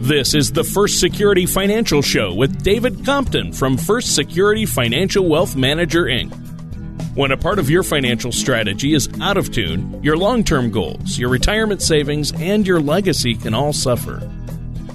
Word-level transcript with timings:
This 0.00 0.32
is 0.32 0.52
the 0.52 0.62
First 0.62 1.00
Security 1.00 1.44
Financial 1.44 2.02
Show 2.02 2.32
with 2.32 2.62
David 2.62 3.04
Compton 3.04 3.52
from 3.52 3.76
First 3.76 4.14
Security 4.14 4.64
Financial 4.64 5.28
Wealth 5.28 5.56
Manager, 5.56 6.04
Inc. 6.04 6.32
When 7.16 7.32
a 7.32 7.36
part 7.36 7.58
of 7.58 7.68
your 7.68 7.82
financial 7.82 8.30
strategy 8.30 8.94
is 8.94 9.08
out 9.20 9.36
of 9.36 9.50
tune, 9.50 10.00
your 10.00 10.16
long 10.16 10.44
term 10.44 10.70
goals, 10.70 11.18
your 11.18 11.28
retirement 11.28 11.82
savings, 11.82 12.32
and 12.40 12.64
your 12.64 12.80
legacy 12.80 13.34
can 13.34 13.54
all 13.54 13.72
suffer. 13.72 14.22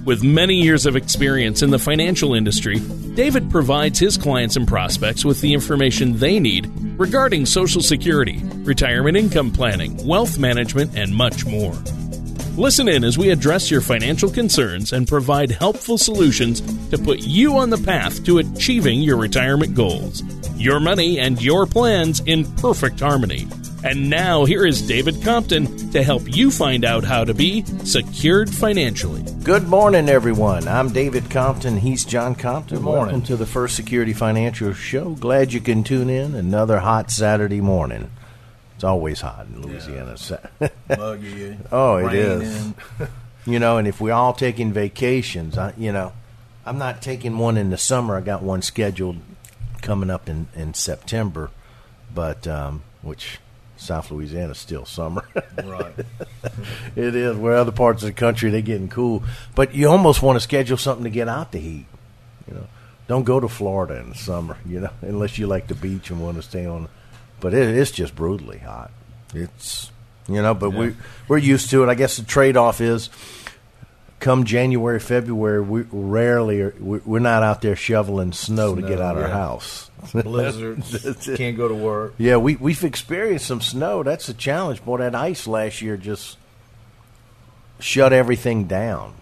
With 0.05 0.24
many 0.24 0.55
years 0.55 0.86
of 0.86 0.96
experience 0.96 1.62
in 1.62 1.70
the 1.70 1.80
financial 1.80 2.34
industry, 2.34 2.80
David 3.14 3.52
provides 3.52 4.00
his 4.00 4.18
clients 4.18 4.56
and 4.56 4.66
prospects 4.66 5.26
with 5.26 5.42
the 5.42 5.54
information 5.54 6.18
they 6.18 6.40
need 6.40 6.72
regarding 6.98 7.46
Social 7.46 7.82
Security, 7.82 8.40
retirement 8.64 9.18
income 9.18 9.52
planning, 9.52 10.08
wealth 10.08 10.40
management, 10.40 10.98
and 10.98 11.14
much 11.14 11.46
more. 11.46 11.76
Listen 12.56 12.88
in 12.88 13.04
as 13.04 13.18
we 13.18 13.32
address 13.32 13.72
your 13.72 13.82
financial 13.82 14.30
concerns 14.30 14.94
and 14.94 15.08
provide 15.08 15.50
helpful 15.50 15.98
solutions 15.98 16.61
to 16.89 17.00
put 17.00 17.21
you 17.21 17.57
on 17.57 17.71
the 17.71 17.80
path 17.80 18.24
to 18.25 18.38
achieving 18.38 19.02
your 19.02 19.18
retirement 19.18 19.74
goals. 19.74 20.21
Your 20.56 20.80
money 20.80 21.20
and 21.20 21.42
your 21.42 21.66
plans 21.66 22.20
in 22.28 22.46
perfect 22.58 23.00
harmony. 23.00 23.47
And 23.84 24.08
now, 24.08 24.46
here 24.46 24.68
is 24.68 24.88
David 24.88 25.24
Compton 25.24 25.66
to 25.94 26.04
help 26.04 26.21
you 26.28 26.52
find 26.52 26.86
out 26.86 27.04
how 27.04 27.24
to 27.25 27.34
be 27.34 27.66
secured 27.86 28.52
financially. 28.52 29.25
Good 29.44 29.68
morning, 29.68 30.08
everyone. 30.08 30.68
I'm 30.68 30.94
David 30.94 31.32
Compton. 31.32 31.78
He's 31.78 32.06
John 32.06 32.36
Compton. 32.36 32.78
Good 32.78 32.83
morning. 32.83 33.06
Welcome 33.06 33.22
to 33.23 33.36
the 33.36 33.47
First 33.47 33.75
Security 33.75 34.14
Financial 34.14 34.73
Show. 34.73 35.16
Glad 35.16 35.53
you 35.53 35.59
can 35.59 35.83
tune 35.83 36.11
in. 36.11 36.36
Another 36.36 36.80
hot 36.80 37.09
Saturday 37.09 37.61
morning. 37.61 38.11
It's 38.83 38.89
always 38.89 39.22
hot 39.22 39.45
in 39.45 39.61
Louisiana. 39.61 40.17
Muggy. 40.89 41.58
oh, 41.72 42.05
it 42.05 42.14
is. 42.14 42.73
You 43.45 43.59
know, 43.59 43.78
and 43.78 43.88
if 43.89 44.00
we're 44.00 44.14
all 44.14 44.33
taking 44.33 44.72
vacations, 44.72 45.58
I, 45.58 45.73
you 45.78 45.91
know, 45.91 46.14
I'm 46.66 46.78
not 46.78 47.02
taking 47.02 47.38
one 47.38 47.58
in 47.58 47.72
the 47.72 47.77
summer. 47.77 48.16
I 48.16 48.21
got 48.21 48.41
one 48.41 48.61
scheduled 48.61 49.17
coming 49.81 50.09
up 50.09 50.30
in, 50.30 50.47
in 50.55 50.73
September, 50.73 51.52
but 52.16 52.47
um, 52.47 52.83
which 53.02 53.39
South 53.75 54.11
Louisiana's 54.11 54.59
still 54.59 54.86
summer. 54.86 55.27
right. 55.65 55.93
It 56.95 57.15
is. 57.15 57.36
Where 57.36 57.55
other 57.55 57.73
parts 57.73 58.02
of 58.03 58.08
the 58.08 58.13
country 58.13 58.49
they're 58.49 58.61
getting 58.61 58.88
cool, 58.88 59.23
but 59.55 59.75
you 59.75 59.89
almost 59.89 60.21
want 60.21 60.38
to 60.38 60.41
schedule 60.41 60.77
something 60.77 61.03
to 61.03 61.09
get 61.09 61.27
out 61.27 61.52
the 61.52 61.59
heat. 61.59 61.86
You 62.47 62.53
know, 62.53 62.67
don't 63.09 63.23
go 63.23 63.41
to 63.41 63.49
Florida 63.49 63.99
in 63.99 64.09
the 64.09 64.15
summer. 64.15 64.58
You 64.65 64.80
know, 64.80 64.91
unless 65.02 65.38
you 65.38 65.47
like 65.47 65.67
the 65.67 65.75
beach 65.75 66.09
and 66.11 66.21
want 66.21 66.38
to 66.38 66.43
stay 66.43 66.65
on. 66.65 66.88
But 67.44 67.53
it, 67.53 67.75
it's 67.77 67.91
just 67.91 68.16
brutally 68.16 68.59
hot. 68.59 68.89
It's 69.36 69.91
you 70.30 70.41
know, 70.41 70.53
but 70.53 70.69
we 70.69 70.95
we're 71.27 71.38
used 71.39 71.69
to 71.72 71.83
it. 71.83 71.89
I 71.89 71.95
guess 71.95 72.16
the 72.16 72.23
trade 72.23 72.55
off 72.58 72.80
is. 72.80 73.09
Come 74.22 74.45
January, 74.45 75.02
February, 75.02 75.61
we 75.61 75.81
rarely 75.91 76.61
are, 76.61 76.73
we- 76.80 76.99
we're 76.99 77.19
not 77.19 77.44
out 77.44 77.61
there 77.61 77.75
shoveling 77.75 78.31
snow, 78.31 78.73
to 78.73 78.81
get 78.81 79.02
out 79.02 79.17
of 79.17 79.23
our 79.23 79.27
house. 79.30 79.91
Blizzards. 80.14 81.30
Can't 81.36 81.58
go 81.58 81.67
to 81.67 81.75
work. 81.75 82.14
Yeah, 82.17 82.38
we 82.38 82.55
we've 82.55 82.86
experienced 82.86 83.45
some 83.47 83.59
snow. 83.59 84.02
That's 84.02 84.30
a 84.30 84.33
challenge. 84.33 84.86
Boy, 84.86 84.99
that 84.99 85.14
ice 85.14 85.45
last 85.45 85.81
year 85.81 85.97
just 85.97 86.38
shut 87.80 88.14
everything 88.14 88.66
down. 88.66 89.14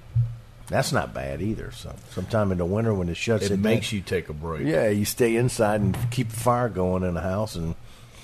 That's 0.67 0.91
not 0.91 1.13
bad 1.15 1.41
either. 1.41 1.71
So 1.71 1.93
sometime 2.11 2.51
in 2.51 2.59
the 2.59 2.65
winter 2.65 2.93
when 2.93 3.09
it 3.09 3.17
shuts 3.17 3.45
It 3.45 3.53
it, 3.53 3.59
makes 3.59 3.89
down, 3.89 3.97
you 3.97 4.01
take 4.03 4.29
a 4.29 4.33
break. 4.33 4.67
yeah, 4.67 4.87
you 4.89 5.03
stay 5.05 5.35
inside 5.35 5.81
and 5.81 5.97
keep 6.11 6.29
the 6.29 6.39
fire 6.39 6.69
going 6.69 7.01
in 7.03 7.15
the 7.15 7.21
house 7.21 7.55
and 7.55 7.73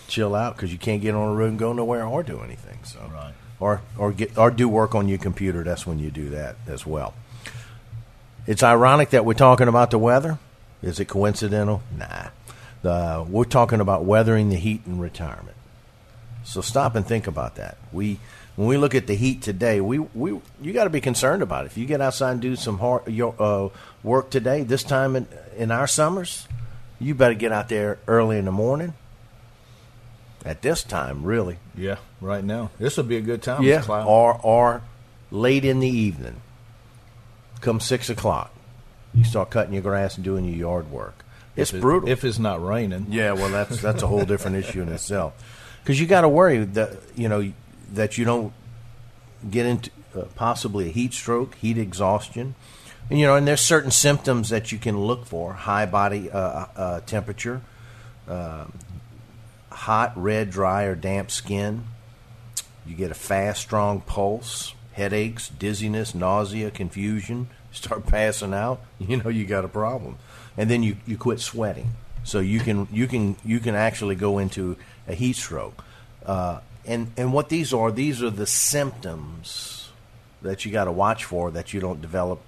chill 0.08 0.36
out 0.36 0.56
because 0.56 0.72
you 0.72 0.78
can't 0.78 1.02
get 1.02 1.16
on 1.16 1.30
the 1.32 1.36
road 1.36 1.50
and 1.50 1.60
go 1.60 1.74
nowhere 1.74 2.06
or 2.06 2.24
do 2.24 2.40
anything. 2.42 2.80
So 2.84 3.00
Right. 3.14 3.34
or 3.60 3.82
or 3.98 4.12
get 4.12 4.38
or 4.38 4.52
do 4.52 4.68
work 4.70 4.96
on 4.96 5.08
your 5.08 5.18
computer. 5.18 5.64
That's 5.64 5.86
when 5.86 6.00
you 6.00 6.10
do 6.12 6.30
that 6.30 6.56
as 6.68 6.86
well. 6.86 7.14
It's 8.46 8.64
ironic 8.64 9.10
that 9.10 9.26
we're 9.26 9.34
talking 9.34 9.68
about 9.68 9.92
the 9.92 10.00
weather. 10.00 10.38
Is 10.82 11.00
it 11.00 11.06
coincidental? 11.06 11.82
Nah. 11.98 12.28
The, 12.82 13.26
we're 13.28 13.44
talking 13.44 13.82
about 13.82 14.06
weathering 14.06 14.50
the 14.50 14.56
heat 14.56 14.82
in 14.86 15.00
retirement. 15.00 15.56
So 16.44 16.62
stop 16.62 16.96
and 16.96 17.06
think 17.06 17.28
about 17.28 17.56
that. 17.56 17.78
We 17.92 18.20
when 18.56 18.68
we 18.68 18.78
look 18.78 18.96
at 18.96 19.06
the 19.06 19.16
heat 19.16 19.42
today, 19.42 19.82
we, 19.82 20.00
we 20.00 20.40
you 20.62 20.74
got 20.74 20.86
to 20.86 20.90
be 20.90 21.02
concerned 21.02 21.44
about 21.44 21.66
it. 21.66 21.68
If 21.68 21.78
you 21.78 21.86
get 21.86 22.02
outside 22.02 22.32
and 22.32 22.42
do 22.42 22.56
some 22.56 22.78
hard 22.80 23.08
your, 23.08 23.36
uh, 23.38 23.70
work 24.02 24.30
today, 24.30 24.64
this 24.64 24.84
time 24.84 25.16
in, 25.16 25.28
in 25.58 25.70
our 25.72 25.86
summers, 25.88 26.48
you 27.00 27.14
better 27.14 27.36
get 27.36 27.52
out 27.52 27.70
there 27.70 28.00
early 28.08 28.38
in 28.38 28.46
the 28.46 28.52
morning. 28.52 28.94
At 30.48 30.62
this 30.62 30.82
time, 30.84 31.24
really, 31.24 31.58
Yeah. 31.76 31.98
Right 32.22 32.44
now, 32.44 32.72
this 32.80 32.96
will 32.98 33.04
be 33.04 33.18
a 33.18 33.22
good 33.22 33.42
time. 33.44 33.64
yeah, 33.64 33.84
or 33.88 34.40
or 34.42 34.82
late 35.30 35.66
in 35.66 35.80
the 35.80 35.90
evening. 35.90 36.38
Come 37.62 37.80
six 37.80 38.10
o'clock, 38.10 38.52
you 39.14 39.24
start 39.24 39.50
cutting 39.50 39.74
your 39.74 39.82
grass 39.84 40.16
and 40.16 40.24
doing 40.24 40.46
your 40.46 40.56
yard 40.56 40.92
work. 40.92 41.24
It's 41.56 41.72
If 41.72 41.78
it- 41.78 41.82
brutal. 41.82 42.10
if 42.10 42.24
it's 42.24 42.40
not 42.40 42.64
raining. 42.66 43.08
yeah, 43.10 43.34
well, 43.34 43.50
that's 43.50 43.82
that's 43.88 44.04
a 44.04 44.08
whole 44.08 44.26
different 44.26 44.58
issue 44.58 44.82
in 44.82 44.90
itself. 44.90 45.34
Because 45.84 46.00
you 46.00 46.06
got 46.08 46.22
to 46.22 46.30
worry 46.30 46.64
that 46.64 46.92
you 47.16 47.28
know 47.30 47.52
that 47.94 48.18
you 48.18 48.26
don't 48.26 48.54
get 49.50 49.66
into 49.66 49.90
uh, 50.16 50.22
possibly 50.36 50.90
a 50.90 50.92
heat 50.92 51.14
stroke, 51.14 51.56
heat 51.56 51.78
exhaustion, 51.78 52.56
and 53.10 53.20
you 53.20 53.26
know, 53.26 53.36
and 53.36 53.48
there's 53.48 53.62
certain 53.62 53.92
symptoms 53.92 54.50
that 54.50 54.72
you 54.72 54.78
can 54.78 54.98
look 55.00 55.26
for: 55.26 55.54
high 55.54 55.86
body 55.86 56.30
uh, 56.32 56.66
uh, 56.76 57.00
temperature, 57.02 57.62
um 58.28 58.72
hot, 59.78 60.12
red, 60.16 60.50
dry, 60.50 60.84
or 60.84 60.96
damp 60.96 61.30
skin. 61.30 61.84
You 62.86 62.96
get 62.96 63.12
a 63.12 63.14
fast, 63.14 63.62
strong 63.62 64.02
pulse, 64.02 64.74
headaches, 64.94 65.50
dizziness, 65.50 66.16
nausea, 66.16 66.72
confusion. 66.72 67.50
Start 67.72 68.06
passing 68.08 68.54
out. 68.54 68.82
You 69.00 69.18
know 69.18 69.30
you 69.30 69.46
got 69.46 69.66
a 69.66 69.70
problem, 69.70 70.18
and 70.58 70.70
then 70.70 70.84
you, 70.84 70.98
you 71.06 71.18
quit 71.18 71.40
sweating. 71.40 71.92
So 72.24 72.40
you 72.40 72.60
can 72.60 72.88
you 72.92 73.08
can 73.08 73.36
you 73.46 73.60
can 73.60 73.76
actually 73.76 74.16
go 74.16 74.40
into 74.40 74.76
a 75.08 75.14
heat 75.14 75.36
stroke. 75.36 75.84
Uh, 76.26 76.60
and 76.86 77.12
and 77.16 77.32
what 77.32 77.50
these 77.50 77.72
are 77.74 77.92
these 77.92 78.24
are 78.24 78.30
the 78.30 78.48
symptoms 78.48 79.90
that 80.42 80.66
you 80.66 80.72
got 80.72 80.86
to 80.86 80.92
watch 80.92 81.24
for 81.24 81.52
that 81.52 81.74
you 81.74 81.80
don't 81.80 82.02
develop 82.02 82.42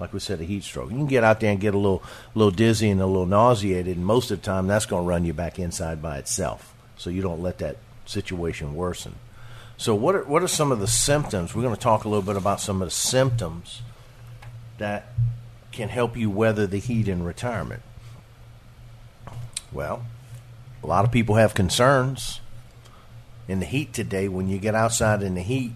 like 0.00 0.14
we 0.14 0.18
said, 0.18 0.40
a 0.40 0.44
heat 0.44 0.64
stroke. 0.64 0.90
You 0.90 0.96
can 0.96 1.06
get 1.06 1.22
out 1.22 1.40
there 1.40 1.52
and 1.52 1.60
get 1.60 1.74
a 1.74 1.78
little, 1.78 2.02
little 2.34 2.50
dizzy 2.50 2.88
and 2.88 3.00
a 3.00 3.06
little 3.06 3.26
nauseated, 3.26 3.96
and 3.96 4.04
most 4.04 4.30
of 4.30 4.40
the 4.40 4.46
time 4.46 4.66
that's 4.66 4.86
going 4.86 5.04
to 5.04 5.08
run 5.08 5.26
you 5.26 5.34
back 5.34 5.58
inside 5.58 6.00
by 6.00 6.18
itself. 6.18 6.74
So 6.96 7.10
you 7.10 7.20
don't 7.20 7.42
let 7.42 7.58
that 7.58 7.76
situation 8.06 8.74
worsen. 8.74 9.16
So 9.76 9.94
what 9.94 10.14
are, 10.14 10.24
what 10.24 10.42
are 10.42 10.48
some 10.48 10.72
of 10.72 10.80
the 10.80 10.86
symptoms? 10.86 11.54
We're 11.54 11.62
going 11.62 11.74
to 11.74 11.80
talk 11.80 12.04
a 12.04 12.08
little 12.08 12.24
bit 12.24 12.36
about 12.36 12.60
some 12.60 12.82
of 12.82 12.88
the 12.88 12.94
symptoms 12.94 13.82
that 14.78 15.12
can 15.70 15.90
help 15.90 16.16
you 16.16 16.30
weather 16.30 16.66
the 16.66 16.78
heat 16.78 17.06
in 17.06 17.22
retirement. 17.22 17.82
Well, 19.70 20.04
a 20.82 20.86
lot 20.86 21.04
of 21.04 21.12
people 21.12 21.36
have 21.36 21.54
concerns 21.54 22.40
in 23.46 23.60
the 23.60 23.66
heat 23.66 23.92
today. 23.92 24.28
When 24.28 24.48
you 24.48 24.58
get 24.58 24.74
outside 24.74 25.22
in 25.22 25.34
the 25.34 25.42
heat, 25.42 25.72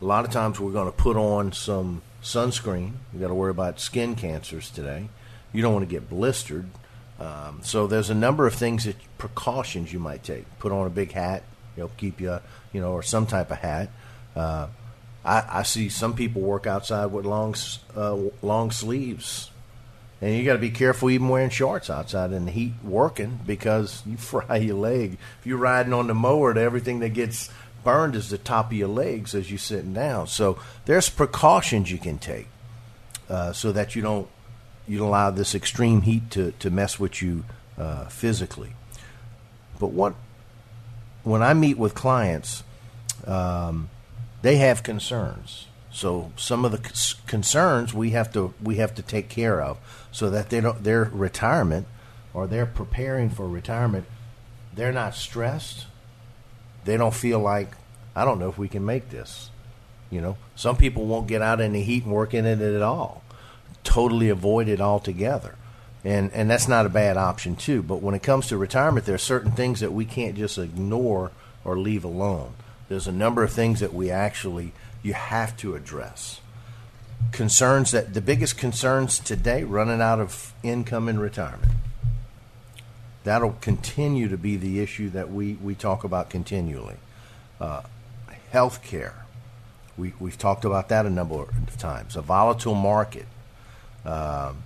a 0.00 0.04
lot 0.04 0.24
of 0.24 0.30
times 0.30 0.60
we're 0.60 0.72
going 0.72 0.90
to 0.90 0.96
put 0.96 1.16
on 1.16 1.52
some 1.52 2.02
sunscreen. 2.22 2.92
You 3.12 3.20
got 3.20 3.28
to 3.28 3.34
worry 3.34 3.50
about 3.50 3.80
skin 3.80 4.14
cancers 4.14 4.70
today. 4.70 5.08
You 5.52 5.62
don't 5.62 5.72
want 5.72 5.88
to 5.88 5.92
get 5.92 6.08
blistered. 6.08 6.66
Um, 7.20 7.60
so 7.62 7.86
there's 7.86 8.10
a 8.10 8.14
number 8.14 8.46
of 8.46 8.54
things 8.54 8.84
that 8.84 8.96
precautions 9.18 9.92
you 9.92 9.98
might 9.98 10.24
take. 10.24 10.44
Put 10.58 10.72
on 10.72 10.86
a 10.86 10.90
big 10.90 11.12
hat, 11.12 11.42
you 11.76 11.84
know, 11.84 11.90
keep 11.96 12.20
you, 12.20 12.40
you 12.72 12.80
know, 12.80 12.92
or 12.92 13.02
some 13.02 13.26
type 13.26 13.50
of 13.50 13.58
hat. 13.58 13.90
Uh, 14.34 14.68
I, 15.24 15.44
I 15.48 15.62
see 15.62 15.88
some 15.88 16.14
people 16.14 16.42
work 16.42 16.66
outside 16.66 17.06
with 17.06 17.26
long, 17.26 17.54
uh, 17.96 18.16
long 18.40 18.70
sleeves, 18.70 19.50
and 20.20 20.36
you 20.36 20.44
got 20.44 20.54
to 20.54 20.58
be 20.58 20.70
careful 20.70 21.10
even 21.10 21.28
wearing 21.28 21.50
shorts 21.50 21.90
outside 21.90 22.32
in 22.32 22.46
the 22.46 22.50
heat 22.50 22.72
working 22.82 23.40
because 23.46 24.02
you 24.06 24.16
fry 24.16 24.56
your 24.56 24.76
leg. 24.76 25.18
If 25.40 25.46
you're 25.46 25.58
riding 25.58 25.92
on 25.92 26.06
the 26.06 26.14
mower, 26.14 26.54
to 26.54 26.60
everything 26.60 27.00
that 27.00 27.10
gets 27.10 27.50
burned 27.84 28.14
is 28.14 28.30
the 28.30 28.38
top 28.38 28.66
of 28.66 28.72
your 28.72 28.88
legs 28.88 29.34
as 29.34 29.50
you're 29.50 29.58
sitting 29.58 29.94
down. 29.94 30.26
So 30.26 30.58
there's 30.84 31.08
precautions 31.08 31.90
you 31.90 31.98
can 31.98 32.18
take 32.18 32.48
uh, 33.28 33.52
so 33.52 33.72
that 33.72 33.94
you 33.94 34.02
don't 34.02 34.28
you 34.86 34.98
don't 34.98 35.08
allow 35.08 35.30
this 35.30 35.54
extreme 35.54 36.02
heat 36.02 36.30
to, 36.32 36.52
to 36.58 36.68
mess 36.70 36.98
with 36.98 37.22
you 37.22 37.44
uh, 37.78 38.06
physically. 38.06 38.74
But 39.78 39.88
what 39.88 40.14
when 41.24 41.42
I 41.42 41.54
meet 41.54 41.78
with 41.78 41.94
clients, 41.94 42.64
um, 43.26 43.90
they 44.42 44.56
have 44.56 44.82
concerns. 44.82 45.66
So 45.92 46.32
some 46.36 46.64
of 46.64 46.72
the 46.72 47.16
concerns 47.26 47.92
we 47.92 48.10
have 48.10 48.32
to 48.32 48.54
we 48.62 48.76
have 48.76 48.94
to 48.94 49.02
take 49.02 49.28
care 49.28 49.60
of 49.60 49.78
so 50.10 50.30
that 50.30 50.50
they 50.50 50.60
don't 50.60 50.82
their 50.82 51.04
retirement 51.12 51.86
or 52.34 52.46
they're 52.46 52.66
preparing 52.66 53.30
for 53.30 53.48
retirement. 53.48 54.06
They're 54.74 54.92
not 54.92 55.14
stressed. 55.14 55.86
They 56.84 56.96
don't 56.96 57.14
feel 57.14 57.38
like 57.40 57.68
I 58.14 58.24
don't 58.24 58.38
know 58.38 58.48
if 58.48 58.58
we 58.58 58.68
can 58.68 58.84
make 58.84 59.10
this. 59.10 59.50
You 60.10 60.20
know, 60.20 60.36
some 60.54 60.76
people 60.76 61.06
won't 61.06 61.26
get 61.26 61.40
out 61.40 61.60
in 61.60 61.72
the 61.72 61.82
heat 61.82 62.04
and 62.04 62.12
work 62.12 62.34
in 62.34 62.44
it 62.44 62.60
at 62.60 62.82
all. 62.82 63.22
Totally 63.84 64.28
avoid 64.28 64.68
it 64.68 64.80
altogether. 64.80 65.56
And 66.04 66.30
and 66.32 66.50
that's 66.50 66.68
not 66.68 66.84
a 66.86 66.90
bad 66.90 67.16
option 67.16 67.56
too. 67.56 67.82
But 67.82 68.02
when 68.02 68.14
it 68.14 68.22
comes 68.22 68.48
to 68.48 68.56
retirement, 68.56 69.06
there 69.06 69.14
are 69.14 69.18
certain 69.18 69.52
things 69.52 69.80
that 69.80 69.92
we 69.92 70.04
can't 70.04 70.36
just 70.36 70.58
ignore 70.58 71.30
or 71.64 71.78
leave 71.78 72.04
alone. 72.04 72.54
There's 72.88 73.06
a 73.06 73.12
number 73.12 73.42
of 73.42 73.52
things 73.52 73.80
that 73.80 73.94
we 73.94 74.10
actually 74.10 74.72
you 75.02 75.14
have 75.14 75.56
to 75.58 75.74
address. 75.74 76.40
concerns 77.30 77.92
that 77.92 78.14
the 78.14 78.20
biggest 78.20 78.58
concerns 78.58 79.18
today 79.18 79.62
running 79.64 80.00
out 80.02 80.20
of 80.20 80.52
income 80.62 81.08
in 81.08 81.18
retirement. 81.18 81.72
That'll 83.24 83.56
continue 83.60 84.28
to 84.28 84.36
be 84.36 84.56
the 84.56 84.80
issue 84.80 85.10
that 85.10 85.30
we, 85.30 85.54
we 85.54 85.74
talk 85.74 86.04
about 86.04 86.28
continually. 86.30 86.96
Uh, 87.60 87.82
Health 88.50 88.82
care. 88.82 89.24
We, 89.96 90.12
we've 90.20 90.36
talked 90.36 90.66
about 90.66 90.90
that 90.90 91.06
a 91.06 91.10
number 91.10 91.42
of 91.42 91.78
times. 91.78 92.16
A 92.16 92.20
volatile 92.20 92.74
market. 92.74 93.26
Um, 94.04 94.62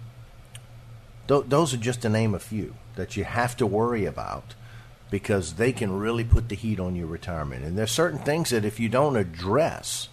th- 1.29 1.45
those 1.47 1.73
are 1.73 1.77
just 1.77 2.03
to 2.03 2.09
name 2.09 2.35
a 2.35 2.41
few 2.41 2.75
that 2.97 3.17
you 3.17 3.23
have 3.23 3.57
to 3.59 3.67
worry 3.67 4.05
about 4.05 4.55
because 5.09 5.55
they 5.55 5.71
can 5.71 5.97
really 5.97 6.25
put 6.25 6.49
the 6.49 6.57
heat 6.57 6.81
on 6.81 6.97
your 6.97 7.07
retirement. 7.07 7.65
And 7.65 7.79
there's 7.79 7.93
certain 7.93 8.19
things 8.19 8.51
that 8.51 8.65
if 8.65 8.81
you 8.81 8.89
don't 8.89 9.15
address, 9.15 10.09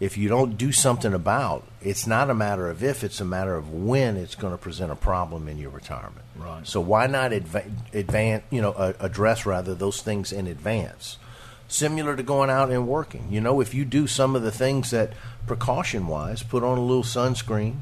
if 0.00 0.16
you 0.16 0.28
don't 0.28 0.56
do 0.56 0.70
something 0.70 1.12
about, 1.12 1.64
it's 1.82 2.06
not 2.06 2.30
a 2.30 2.34
matter 2.34 2.68
of 2.68 2.84
if, 2.84 3.02
it's 3.02 3.20
a 3.20 3.24
matter 3.24 3.56
of 3.56 3.72
when 3.72 4.16
it's 4.16 4.36
going 4.36 4.52
to 4.52 4.58
present 4.58 4.92
a 4.92 4.96
problem 4.96 5.48
in 5.48 5.58
your 5.58 5.70
retirement. 5.70 6.24
Right. 6.36 6.66
So 6.66 6.80
why 6.80 7.08
not 7.08 7.32
adva- 7.32 7.70
advance, 7.92 8.44
you 8.50 8.62
know, 8.62 8.72
uh, 8.72 8.92
address 9.00 9.44
rather 9.44 9.74
those 9.74 10.00
things 10.00 10.32
in 10.32 10.46
advance? 10.46 11.18
Similar 11.66 12.16
to 12.16 12.22
going 12.22 12.48
out 12.48 12.70
and 12.70 12.86
working. 12.86 13.26
You 13.30 13.40
know, 13.40 13.60
if 13.60 13.74
you 13.74 13.84
do 13.84 14.06
some 14.06 14.36
of 14.36 14.42
the 14.42 14.52
things 14.52 14.90
that 14.92 15.14
precaution 15.46 16.06
wise, 16.06 16.42
put 16.42 16.62
on 16.62 16.78
a 16.78 16.82
little 16.82 17.02
sunscreen, 17.02 17.78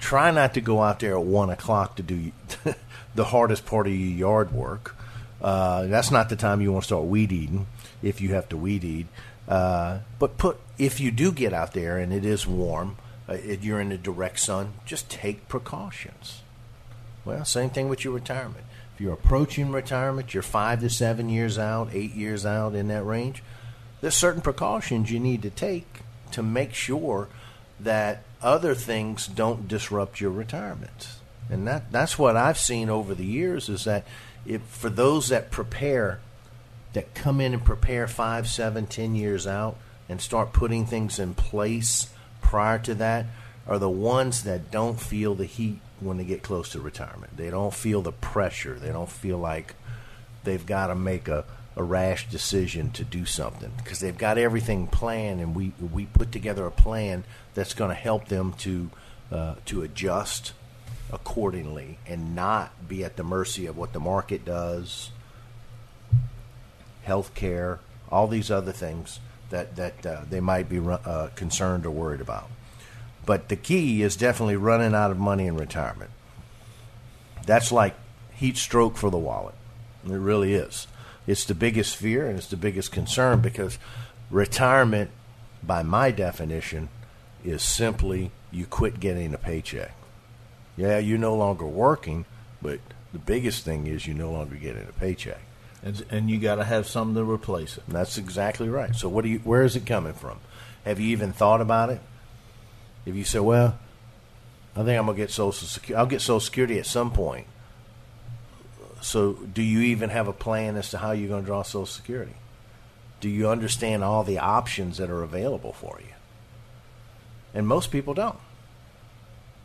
try 0.00 0.30
not 0.30 0.54
to 0.54 0.60
go 0.60 0.82
out 0.82 1.00
there 1.00 1.16
at 1.16 1.24
one 1.24 1.50
o'clock 1.50 1.96
to 1.96 2.02
do 2.02 2.32
the 3.14 3.24
hardest 3.24 3.66
part 3.66 3.86
of 3.86 3.92
your 3.92 4.16
yard 4.16 4.52
work. 4.52 4.96
Uh, 5.42 5.84
that's 5.84 6.10
not 6.10 6.30
the 6.30 6.36
time 6.36 6.62
you 6.62 6.72
want 6.72 6.84
to 6.84 6.86
start 6.86 7.04
weed 7.04 7.30
eating 7.30 7.66
if 8.02 8.20
you 8.20 8.34
have 8.34 8.48
to 8.48 8.56
weed 8.56 8.82
eat. 8.82 9.06
Uh, 9.48 9.98
but 10.18 10.38
put 10.38 10.58
if 10.78 11.00
you 11.00 11.10
do 11.10 11.30
get 11.30 11.52
out 11.52 11.72
there 11.72 11.98
and 11.98 12.12
it 12.12 12.24
is 12.24 12.46
warm, 12.46 12.96
uh, 13.28 13.34
you're 13.34 13.80
in 13.80 13.90
the 13.90 13.98
direct 13.98 14.40
sun, 14.40 14.74
just 14.84 15.08
take 15.10 15.48
precautions. 15.48 16.42
Well, 17.24 17.44
same 17.44 17.70
thing 17.70 17.88
with 17.88 18.04
your 18.04 18.12
retirement. 18.12 18.64
If 18.94 19.00
you're 19.00 19.14
approaching 19.14 19.72
retirement, 19.72 20.34
you're 20.34 20.42
five 20.42 20.80
to 20.80 20.90
seven 20.90 21.28
years 21.28 21.58
out, 21.58 21.90
eight 21.92 22.14
years 22.14 22.46
out 22.46 22.74
in 22.74 22.88
that 22.88 23.04
range, 23.04 23.42
there's 24.00 24.14
certain 24.14 24.42
precautions 24.42 25.10
you 25.10 25.18
need 25.18 25.42
to 25.42 25.50
take 25.50 26.00
to 26.32 26.42
make 26.42 26.74
sure 26.74 27.28
that 27.80 28.22
other 28.42 28.74
things 28.74 29.26
don't 29.26 29.66
disrupt 29.66 30.20
your 30.20 30.30
retirement. 30.30 31.08
And 31.50 31.66
that, 31.66 31.90
that's 31.90 32.18
what 32.18 32.36
I've 32.36 32.58
seen 32.58 32.88
over 32.88 33.14
the 33.14 33.24
years 33.24 33.68
is 33.68 33.84
that 33.84 34.04
if, 34.46 34.62
for 34.62 34.90
those 34.90 35.28
that 35.28 35.50
prepare, 35.50 36.20
that 36.94 37.14
come 37.14 37.40
in 37.40 37.52
and 37.52 37.64
prepare 37.64 38.08
five, 38.08 38.48
seven, 38.48 38.86
ten 38.86 39.14
years 39.14 39.46
out 39.46 39.76
and 40.08 40.20
start 40.20 40.52
putting 40.52 40.86
things 40.86 41.18
in 41.18 41.34
place 41.34 42.08
prior 42.40 42.78
to 42.78 42.94
that, 42.94 43.26
are 43.66 43.78
the 43.78 43.90
ones 43.90 44.44
that 44.44 44.70
don't 44.70 45.00
feel 45.00 45.34
the 45.34 45.46
heat 45.46 45.78
when 46.00 46.18
they 46.18 46.24
get 46.24 46.42
close 46.42 46.70
to 46.70 46.80
retirement. 46.80 47.36
They 47.36 47.50
don't 47.50 47.72
feel 47.72 48.02
the 48.02 48.12
pressure. 48.12 48.74
They 48.74 48.90
don't 48.90 49.08
feel 49.08 49.38
like 49.38 49.74
they've 50.44 50.64
got 50.64 50.88
to 50.88 50.94
make 50.94 51.28
a, 51.28 51.44
a 51.76 51.82
rash 51.82 52.28
decision 52.28 52.90
to 52.92 53.04
do 53.04 53.24
something 53.24 53.72
because 53.78 54.00
they've 54.00 54.16
got 54.16 54.38
everything 54.38 54.86
planned, 54.86 55.40
and 55.40 55.54
we 55.54 55.72
we 55.92 56.06
put 56.06 56.30
together 56.30 56.66
a 56.66 56.70
plan 56.70 57.24
that's 57.54 57.74
going 57.74 57.90
to 57.90 57.94
help 57.94 58.28
them 58.28 58.52
to 58.58 58.90
uh, 59.32 59.54
to 59.66 59.82
adjust 59.82 60.52
accordingly 61.12 61.98
and 62.06 62.34
not 62.34 62.88
be 62.88 63.04
at 63.04 63.16
the 63.16 63.24
mercy 63.24 63.66
of 63.66 63.76
what 63.76 63.92
the 63.92 64.00
market 64.00 64.44
does, 64.44 65.10
health 67.04 67.34
care, 67.34 67.80
all 68.10 68.26
these 68.26 68.50
other 68.50 68.72
things 68.72 69.20
that 69.50 69.76
that 69.76 70.06
uh, 70.06 70.22
they 70.28 70.40
might 70.40 70.68
be 70.68 70.78
uh, 70.78 71.28
concerned 71.34 71.86
or 71.86 71.90
worried 71.90 72.20
about. 72.20 72.50
But 73.26 73.48
the 73.48 73.56
key 73.56 74.02
is 74.02 74.16
definitely 74.16 74.56
running 74.56 74.94
out 74.94 75.10
of 75.10 75.18
money 75.18 75.46
in 75.46 75.56
retirement. 75.56 76.10
That's 77.46 77.72
like 77.72 77.94
heat 78.34 78.56
stroke 78.56 78.96
for 78.96 79.10
the 79.10 79.18
wallet. 79.18 79.54
It 80.04 80.12
really 80.12 80.54
is. 80.54 80.86
It's 81.26 81.44
the 81.44 81.54
biggest 81.54 81.96
fear 81.96 82.26
and 82.26 82.36
it's 82.36 82.48
the 82.48 82.56
biggest 82.56 82.92
concern 82.92 83.40
because 83.40 83.78
retirement, 84.30 85.10
by 85.62 85.82
my 85.82 86.10
definition, 86.10 86.90
is 87.42 87.62
simply 87.62 88.30
you 88.50 88.66
quit 88.66 89.00
getting 89.00 89.32
a 89.32 89.38
paycheck. 89.38 89.92
Yeah, 90.76 90.98
you're 90.98 91.18
no 91.18 91.34
longer 91.34 91.66
working, 91.66 92.26
but 92.60 92.80
the 93.12 93.18
biggest 93.18 93.64
thing 93.64 93.86
is 93.86 94.06
you're 94.06 94.16
no 94.16 94.32
longer 94.32 94.56
getting 94.56 94.86
a 94.88 94.92
paycheck. 94.92 95.40
And, 95.84 96.04
and 96.10 96.30
you 96.30 96.40
got 96.40 96.56
to 96.56 96.64
have 96.64 96.88
something 96.88 97.14
to 97.14 97.30
replace 97.30 97.76
it. 97.76 97.84
That's 97.86 98.18
exactly 98.18 98.68
right. 98.68 98.96
So, 98.96 99.08
what 99.08 99.22
do 99.22 99.28
you? 99.28 99.38
Where 99.40 99.62
is 99.62 99.76
it 99.76 99.84
coming 99.84 100.14
from? 100.14 100.38
Have 100.84 100.98
you 100.98 101.08
even 101.10 101.32
thought 101.32 101.60
about 101.60 101.90
it? 101.90 102.00
If 103.04 103.14
you 103.14 103.24
say, 103.24 103.38
"Well, 103.38 103.78
I 104.74 104.82
think 104.82 104.98
I'm 104.98 105.06
gonna 105.06 105.16
get 105.16 105.30
Social 105.30 105.68
Security. 105.68 105.94
I'll 105.94 106.06
get 106.06 106.22
Social 106.22 106.40
Security 106.40 106.78
at 106.78 106.86
some 106.86 107.12
point." 107.12 107.46
So, 109.04 109.34
do 109.34 109.60
you 109.60 109.80
even 109.80 110.08
have 110.08 110.28
a 110.28 110.32
plan 110.32 110.76
as 110.76 110.88
to 110.90 110.98
how 110.98 111.12
you're 111.12 111.28
going 111.28 111.42
to 111.42 111.46
draw 111.46 111.62
Social 111.62 111.84
Security? 111.84 112.36
Do 113.20 113.28
you 113.28 113.50
understand 113.50 114.02
all 114.02 114.24
the 114.24 114.38
options 114.38 114.96
that 114.96 115.10
are 115.10 115.22
available 115.22 115.74
for 115.74 116.00
you? 116.00 116.14
And 117.52 117.68
most 117.68 117.90
people 117.90 118.14
don't. 118.14 118.38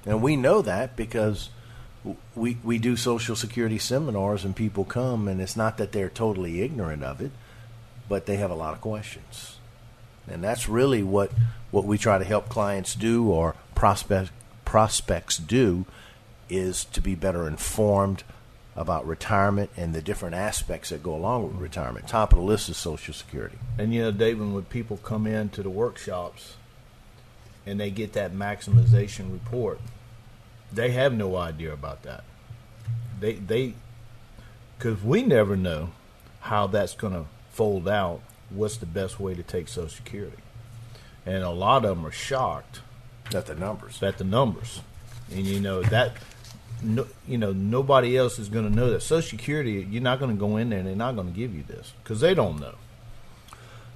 And 0.06 0.22
we 0.22 0.36
know 0.36 0.62
that 0.62 0.98
because 0.98 1.50
we 2.36 2.58
we 2.64 2.78
do 2.78 2.96
social 2.96 3.36
security 3.36 3.78
seminars 3.78 4.46
and 4.46 4.56
people 4.56 4.86
come 4.86 5.28
and 5.28 5.42
it's 5.42 5.58
not 5.58 5.78
that 5.78 5.92
they're 5.92 6.10
totally 6.10 6.62
ignorant 6.62 7.04
of 7.04 7.22
it, 7.22 7.32
but 8.08 8.26
they 8.26 8.38
have 8.38 8.52
a 8.52 8.56
lot 8.56 8.74
of 8.74 8.82
questions. 8.82 9.58
And 10.28 10.44
that's 10.44 10.70
really 10.70 11.04
what 11.04 11.32
what 11.72 11.86
we 11.86 11.98
try 11.98 12.18
to 12.18 12.26
help 12.26 12.50
clients 12.50 12.96
do 12.96 13.30
or 13.30 13.56
prospect 13.76 14.32
prospects 14.66 15.38
do 15.38 15.86
is 16.50 16.86
to 16.86 17.02
be 17.02 17.16
better 17.16 17.48
informed 17.48 18.24
about 18.76 19.06
retirement 19.06 19.70
and 19.76 19.94
the 19.94 20.02
different 20.02 20.36
aspects 20.36 20.90
that 20.90 21.04
go 21.04 21.14
along 21.14 21.48
with 21.48 21.58
retirement. 21.58 22.08
Top 22.08 22.32
of 22.32 22.40
the 22.40 22.46
list 22.46 22.70
is 22.70 22.78
Social 22.78 23.14
Security. 23.14 23.58
And 23.78 23.94
you 23.94 24.04
know, 24.04 24.12
David, 24.12 24.52
when 24.54 24.64
people 24.64 24.98
come 24.98 25.28
into 25.28 25.62
the 25.62 25.70
workshops 25.70 26.56
and 27.66 27.80
they 27.80 27.92
get 27.92 28.14
that 28.14 28.34
maximization 28.34 29.32
report, 29.34 29.80
they 30.72 30.92
have 30.92 31.14
no 31.14 31.36
idea 31.36 31.74
about 31.74 32.04
that. 32.04 32.24
They 33.20 33.34
they 33.34 33.74
because 34.78 35.04
we 35.04 35.24
never 35.24 35.56
know 35.56 35.90
how 36.42 36.68
that's 36.68 36.96
going 36.96 37.14
to 37.14 37.26
fold 37.52 37.88
out. 37.88 38.22
What's 38.50 38.78
the 38.78 38.86
best 38.86 39.20
way 39.20 39.36
to 39.36 39.44
take 39.44 39.68
Social 39.68 39.90
Security? 39.90 40.38
And 41.26 41.44
a 41.44 41.50
lot 41.50 41.86
of 41.86 41.98
them 41.98 42.06
are 42.06 42.12
shocked 42.12 42.82
at 43.34 43.46
the 43.46 43.56
numbers. 43.56 44.02
At 44.02 44.18
the 44.18 44.24
numbers, 44.24 44.82
and 45.32 45.46
you 45.46 45.60
know 45.60 45.82
that. 45.84 46.14
No, 46.82 47.08
you 47.28 47.38
know 47.38 47.52
nobody 47.52 48.16
else 48.18 48.40
is 48.40 48.48
going 48.48 48.70
to 48.70 48.74
know 48.74 48.90
that 48.92 49.02
Social 49.02 49.38
Security. 49.38 49.86
You're 49.90 50.02
not 50.02 50.20
going 50.20 50.32
to 50.32 50.40
go 50.40 50.56
in 50.56 50.70
there 50.70 50.80
and 50.80 50.88
they're 50.88 50.96
not 50.96 51.16
going 51.16 51.28
to 51.28 51.38
give 51.38 51.54
you 51.54 51.64
this 51.64 51.92
because 52.02 52.22
they 52.22 52.34
don't 52.34 52.58
know. 52.62 52.76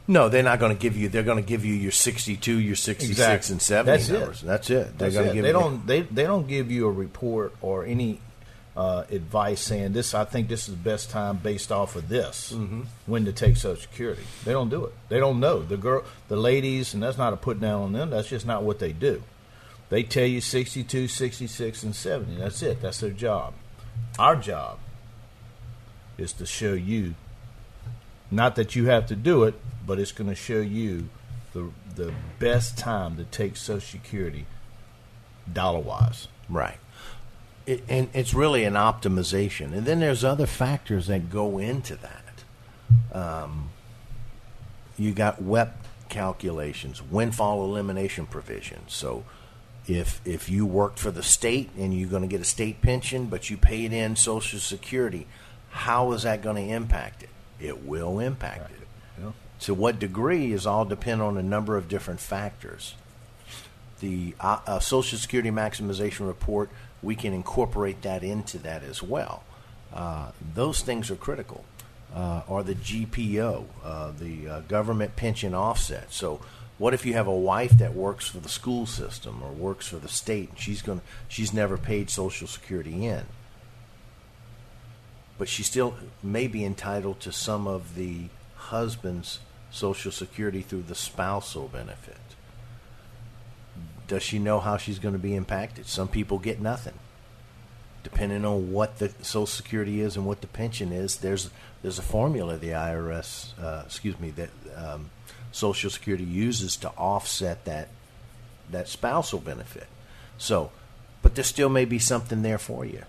No, 0.07 0.27
they're 0.27 0.43
not 0.43 0.59
going 0.59 0.75
to 0.75 0.81
give 0.81 0.97
you. 0.97 1.07
They're 1.07 1.23
going 1.23 1.41
to 1.41 1.47
give 1.47 1.63
you 1.63 1.73
your 1.73 1.91
62, 1.91 2.59
your 2.59 2.75
66, 2.75 3.09
exactly. 3.09 3.53
and 3.53 3.61
70 3.61 3.85
That's 3.91 4.09
numbers. 4.09 4.43
It. 4.43 4.45
That's 4.45 4.69
it. 4.69 4.97
They're 4.97 5.11
going 5.11 5.27
to 5.29 5.33
give 5.33 5.43
they 5.43 5.49
you. 5.49 5.53
don't. 5.53 5.87
They 5.87 6.01
they 6.01 6.23
don't 6.23 6.47
give 6.47 6.71
you 6.71 6.87
a 6.87 6.91
report 6.91 7.55
or 7.61 7.85
any 7.85 8.19
uh, 8.75 9.05
advice 9.09 9.61
saying 9.61 9.93
this. 9.93 10.13
I 10.13 10.25
think 10.25 10.47
this 10.47 10.67
is 10.67 10.75
the 10.75 10.81
best 10.81 11.09
time 11.09 11.37
based 11.37 11.71
off 11.71 11.95
of 11.95 12.09
this 12.09 12.51
mm-hmm. 12.53 12.81
when 13.05 13.25
to 13.25 13.31
take 13.31 13.57
Social 13.57 13.81
Security. 13.81 14.23
They 14.43 14.51
don't 14.51 14.69
do 14.69 14.85
it. 14.85 14.93
They 15.09 15.19
don't 15.19 15.39
know 15.39 15.61
the 15.61 15.77
girl, 15.77 16.03
the 16.27 16.35
ladies, 16.35 16.93
and 16.93 17.01
that's 17.01 17.17
not 17.17 17.33
a 17.33 17.37
put 17.37 17.59
down 17.59 17.81
on 17.81 17.93
them. 17.93 18.09
That's 18.09 18.27
just 18.27 18.45
not 18.45 18.63
what 18.63 18.79
they 18.79 18.91
do. 18.91 19.23
They 19.89 20.03
tell 20.03 20.25
you 20.25 20.41
62, 20.41 21.07
66, 21.07 21.83
and 21.83 21.95
70. 21.95 22.37
That's 22.37 22.61
it. 22.63 22.81
That's 22.81 22.99
their 22.99 23.11
job. 23.11 23.53
Our 24.17 24.35
job 24.35 24.79
is 26.17 26.33
to 26.33 26.45
show 26.45 26.73
you, 26.73 27.13
not 28.35 28.55
that 28.55 28.75
you 28.75 28.85
have 28.85 29.07
to 29.07 29.15
do 29.15 29.43
it, 29.43 29.55
but 29.85 29.99
it's 29.99 30.11
going 30.11 30.29
to 30.29 30.35
show 30.35 30.59
you 30.59 31.09
the 31.53 31.69
the 31.95 32.13
best 32.39 32.77
time 32.77 33.17
to 33.17 33.23
take 33.23 33.55
Social 33.55 33.79
Security 33.79 34.45
dollar 35.51 35.79
wise. 35.79 36.27
Right. 36.49 36.77
It, 37.65 37.83
and 37.87 38.09
it's 38.13 38.33
really 38.33 38.65
an 38.65 38.73
optimization, 38.73 39.73
and 39.73 39.85
then 39.85 39.99
there's 40.01 40.23
other 40.23 40.45
factors 40.45 41.07
that 41.07 41.29
go 41.29 41.59
into 41.59 41.95
that. 41.95 43.17
Um, 43.17 43.69
you 44.97 45.13
got 45.13 45.41
WEP 45.41 45.73
calculations, 46.09 47.01
windfall 47.01 47.63
elimination 47.63 48.25
provisions. 48.25 48.93
So, 48.93 49.23
if 49.87 50.19
if 50.25 50.49
you 50.49 50.65
worked 50.65 50.99
for 50.99 51.11
the 51.11 51.23
state 51.23 51.69
and 51.77 51.93
you're 51.93 52.09
going 52.09 52.21
to 52.21 52.27
get 52.27 52.41
a 52.41 52.45
state 52.45 52.81
pension, 52.81 53.27
but 53.27 53.49
you 53.49 53.55
paid 53.55 53.93
in 53.93 54.17
Social 54.17 54.59
Security, 54.59 55.25
how 55.69 56.11
is 56.11 56.23
that 56.23 56.41
going 56.41 56.55
to 56.55 56.73
impact 56.73 57.23
it? 57.23 57.29
It 57.63 57.85
will 57.85 58.19
impact 58.19 58.71
it. 58.71 58.87
Yeah. 59.21 59.31
To 59.61 59.73
what 59.73 59.99
degree 59.99 60.51
is 60.51 60.67
all 60.67 60.85
depend 60.85 61.21
on 61.21 61.37
a 61.37 61.43
number 61.43 61.77
of 61.77 61.87
different 61.87 62.19
factors. 62.19 62.95
The 63.99 64.35
uh, 64.39 64.59
uh, 64.67 64.79
Social 64.79 65.17
Security 65.17 65.49
maximization 65.49 66.27
report, 66.27 66.69
we 67.01 67.15
can 67.15 67.33
incorporate 67.33 68.01
that 68.01 68.23
into 68.23 68.57
that 68.59 68.83
as 68.83 69.01
well. 69.01 69.43
Uh, 69.93 70.31
those 70.53 70.81
things 70.81 71.09
are 71.09 71.15
critical. 71.15 71.63
Uh, 72.13 72.41
or 72.47 72.61
the 72.61 72.75
GPO, 72.75 73.65
uh, 73.83 74.11
the 74.19 74.47
uh, 74.47 74.59
government 74.61 75.15
pension 75.15 75.55
offset. 75.55 76.13
So 76.13 76.41
What 76.77 76.93
if 76.93 77.05
you 77.05 77.13
have 77.13 77.27
a 77.27 77.35
wife 77.35 77.71
that 77.77 77.93
works 77.95 78.27
for 78.27 78.39
the 78.39 78.49
school 78.49 78.85
system 78.85 79.41
or 79.41 79.51
works 79.51 79.87
for 79.87 79.97
the 79.97 80.07
state 80.07 80.49
and 80.49 80.59
she's 80.59 80.81
going 80.81 81.01
she's 81.27 81.53
never 81.53 81.77
paid 81.77 82.09
social 82.09 82.47
security 82.47 83.05
in. 83.05 83.23
But 85.37 85.49
she 85.49 85.63
still 85.63 85.95
may 86.21 86.47
be 86.47 86.63
entitled 86.63 87.19
to 87.21 87.31
some 87.31 87.67
of 87.67 87.95
the 87.95 88.25
husband's 88.55 89.39
social 89.71 90.11
security 90.11 90.61
through 90.61 90.83
the 90.83 90.95
spousal 90.95 91.67
benefit. 91.67 92.17
Does 94.07 94.21
she 94.21 94.37
know 94.37 94.59
how 94.59 94.77
she's 94.77 94.99
going 94.99 95.13
to 95.13 95.19
be 95.19 95.35
impacted? 95.35 95.87
Some 95.87 96.07
people 96.07 96.37
get 96.37 96.61
nothing. 96.61 96.93
Depending 98.03 98.45
on 98.45 98.71
what 98.71 98.99
the 98.99 99.11
Social 99.21 99.47
Security 99.47 100.01
is 100.01 100.17
and 100.17 100.25
what 100.25 100.41
the 100.41 100.47
pension 100.47 100.91
is, 100.91 101.17
there's 101.17 101.49
there's 101.81 101.97
a 101.97 102.03
formula 102.03 102.57
the 102.57 102.69
IRS, 102.69 103.57
uh, 103.61 103.83
excuse 103.85 104.19
me, 104.19 104.29
that 104.31 104.49
um, 104.75 105.09
Social 105.53 105.89
Security 105.89 106.25
uses 106.25 106.75
to 106.77 106.89
offset 106.89 107.63
that 107.63 107.87
that 108.69 108.89
spousal 108.89 109.39
benefit. 109.39 109.87
So, 110.37 110.71
but 111.21 111.35
there 111.35 111.45
still 111.45 111.69
may 111.69 111.85
be 111.85 111.97
something 111.97 112.41
there 112.41 112.57
for 112.57 112.83
you 112.83 113.03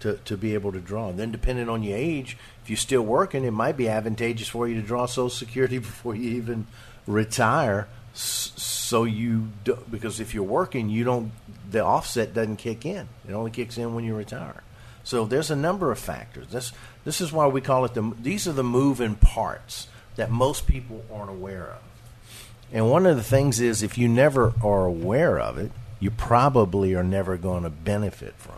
to, 0.00 0.14
to 0.24 0.36
be 0.36 0.54
able 0.54 0.72
to 0.72 0.80
draw. 0.80 1.08
And 1.08 1.18
then, 1.18 1.32
depending 1.32 1.68
on 1.68 1.82
your 1.82 1.96
age, 1.96 2.36
if 2.62 2.70
you're 2.70 2.76
still 2.76 3.02
working, 3.02 3.44
it 3.44 3.50
might 3.50 3.76
be 3.76 3.88
advantageous 3.88 4.48
for 4.48 4.68
you 4.68 4.74
to 4.80 4.86
draw 4.86 5.06
Social 5.06 5.30
Security 5.30 5.78
before 5.78 6.14
you 6.14 6.30
even 6.30 6.66
retire. 7.06 7.88
So 8.14 9.04
you 9.04 9.48
do, 9.64 9.78
because 9.90 10.18
if 10.18 10.34
you're 10.34 10.42
working, 10.42 10.88
you 10.88 11.04
don't 11.04 11.32
the 11.70 11.84
offset 11.84 12.34
doesn't 12.34 12.56
kick 12.56 12.84
in. 12.86 13.08
It 13.28 13.32
only 13.32 13.50
kicks 13.50 13.78
in 13.78 13.94
when 13.94 14.04
you 14.04 14.14
retire. 14.14 14.62
So 15.04 15.24
there's 15.24 15.50
a 15.50 15.56
number 15.56 15.92
of 15.92 15.98
factors. 15.98 16.48
This 16.48 16.72
this 17.04 17.20
is 17.20 17.32
why 17.32 17.46
we 17.46 17.60
call 17.60 17.84
it 17.84 17.94
the 17.94 18.12
these 18.20 18.48
are 18.48 18.52
the 18.52 18.64
moving 18.64 19.14
parts 19.14 19.88
that 20.16 20.30
most 20.30 20.66
people 20.66 21.04
aren't 21.12 21.30
aware 21.30 21.66
of. 21.68 21.82
And 22.72 22.90
one 22.90 23.06
of 23.06 23.16
the 23.16 23.22
things 23.22 23.60
is 23.60 23.82
if 23.82 23.96
you 23.96 24.08
never 24.08 24.52
are 24.62 24.84
aware 24.84 25.38
of 25.38 25.56
it, 25.58 25.70
you 26.00 26.10
probably 26.10 26.94
are 26.94 27.04
never 27.04 27.36
going 27.36 27.62
to 27.62 27.70
benefit 27.70 28.34
from. 28.36 28.57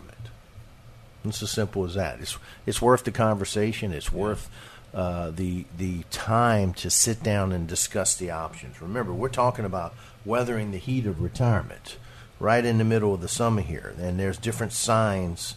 It's 1.25 1.43
as 1.43 1.51
simple 1.51 1.85
as 1.85 1.95
that. 1.95 2.21
It's 2.21 2.39
it's 2.67 2.81
worth 2.81 3.05
the 3.05 3.11
conversation. 3.11 3.93
It's 3.93 4.13
worth 4.13 4.51
uh, 4.95 5.31
the 5.31 5.67
the 5.77 6.05
time 6.11 6.73
to 6.75 6.91
sit 6.91 7.23
down 7.23 7.53
and 7.53 7.69
discuss 7.69 8.17
the 8.17 8.31
options. 8.31 8.81
Remember, 8.81 9.13
we're 9.13 9.29
talking 9.29 9.65
about 9.65 9.95
weathering 10.25 10.71
the 10.71 10.79
heat 10.79 11.07
of 11.07 11.21
retirement, 11.21 11.97
right 12.39 12.65
in 12.65 12.79
the 12.79 12.85
middle 12.85 13.15
of 13.15 13.21
the 13.21 13.29
summer 13.29 13.61
here, 13.63 13.95
and 13.99 14.19
there's 14.19 14.39
different 14.39 14.73
signs 14.73 15.57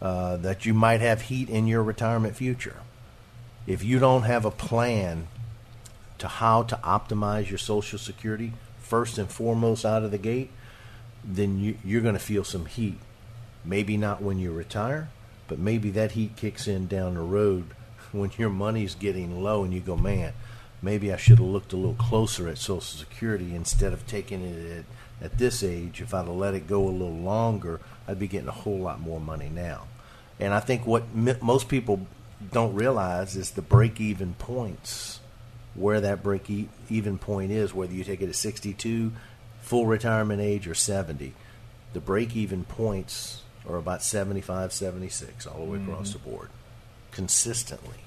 uh, 0.00 0.36
that 0.36 0.64
you 0.64 0.72
might 0.72 1.00
have 1.00 1.22
heat 1.22 1.48
in 1.48 1.66
your 1.66 1.82
retirement 1.82 2.36
future. 2.36 2.76
If 3.66 3.84
you 3.84 3.98
don't 3.98 4.22
have 4.22 4.44
a 4.44 4.50
plan 4.50 5.28
to 6.18 6.28
how 6.28 6.62
to 6.64 6.76
optimize 6.76 7.48
your 7.50 7.58
Social 7.58 7.98
Security 7.98 8.52
first 8.78 9.18
and 9.18 9.28
foremost 9.28 9.84
out 9.84 10.02
of 10.02 10.10
the 10.10 10.18
gate, 10.18 10.50
then 11.24 11.58
you, 11.58 11.76
you're 11.84 12.00
going 12.00 12.14
to 12.14 12.20
feel 12.20 12.44
some 12.44 12.66
heat. 12.66 12.98
Maybe 13.64 13.96
not 13.96 14.22
when 14.22 14.38
you 14.38 14.52
retire, 14.52 15.10
but 15.48 15.58
maybe 15.58 15.90
that 15.90 16.12
heat 16.12 16.36
kicks 16.36 16.66
in 16.66 16.86
down 16.86 17.14
the 17.14 17.20
road 17.20 17.66
when 18.12 18.30
your 18.38 18.50
money's 18.50 18.94
getting 18.94 19.42
low 19.42 19.64
and 19.64 19.72
you 19.72 19.80
go, 19.80 19.96
man, 19.96 20.32
maybe 20.82 21.12
I 21.12 21.16
should 21.16 21.38
have 21.38 21.46
looked 21.46 21.72
a 21.72 21.76
little 21.76 21.94
closer 21.94 22.48
at 22.48 22.58
Social 22.58 22.80
Security 22.80 23.54
instead 23.54 23.92
of 23.92 24.06
taking 24.06 24.42
it 24.42 24.78
at, 25.20 25.24
at 25.26 25.38
this 25.38 25.62
age. 25.62 26.00
If 26.00 26.14
I'd 26.14 26.26
have 26.26 26.28
let 26.28 26.54
it 26.54 26.66
go 26.66 26.86
a 26.86 26.90
little 26.90 27.16
longer, 27.16 27.80
I'd 28.08 28.18
be 28.18 28.28
getting 28.28 28.48
a 28.48 28.52
whole 28.52 28.78
lot 28.78 29.00
more 29.00 29.20
money 29.20 29.48
now. 29.48 29.86
And 30.38 30.54
I 30.54 30.60
think 30.60 30.86
what 30.86 31.14
most 31.14 31.68
people 31.68 32.06
don't 32.52 32.74
realize 32.74 33.36
is 33.36 33.50
the 33.50 33.62
break 33.62 34.00
even 34.00 34.34
points 34.34 35.20
where 35.74 36.00
that 36.00 36.22
break 36.22 36.50
even 36.88 37.18
point 37.18 37.50
is, 37.50 37.74
whether 37.74 37.92
you 37.92 38.02
take 38.02 38.22
it 38.22 38.28
at 38.28 38.34
62, 38.34 39.12
full 39.60 39.86
retirement 39.86 40.40
age, 40.40 40.66
or 40.66 40.74
70. 40.74 41.34
The 41.92 42.00
break 42.00 42.34
even 42.34 42.64
points 42.64 43.42
are 43.68 43.76
about 43.76 44.02
75, 44.02 44.72
76 44.72 45.46
all 45.46 45.64
the 45.64 45.70
way 45.70 45.78
mm-hmm. 45.78 45.90
across 45.90 46.12
the 46.12 46.18
board 46.18 46.48
consistently. 47.10 47.98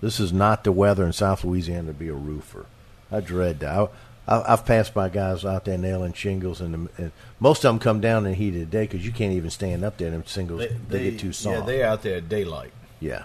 This 0.00 0.18
is 0.18 0.32
not 0.32 0.64
the 0.64 0.72
weather 0.72 1.04
in 1.04 1.12
South 1.12 1.44
Louisiana 1.44 1.88
to 1.88 1.92
be 1.92 2.08
a 2.08 2.14
roofer. 2.14 2.64
I 3.12 3.20
dread 3.20 3.60
that. 3.60 3.90
I, 4.26 4.50
have 4.50 4.64
passed 4.64 4.94
by 4.94 5.10
guys 5.10 5.44
out 5.44 5.66
there 5.66 5.76
nailing 5.76 6.14
shingles, 6.14 6.62
and, 6.62 6.72
the, 6.72 7.02
and, 7.02 7.12
most 7.40 7.62
of 7.62 7.74
them 7.74 7.78
come 7.78 8.00
down 8.00 8.24
in 8.24 8.32
the 8.32 8.36
heat 8.38 8.54
of 8.54 8.60
the 8.60 8.64
day 8.64 8.84
because 8.84 9.04
you 9.04 9.12
can't 9.12 9.34
even 9.34 9.50
stand 9.50 9.84
up 9.84 9.98
there. 9.98 10.10
Them 10.10 10.24
shingles 10.26 10.60
they, 10.60 10.68
they, 10.68 10.76
they, 10.88 11.10
get 11.10 11.20
too 11.20 11.34
soft. 11.34 11.58
Yeah, 11.58 11.64
they're 11.66 11.86
out 11.86 12.02
there 12.02 12.16
at 12.16 12.30
daylight. 12.30 12.72
Yeah, 13.00 13.24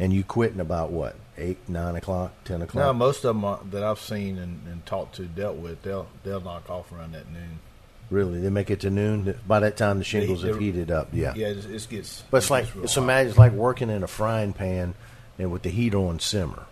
and 0.00 0.12
you 0.12 0.24
quitting 0.24 0.58
about 0.58 0.90
what 0.90 1.14
eight, 1.38 1.68
nine 1.68 1.94
o'clock, 1.94 2.32
ten 2.44 2.62
o'clock. 2.62 2.84
No, 2.84 2.92
most 2.92 3.18
of 3.18 3.36
them 3.36 3.44
are, 3.44 3.60
that 3.70 3.84
I've 3.84 4.00
seen 4.00 4.38
and, 4.38 4.66
and 4.66 4.84
talked 4.84 5.14
to, 5.16 5.26
dealt 5.26 5.56
with, 5.56 5.82
they'll 5.82 6.08
they'll 6.24 6.40
knock 6.40 6.68
off 6.68 6.90
around 6.90 7.12
that 7.12 7.30
noon. 7.30 7.60
Really, 8.10 8.40
they 8.40 8.50
make 8.50 8.70
it 8.70 8.80
to 8.80 8.90
noon. 8.90 9.38
By 9.46 9.60
that 9.60 9.76
time, 9.76 9.98
the 9.98 10.04
shingles 10.04 10.42
have 10.42 10.58
heated 10.58 10.90
up. 10.90 11.08
Yeah, 11.12 11.32
yeah, 11.36 11.48
it, 11.48 11.64
it 11.64 11.86
gets. 11.88 12.22
But 12.30 12.38
it's 12.38 12.46
it 12.46 12.52
like 12.52 12.66
it's 12.82 12.96
imagine 12.96 13.30
it's 13.30 13.38
like 13.38 13.52
working 13.52 13.88
in 13.88 14.02
a 14.02 14.08
frying 14.08 14.52
pan 14.52 14.94
and 15.38 15.52
with 15.52 15.62
the 15.62 15.70
heat 15.70 15.94
on 15.94 16.18
simmer. 16.18 16.64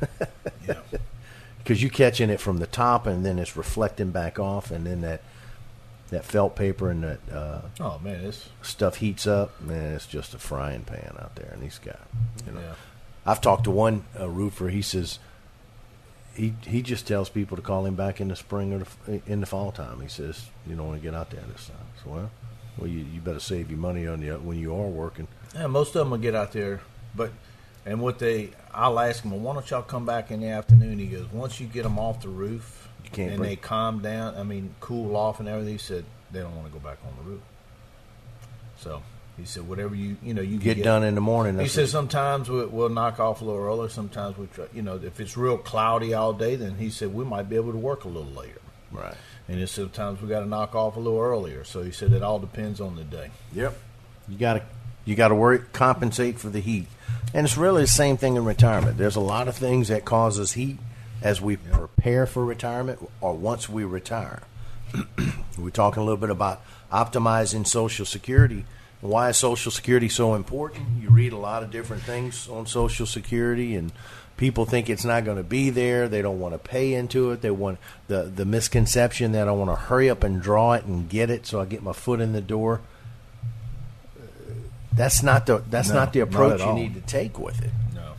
yeah, 0.66 0.80
because 1.58 1.80
you're 1.80 1.92
catching 1.92 2.28
it 2.28 2.40
from 2.40 2.58
the 2.58 2.66
top 2.66 3.06
and 3.06 3.24
then 3.24 3.38
it's 3.38 3.56
reflecting 3.56 4.10
back 4.10 4.40
off, 4.40 4.72
and 4.72 4.84
then 4.84 5.02
that 5.02 5.22
that 6.10 6.24
felt 6.24 6.56
paper 6.56 6.90
and 6.90 7.04
that 7.04 7.20
uh, 7.32 7.60
oh 7.78 8.00
man, 8.02 8.24
this 8.24 8.48
stuff 8.62 8.96
heats 8.96 9.28
up. 9.28 9.60
Man, 9.60 9.94
it's 9.94 10.06
just 10.06 10.34
a 10.34 10.38
frying 10.38 10.82
pan 10.82 11.16
out 11.20 11.36
there, 11.36 11.50
and 11.52 11.62
these 11.62 11.78
guys, 11.78 11.96
you 12.46 12.52
know. 12.52 12.60
Yeah. 12.60 12.74
I've 13.24 13.40
talked 13.40 13.64
to 13.64 13.70
one 13.70 14.04
uh, 14.18 14.28
roofer. 14.28 14.70
He 14.70 14.82
says 14.82 15.18
he 16.34 16.54
he 16.66 16.82
just 16.82 17.06
tells 17.06 17.28
people 17.28 17.56
to 17.56 17.62
call 17.62 17.86
him 17.86 17.94
back 17.94 18.20
in 18.20 18.28
the 18.28 18.36
spring 18.36 18.72
or 18.72 18.78
the, 18.78 19.22
in 19.26 19.40
the 19.40 19.46
fall 19.46 19.72
time. 19.72 20.00
He 20.00 20.08
says 20.08 20.46
you 20.66 20.76
don't 20.76 20.86
want 20.86 21.00
to 21.00 21.02
get 21.02 21.14
out 21.14 21.30
there 21.30 21.42
this 21.52 21.66
time. 21.66 21.86
So 22.02 22.10
well, 22.10 22.30
well 22.78 22.86
you, 22.88 23.00
you 23.00 23.20
better 23.20 23.40
save 23.40 23.70
your 23.70 23.78
money 23.78 24.06
on 24.06 24.22
you 24.22 24.34
when 24.34 24.58
you 24.58 24.74
are 24.74 24.88
working. 24.88 25.28
Yeah, 25.54 25.66
most 25.66 25.88
of 25.88 26.00
them 26.00 26.10
will 26.10 26.18
get 26.18 26.34
out 26.34 26.52
there, 26.52 26.80
but 27.14 27.32
and 27.84 28.00
what 28.00 28.18
they 28.18 28.50
I'll 28.72 28.98
ask 29.00 29.22
them, 29.22 29.32
well, 29.32 29.40
why 29.40 29.54
don't 29.54 29.68
y'all 29.70 29.82
come 29.82 30.06
back 30.06 30.30
in 30.30 30.40
the 30.40 30.48
afternoon? 30.48 30.98
He 30.98 31.06
goes, 31.06 31.26
once 31.32 31.60
you 31.60 31.66
get 31.66 31.82
them 31.82 31.98
off 31.98 32.22
the 32.22 32.28
roof 32.28 32.88
you 33.04 33.10
can't 33.10 33.30
and 33.30 33.38
break. 33.38 33.50
they 33.50 33.56
calm 33.56 34.00
down, 34.00 34.36
I 34.36 34.42
mean, 34.42 34.74
cool 34.80 35.16
off 35.16 35.40
and 35.40 35.48
everything. 35.48 35.72
He 35.72 35.78
said 35.78 36.04
they 36.30 36.40
don't 36.40 36.54
want 36.54 36.68
to 36.68 36.72
go 36.72 36.78
back 36.78 36.98
on 37.04 37.24
the 37.24 37.30
roof. 37.30 37.42
So 38.78 39.02
he 39.36 39.44
said, 39.44 39.68
"Whatever 39.68 39.94
you 39.94 40.16
you 40.22 40.34
know 40.34 40.42
you 40.42 40.58
get, 40.58 40.76
get, 40.76 40.84
done 40.84 41.04
in 41.04 41.14
the 41.14 41.20
morning." 41.20 41.58
He 41.58 41.68
said, 41.68 41.88
"Sometimes 41.88 42.48
we'll, 42.48 42.68
we'll, 42.68 42.88
knock 42.88 43.20
off 43.20 43.40
a 43.40 43.44
little 43.44 43.60
earlier. 43.60 43.88
Sometimes 43.88 44.36
we 44.36 44.46
try. 44.46 44.66
You 44.74 44.82
know, 44.82 44.96
if 44.96 45.20
it's 45.20 45.36
real 45.36 45.58
cloudy 45.58 46.14
all 46.14 46.32
day, 46.32 46.56
then 46.56 46.76
he 46.76 46.90
said 46.90 47.14
we 47.14 47.24
might 47.24 47.48
be 47.48 47.56
able 47.56 47.72
to 47.72 47.78
work 47.78 48.04
a 48.04 48.08
little 48.08 48.30
later." 48.30 48.60
Right. 48.92 49.14
And 49.48 49.58
he 49.58 49.66
sometimes 49.66 50.20
we 50.20 50.28
got 50.28 50.40
to 50.40 50.46
knock 50.46 50.74
off 50.74 50.96
a 50.96 51.00
little 51.00 51.20
earlier. 51.20 51.64
So 51.64 51.82
he 51.82 51.90
said 51.90 52.12
it 52.12 52.22
all 52.22 52.38
depends 52.38 52.80
on 52.80 52.96
the 52.96 53.04
day. 53.04 53.30
Yep. 53.52 53.76
You 54.28 54.38
got 54.38 54.54
to. 54.54 54.62
You 55.06 55.14
got 55.16 55.28
to 55.28 55.34
worry, 55.34 55.60
compensate 55.72 56.38
for 56.38 56.50
the 56.50 56.60
heat, 56.60 56.86
and 57.32 57.46
it's 57.46 57.56
really 57.56 57.82
the 57.82 57.88
same 57.88 58.18
thing 58.18 58.36
in 58.36 58.44
retirement. 58.44 58.98
There's 58.98 59.16
a 59.16 59.20
lot 59.20 59.48
of 59.48 59.56
things 59.56 59.88
that 59.88 60.04
causes 60.04 60.52
heat 60.52 60.76
as 61.22 61.40
we 61.40 61.56
prepare 61.56 62.26
for 62.26 62.44
retirement 62.44 63.00
or 63.20 63.34
once 63.34 63.68
we 63.68 63.84
retire. 63.84 64.42
We're 65.58 65.70
talking 65.70 66.02
a 66.02 66.04
little 66.04 66.18
bit 66.18 66.30
about 66.30 66.62
optimizing 66.92 67.66
Social 67.66 68.06
Security. 68.06 68.64
Why 69.00 69.30
is 69.30 69.36
Social 69.38 69.72
Security 69.72 70.08
so 70.08 70.34
important? 70.34 70.86
You 71.00 71.10
read 71.10 71.32
a 71.32 71.38
lot 71.38 71.62
of 71.62 71.70
different 71.70 72.02
things 72.02 72.48
on 72.48 72.66
Social 72.66 73.06
Security, 73.06 73.74
and 73.74 73.92
people 74.36 74.66
think 74.66 74.90
it's 74.90 75.06
not 75.06 75.24
going 75.24 75.38
to 75.38 75.42
be 75.42 75.70
there. 75.70 76.06
They 76.06 76.20
don't 76.20 76.38
want 76.38 76.52
to 76.54 76.58
pay 76.58 76.92
into 76.92 77.30
it. 77.30 77.40
They 77.40 77.50
want 77.50 77.78
the 78.08 78.24
the 78.24 78.44
misconception 78.44 79.32
that 79.32 79.48
I 79.48 79.52
want 79.52 79.70
to 79.70 79.76
hurry 79.76 80.10
up 80.10 80.22
and 80.22 80.42
draw 80.42 80.74
it 80.74 80.84
and 80.84 81.08
get 81.08 81.30
it, 81.30 81.46
so 81.46 81.60
I 81.60 81.64
get 81.64 81.82
my 81.82 81.94
foot 81.94 82.20
in 82.20 82.32
the 82.32 82.42
door. 82.42 82.80
That's 84.92 85.22
not 85.22 85.46
the 85.46 85.58
that's 85.70 85.88
No, 85.88 85.94
not 85.94 86.12
the 86.12 86.20
approach 86.20 86.60
at 86.60 86.66
you 86.66 86.74
need 86.74 86.94
to 86.94 87.00
take 87.00 87.38
with 87.38 87.62
it 87.62 87.70
No. 87.94 88.12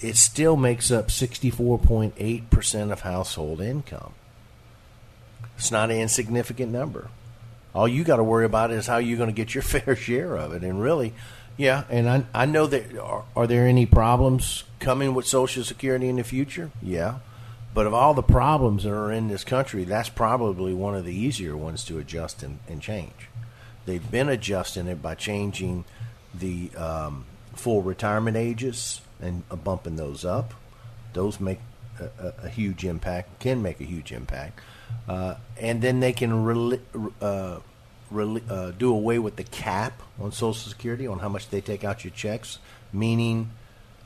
it 0.00 0.16
still 0.16 0.56
makes 0.56 0.90
up 0.90 1.08
64.8% 1.08 2.90
of 2.90 3.00
household 3.02 3.60
income. 3.60 4.14
It's 5.58 5.70
not 5.70 5.90
an 5.90 5.98
insignificant 5.98 6.72
number. 6.72 7.08
All 7.74 7.88
you 7.88 8.04
got 8.04 8.16
to 8.16 8.24
worry 8.24 8.44
about 8.44 8.70
is 8.70 8.86
how 8.86 8.98
you're 8.98 9.16
going 9.16 9.30
to 9.30 9.34
get 9.34 9.54
your 9.54 9.62
fair 9.62 9.96
share 9.96 10.36
of 10.36 10.52
it. 10.52 10.62
And 10.62 10.80
really, 10.80 11.14
yeah, 11.56 11.84
and 11.90 12.08
I, 12.08 12.24
I 12.34 12.46
know 12.46 12.66
that 12.66 12.96
are, 12.98 13.24
are 13.34 13.46
there 13.46 13.66
any 13.66 13.86
problems 13.86 14.64
coming 14.78 15.14
with 15.14 15.26
Social 15.26 15.64
Security 15.64 16.08
in 16.08 16.16
the 16.16 16.24
future? 16.24 16.70
Yeah. 16.82 17.18
But 17.74 17.86
of 17.86 17.94
all 17.94 18.12
the 18.12 18.22
problems 18.22 18.84
that 18.84 18.92
are 18.92 19.10
in 19.10 19.28
this 19.28 19.44
country, 19.44 19.84
that's 19.84 20.10
probably 20.10 20.74
one 20.74 20.94
of 20.94 21.06
the 21.06 21.14
easier 21.14 21.56
ones 21.56 21.84
to 21.84 21.98
adjust 21.98 22.42
and, 22.42 22.58
and 22.68 22.82
change. 22.82 23.28
They've 23.86 24.10
been 24.10 24.28
adjusting 24.28 24.86
it 24.88 25.00
by 25.00 25.14
changing 25.14 25.84
the 26.34 26.70
um, 26.76 27.24
full 27.54 27.82
retirement 27.82 28.36
ages 28.36 29.00
and 29.20 29.42
uh, 29.50 29.56
bumping 29.56 29.96
those 29.96 30.24
up. 30.24 30.54
Those 31.14 31.40
make 31.40 31.60
a, 31.98 32.04
a, 32.04 32.32
a 32.44 32.48
huge 32.48 32.84
impact, 32.84 33.40
can 33.40 33.62
make 33.62 33.80
a 33.80 33.84
huge 33.84 34.12
impact. 34.12 34.60
Uh, 35.08 35.34
and 35.58 35.82
then 35.82 36.00
they 36.00 36.12
can 36.12 36.30
reli- 36.30 36.80
uh, 37.20 37.58
uh, 38.14 38.70
do 38.72 38.92
away 38.92 39.18
with 39.18 39.36
the 39.36 39.44
cap 39.44 40.02
on 40.20 40.32
Social 40.32 40.54
Security 40.54 41.06
on 41.06 41.18
how 41.18 41.28
much 41.28 41.48
they 41.48 41.60
take 41.60 41.84
out 41.84 42.04
your 42.04 42.12
checks, 42.12 42.58
meaning 42.92 43.50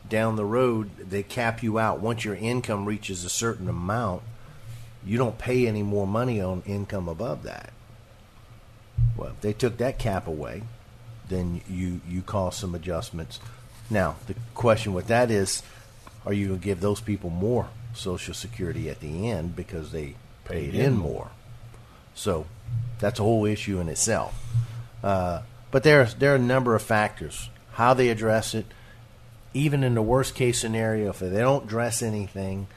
down 0.09 0.37
the 0.37 0.45
road 0.45 0.90
they 0.99 1.23
cap 1.23 1.62
you 1.62 1.78
out. 1.78 2.00
Once 2.00 2.25
your 2.25 2.37
income 2.37 2.85
reaches 2.87 3.25
a 3.25 3.28
certain 3.28 3.69
amount, 3.69 4.23
you 5.05 5.19
don't 5.19 5.38
pay 5.38 5.66
any 5.66 5.83
more 5.83 6.07
money 6.07 6.40
on 6.40 6.62
income 6.66 7.09
above 7.09 7.43
that. 7.43 7.73
Well, 9.16 9.31
if 9.31 9.40
they 9.40 9.52
took 9.52 9.78
that 9.78 9.99
cap 9.99 10.26
away, 10.26 10.62
then 11.28 11.61
you 11.69 12.00
you 12.09 12.23
cause 12.23 12.57
some 12.57 12.75
adjustments. 12.75 13.40
Now, 13.90 14.16
the 14.26 14.35
question 14.55 14.95
with 14.95 15.07
that 15.09 15.31
is, 15.31 15.62
are 16.25 16.33
you 16.33 16.49
going 16.49 16.61
to 16.61 16.64
give 16.64 16.81
those 16.81 17.00
people 17.00 17.31
more 17.31 17.69
Social 17.95 18.35
Security 18.35 18.90
at 18.90 19.00
the 19.00 19.31
end 19.31 19.55
because 19.55 19.93
they 19.93 20.14
paid, 20.49 20.75
in 20.75 20.97
more? 20.97 21.31
So 22.15 22.47
that's 22.99 23.21
a 23.21 23.23
whole 23.23 23.45
issue 23.45 23.79
in 23.79 23.88
itself. 23.88 24.35
Uh, 25.03 25.43
but 25.71 25.83
there 25.83 26.05
there 26.07 26.33
are 26.33 26.37
a 26.37 26.41
number 26.41 26.75
of 26.75 26.83
factors. 26.83 27.50
How 27.73 27.95
they 27.95 28.09
address 28.09 28.55
it, 28.55 28.67
even 29.53 29.85
in 29.85 29.95
the 29.95 30.03
worst 30.03 30.35
case 30.35 30.59
scenario, 30.59 31.11
if 31.11 31.19
they 31.19 31.31
don't 31.31 31.65
address 31.65 32.03
anything 32.03 32.69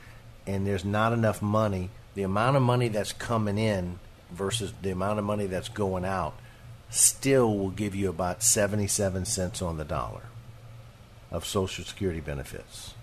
and 0.45 0.67
there's 0.67 0.83
not 0.83 1.13
enough 1.13 1.41
money, 1.41 1.89
the 2.15 2.23
amount 2.23 2.57
of 2.57 2.61
money 2.61 2.89
that's 2.89 3.13
coming 3.13 3.57
in 3.57 3.99
versus 4.31 4.73
the 4.81 4.91
amount 4.91 5.19
of 5.19 5.25
money 5.25 5.45
that's 5.45 5.69
going 5.69 6.05
out 6.05 6.33
still 6.89 7.57
will 7.57 7.69
give 7.69 7.95
you 7.95 8.09
about 8.09 8.43
77 8.43 9.25
cents 9.25 9.61
on 9.61 9.77
the 9.77 9.85
dollar 9.85 10.23
of 11.31 11.45
Social 11.45 11.85
Security 11.85 12.19
benefits. 12.19 12.93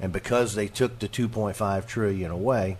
And 0.00 0.12
because 0.12 0.54
they 0.54 0.68
took 0.68 0.98
the 0.98 1.08
2.5 1.08 1.86
trillion 1.86 2.30
away, 2.30 2.78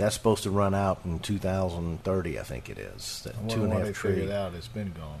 that's 0.00 0.14
supposed 0.14 0.42
to 0.44 0.50
run 0.50 0.74
out 0.74 1.00
in 1.04 1.18
2030, 1.18 2.38
I 2.38 2.42
think 2.42 2.68
it 2.68 2.78
is. 2.78 3.22
That 3.24 3.48
two 3.48 3.64
and 3.64 3.72
a 3.72 3.76
half 3.76 3.86
they 3.86 3.92
trillion. 3.92 4.20
figured 4.22 4.36
out 4.36 4.54
it's 4.54 4.68
been 4.68 4.92
gone. 4.92 5.20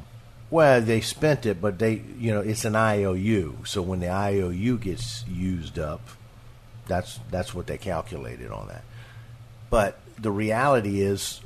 Well, 0.50 0.80
they 0.80 1.00
spent 1.00 1.46
it, 1.46 1.60
but 1.60 1.78
they, 1.78 2.02
you 2.18 2.32
know, 2.32 2.40
it's 2.40 2.64
an 2.64 2.74
IOU. 2.74 3.58
So 3.66 3.82
when 3.82 4.00
the 4.00 4.08
IOU 4.08 4.78
gets 4.78 5.24
used 5.28 5.78
up, 5.78 6.00
that's 6.88 7.20
that's 7.30 7.54
what 7.54 7.66
they 7.66 7.78
calculated 7.78 8.50
on 8.50 8.68
that. 8.68 8.82
But 9.70 9.98
the 10.18 10.32
reality 10.32 11.00
is, 11.00 11.40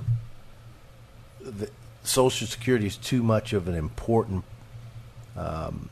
the 1.40 1.68
Social 2.02 2.46
Security 2.46 2.86
is 2.86 2.96
too 2.96 3.22
much 3.22 3.52
of 3.52 3.68
an 3.68 3.74
important 3.74 4.44
um, 5.36 5.90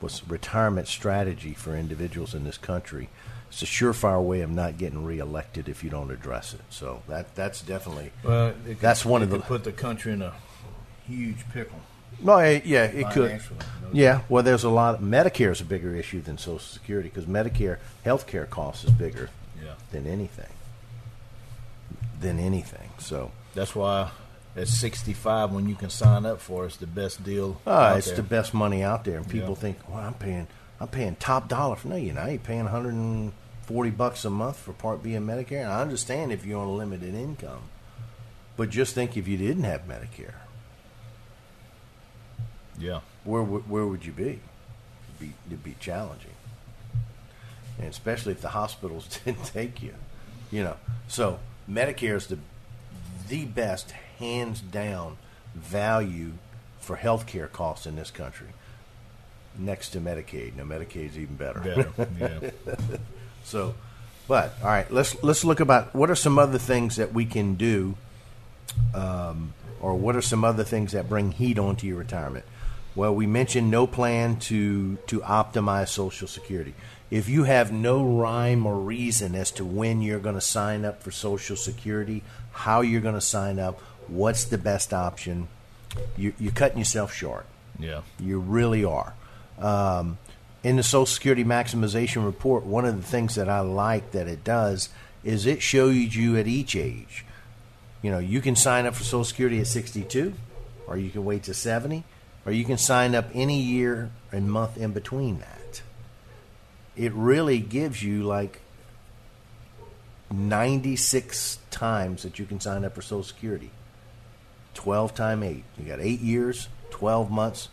what's 0.00 0.28
retirement 0.28 0.88
strategy 0.88 1.54
for 1.54 1.76
individuals 1.76 2.34
in 2.34 2.44
this 2.44 2.58
country. 2.58 3.08
It's 3.52 3.60
a 3.62 3.66
surefire 3.66 4.22
way 4.22 4.40
of 4.40 4.50
not 4.50 4.78
getting 4.78 5.04
reelected 5.04 5.68
if 5.68 5.84
you 5.84 5.90
don't 5.90 6.10
address 6.10 6.54
it. 6.54 6.62
So 6.70 7.02
that 7.06 7.34
that's 7.34 7.60
definitely 7.60 8.10
Well, 8.24 8.54
could, 8.64 8.80
That's 8.80 9.04
one 9.04 9.22
of 9.22 9.28
the- 9.28 9.36
could 9.40 9.46
put 9.46 9.64
the 9.64 9.72
country 9.72 10.12
in 10.14 10.22
a 10.22 10.32
huge 11.06 11.44
pickle. 11.52 11.78
no, 12.18 12.38
it, 12.38 12.64
yeah, 12.64 12.84
it 12.84 13.10
could. 13.10 13.28
financially. 13.28 13.58
Yeah, 13.92 14.22
well, 14.30 14.42
there's 14.42 14.64
a 14.64 14.70
lot. 14.70 14.94
Of, 14.94 15.00
Medicare 15.02 15.50
is 15.52 15.60
a 15.60 15.66
bigger 15.66 15.94
issue 15.94 16.22
than 16.22 16.38
Social 16.38 16.58
Security 16.60 17.10
because 17.10 17.26
Medicare 17.26 17.76
health 18.04 18.26
care 18.26 18.46
costs 18.46 18.84
is 18.84 18.90
bigger 18.90 19.28
Yeah. 19.62 19.74
than 19.90 20.06
anything. 20.06 20.48
Than 22.20 22.38
anything. 22.38 22.88
So, 22.98 23.32
That's 23.54 23.74
why 23.74 24.10
at 24.56 24.68
65, 24.68 25.52
when 25.52 25.68
you 25.68 25.74
can 25.74 25.90
sign 25.90 26.24
up 26.24 26.40
for 26.40 26.64
it, 26.64 26.68
it's 26.68 26.76
the 26.78 26.86
best 26.86 27.22
deal. 27.22 27.60
uh, 27.66 27.96
it's 27.98 28.06
there. 28.06 28.16
the 28.16 28.22
best 28.22 28.54
money 28.54 28.82
out 28.82 29.04
there, 29.04 29.18
and 29.18 29.28
people 29.28 29.50
Yeah. 29.50 29.54
think, 29.56 29.78
"Well, 29.88 29.98
I'm 29.98 30.14
paying, 30.14 30.46
I'm 30.80 30.88
paying 30.88 31.16
top 31.16 31.48
dollar 31.48 31.76
for 31.76 31.88
no, 31.88 31.96
you're 31.96 32.14
not. 32.14 32.30
You're 32.30 32.38
paying 32.38 32.66
140 33.68 33.90
bucks 33.90 34.24
a 34.24 34.30
month 34.30 34.56
for 34.56 34.72
Part 34.72 35.02
B 35.02 35.14
of 35.14 35.22
Medicare. 35.22 35.62
And 35.62 35.72
I 35.72 35.80
understand 35.80 36.32
if 36.32 36.44
you're 36.44 36.60
on 36.60 36.66
a 36.66 36.72
limited 36.72 37.14
income, 37.14 37.62
but 38.56 38.70
just 38.70 38.94
think 38.94 39.16
if 39.16 39.28
you 39.28 39.36
didn't 39.36 39.62
have 39.64 39.82
Medicare, 39.86 40.34
Yeah. 42.78 43.00
where 43.24 43.42
would- 43.42 43.68
where 43.68 43.86
would 43.86 44.04
you 44.04 44.12
be? 44.12 44.40
It'd 45.08 45.18
be, 45.20 45.32
it'd 45.46 45.62
be 45.64 45.76
challenging, 45.78 46.32
and 47.78 47.86
especially 47.88 48.32
if 48.32 48.40
the 48.40 48.50
hospitals 48.50 49.06
didn't 49.24 49.44
take 49.44 49.80
you, 49.82 49.94
you 50.50 50.64
know. 50.64 50.76
So 51.08 51.38
Medicare 51.70 52.16
is 52.16 52.26
the 52.26 52.38
the 53.28 53.44
best, 53.46 53.92
hands 54.18 54.60
down, 54.60 55.16
value 55.54 56.32
for 56.80 56.96
health 56.96 57.26
care 57.26 57.46
costs 57.46 57.86
in 57.86 57.94
this 57.96 58.10
country, 58.10 58.48
next 59.56 59.90
to 59.90 60.00
Medicaid. 60.00 60.56
Now 60.56 60.64
Medicaid's 60.64 61.16
even 61.16 61.36
better. 61.36 61.60
Better. 61.60 61.92
yeah. 62.18 62.50
So, 63.44 63.74
but 64.28 64.54
all 64.62 64.68
right, 64.68 64.90
let's 64.92 65.20
let's 65.22 65.44
look 65.44 65.60
about 65.60 65.94
what 65.94 66.10
are 66.10 66.14
some 66.14 66.38
other 66.38 66.58
things 66.58 66.96
that 66.96 67.12
we 67.12 67.24
can 67.24 67.54
do, 67.54 67.96
um, 68.94 69.54
or 69.80 69.94
what 69.94 70.16
are 70.16 70.22
some 70.22 70.44
other 70.44 70.64
things 70.64 70.92
that 70.92 71.08
bring 71.08 71.32
heat 71.32 71.58
onto 71.58 71.86
your 71.86 71.98
retirement. 71.98 72.44
Well, 72.94 73.14
we 73.14 73.26
mentioned 73.26 73.70
no 73.70 73.86
plan 73.86 74.38
to 74.40 74.96
to 75.06 75.20
optimize 75.20 75.88
Social 75.88 76.28
Security. 76.28 76.74
If 77.10 77.28
you 77.28 77.44
have 77.44 77.72
no 77.72 78.02
rhyme 78.02 78.64
or 78.64 78.78
reason 78.78 79.34
as 79.34 79.50
to 79.52 79.64
when 79.66 80.00
you're 80.00 80.18
going 80.18 80.34
to 80.34 80.40
sign 80.40 80.86
up 80.86 81.02
for 81.02 81.10
Social 81.10 81.56
Security, 81.56 82.22
how 82.52 82.80
you're 82.80 83.02
going 83.02 83.14
to 83.14 83.20
sign 83.20 83.58
up, 83.58 83.80
what's 84.08 84.44
the 84.44 84.56
best 84.56 84.94
option, 84.94 85.48
you, 86.16 86.32
you're 86.38 86.52
cutting 86.52 86.78
yourself 86.78 87.12
short. 87.12 87.44
Yeah. 87.78 88.00
You 88.18 88.38
really 88.38 88.84
are. 88.84 89.14
Um, 89.58 90.16
in 90.62 90.76
the 90.76 90.82
Social 90.82 91.06
Security 91.06 91.44
Maximization 91.44 92.24
Report, 92.24 92.64
one 92.64 92.84
of 92.84 92.96
the 92.96 93.02
things 93.02 93.34
that 93.34 93.48
I 93.48 93.60
like 93.60 94.12
that 94.12 94.28
it 94.28 94.44
does 94.44 94.88
is 95.24 95.46
it 95.46 95.62
shows 95.62 95.94
you 95.94 96.36
at 96.36 96.46
each 96.46 96.76
age. 96.76 97.24
You 98.00 98.10
know, 98.10 98.18
you 98.18 98.40
can 98.40 98.56
sign 98.56 98.86
up 98.86 98.94
for 98.94 99.04
Social 99.04 99.24
Security 99.24 99.60
at 99.60 99.66
62, 99.66 100.34
or 100.86 100.96
you 100.96 101.10
can 101.10 101.24
wait 101.24 101.44
to 101.44 101.54
70, 101.54 102.04
or 102.44 102.52
you 102.52 102.64
can 102.64 102.78
sign 102.78 103.14
up 103.14 103.26
any 103.34 103.60
year 103.60 104.10
and 104.30 104.50
month 104.50 104.76
in 104.76 104.92
between 104.92 105.38
that. 105.38 105.82
It 106.96 107.12
really 107.12 107.58
gives 107.58 108.02
you 108.02 108.22
like 108.22 108.60
96 110.30 111.58
times 111.70 112.22
that 112.22 112.38
you 112.38 112.46
can 112.46 112.60
sign 112.60 112.84
up 112.84 112.94
for 112.94 113.02
Social 113.02 113.22
Security. 113.22 113.70
12 114.74 115.14
times 115.14 115.44
8. 115.44 115.64
You 115.78 115.84
got 115.84 116.00
8 116.00 116.20
years, 116.20 116.68
12 116.90 117.30
months. 117.30 117.68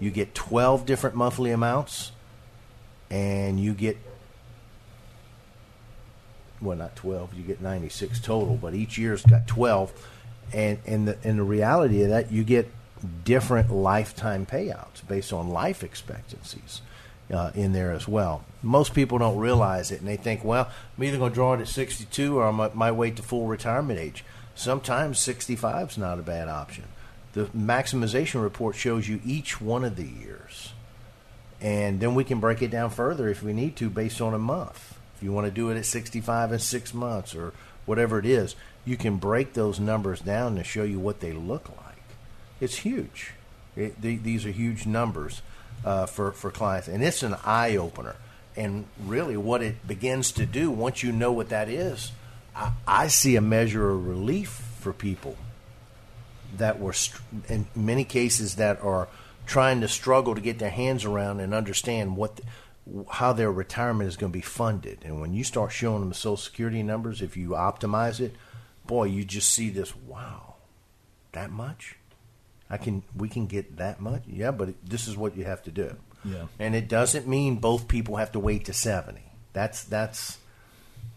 You 0.00 0.10
get 0.10 0.34
12 0.34 0.84
different 0.84 1.16
monthly 1.16 1.50
amounts, 1.50 2.12
and 3.14 3.60
you 3.60 3.74
get, 3.74 3.96
well, 6.60 6.76
not 6.76 6.96
12, 6.96 7.34
you 7.34 7.44
get 7.44 7.60
96 7.60 8.18
total, 8.18 8.56
but 8.56 8.74
each 8.74 8.98
year's 8.98 9.22
got 9.22 9.46
12. 9.46 9.92
And, 10.52 10.78
and, 10.84 11.06
the, 11.06 11.16
and 11.22 11.38
the 11.38 11.44
reality 11.44 12.02
of 12.02 12.08
that, 12.08 12.32
you 12.32 12.42
get 12.42 12.68
different 13.22 13.70
lifetime 13.70 14.46
payouts 14.46 15.06
based 15.06 15.32
on 15.32 15.48
life 15.48 15.84
expectancies 15.84 16.82
uh, 17.32 17.52
in 17.54 17.72
there 17.72 17.92
as 17.92 18.08
well. 18.08 18.44
Most 18.64 18.94
people 18.94 19.18
don't 19.18 19.38
realize 19.38 19.92
it, 19.92 20.00
and 20.00 20.08
they 20.08 20.16
think, 20.16 20.42
well, 20.42 20.68
I'm 20.98 21.04
either 21.04 21.18
going 21.18 21.30
to 21.30 21.34
draw 21.34 21.54
it 21.54 21.60
at 21.60 21.68
62 21.68 22.36
or 22.36 22.48
I 22.48 22.50
might, 22.50 22.74
might 22.74 22.92
wait 22.92 23.14
to 23.16 23.22
full 23.22 23.46
retirement 23.46 24.00
age. 24.00 24.24
Sometimes 24.56 25.20
65 25.20 25.90
is 25.90 25.98
not 25.98 26.18
a 26.18 26.22
bad 26.22 26.48
option. 26.48 26.86
The 27.34 27.44
maximization 27.46 28.42
report 28.42 28.74
shows 28.74 29.08
you 29.08 29.20
each 29.24 29.60
one 29.60 29.84
of 29.84 29.94
the 29.94 30.04
years. 30.04 30.73
And 31.60 32.00
then 32.00 32.14
we 32.14 32.24
can 32.24 32.40
break 32.40 32.62
it 32.62 32.70
down 32.70 32.90
further 32.90 33.28
if 33.28 33.42
we 33.42 33.52
need 33.52 33.76
to 33.76 33.88
based 33.88 34.20
on 34.20 34.34
a 34.34 34.38
month. 34.38 34.98
If 35.16 35.22
you 35.22 35.32
want 35.32 35.46
to 35.46 35.50
do 35.50 35.70
it 35.70 35.78
at 35.78 35.86
65 35.86 36.52
and 36.52 36.60
6 36.60 36.94
months 36.94 37.34
or 37.34 37.52
whatever 37.86 38.18
it 38.18 38.26
is, 38.26 38.54
you 38.84 38.96
can 38.96 39.16
break 39.16 39.54
those 39.54 39.80
numbers 39.80 40.20
down 40.20 40.56
to 40.56 40.64
show 40.64 40.82
you 40.82 40.98
what 40.98 41.20
they 41.20 41.32
look 41.32 41.68
like. 41.68 42.02
It's 42.60 42.76
huge. 42.76 43.32
It, 43.76 44.00
the, 44.00 44.16
these 44.16 44.44
are 44.46 44.50
huge 44.50 44.86
numbers 44.86 45.42
uh, 45.84 46.06
for, 46.06 46.32
for 46.32 46.50
clients, 46.50 46.88
and 46.88 47.02
it's 47.02 47.22
an 47.22 47.36
eye 47.44 47.76
opener. 47.76 48.16
And 48.56 48.84
really, 49.04 49.36
what 49.36 49.62
it 49.62 49.86
begins 49.86 50.32
to 50.32 50.46
do 50.46 50.70
once 50.70 51.02
you 51.02 51.10
know 51.12 51.32
what 51.32 51.48
that 51.48 51.68
is, 51.68 52.12
I, 52.54 52.72
I 52.86 53.08
see 53.08 53.36
a 53.36 53.40
measure 53.40 53.90
of 53.90 54.06
relief 54.06 54.48
for 54.80 54.92
people 54.92 55.36
that 56.56 56.78
were, 56.78 56.94
in 57.48 57.66
many 57.74 58.04
cases, 58.04 58.56
that 58.56 58.80
are 58.80 59.08
trying 59.46 59.80
to 59.80 59.88
struggle 59.88 60.34
to 60.34 60.40
get 60.40 60.58
their 60.58 60.70
hands 60.70 61.04
around 61.04 61.40
and 61.40 61.54
understand 61.54 62.16
what. 62.16 62.36
The, 62.36 62.42
how 63.12 63.32
their 63.32 63.50
retirement 63.50 64.08
is 64.08 64.16
going 64.16 64.30
to 64.30 64.36
be 64.36 64.42
funded. 64.42 64.98
And 65.04 65.20
when 65.20 65.32
you 65.32 65.42
start 65.42 65.72
showing 65.72 66.00
them 66.00 66.10
the 66.10 66.14
Social 66.14 66.36
Security 66.36 66.82
numbers, 66.82 67.22
if 67.22 67.36
you 67.36 67.50
optimize 67.50 68.20
it, 68.20 68.34
boy, 68.86 69.04
you 69.04 69.24
just 69.24 69.48
see 69.48 69.70
this. 69.70 69.96
Wow, 69.96 70.56
that 71.32 71.50
much? 71.50 71.96
I 72.68 72.76
can 72.76 73.02
we 73.16 73.28
can 73.28 73.46
get 73.46 73.76
that 73.76 74.00
much? 74.00 74.22
Yeah, 74.26 74.50
but 74.50 74.74
this 74.84 75.06
is 75.08 75.16
what 75.16 75.36
you 75.36 75.44
have 75.44 75.62
to 75.64 75.70
do. 75.70 75.96
Yeah. 76.24 76.46
And 76.58 76.74
it 76.74 76.88
doesn't 76.88 77.28
mean 77.28 77.56
both 77.56 77.88
people 77.88 78.16
have 78.16 78.32
to 78.32 78.40
wait 78.40 78.64
to 78.66 78.72
70. 78.72 79.20
That's 79.52 79.84
that's 79.84 80.38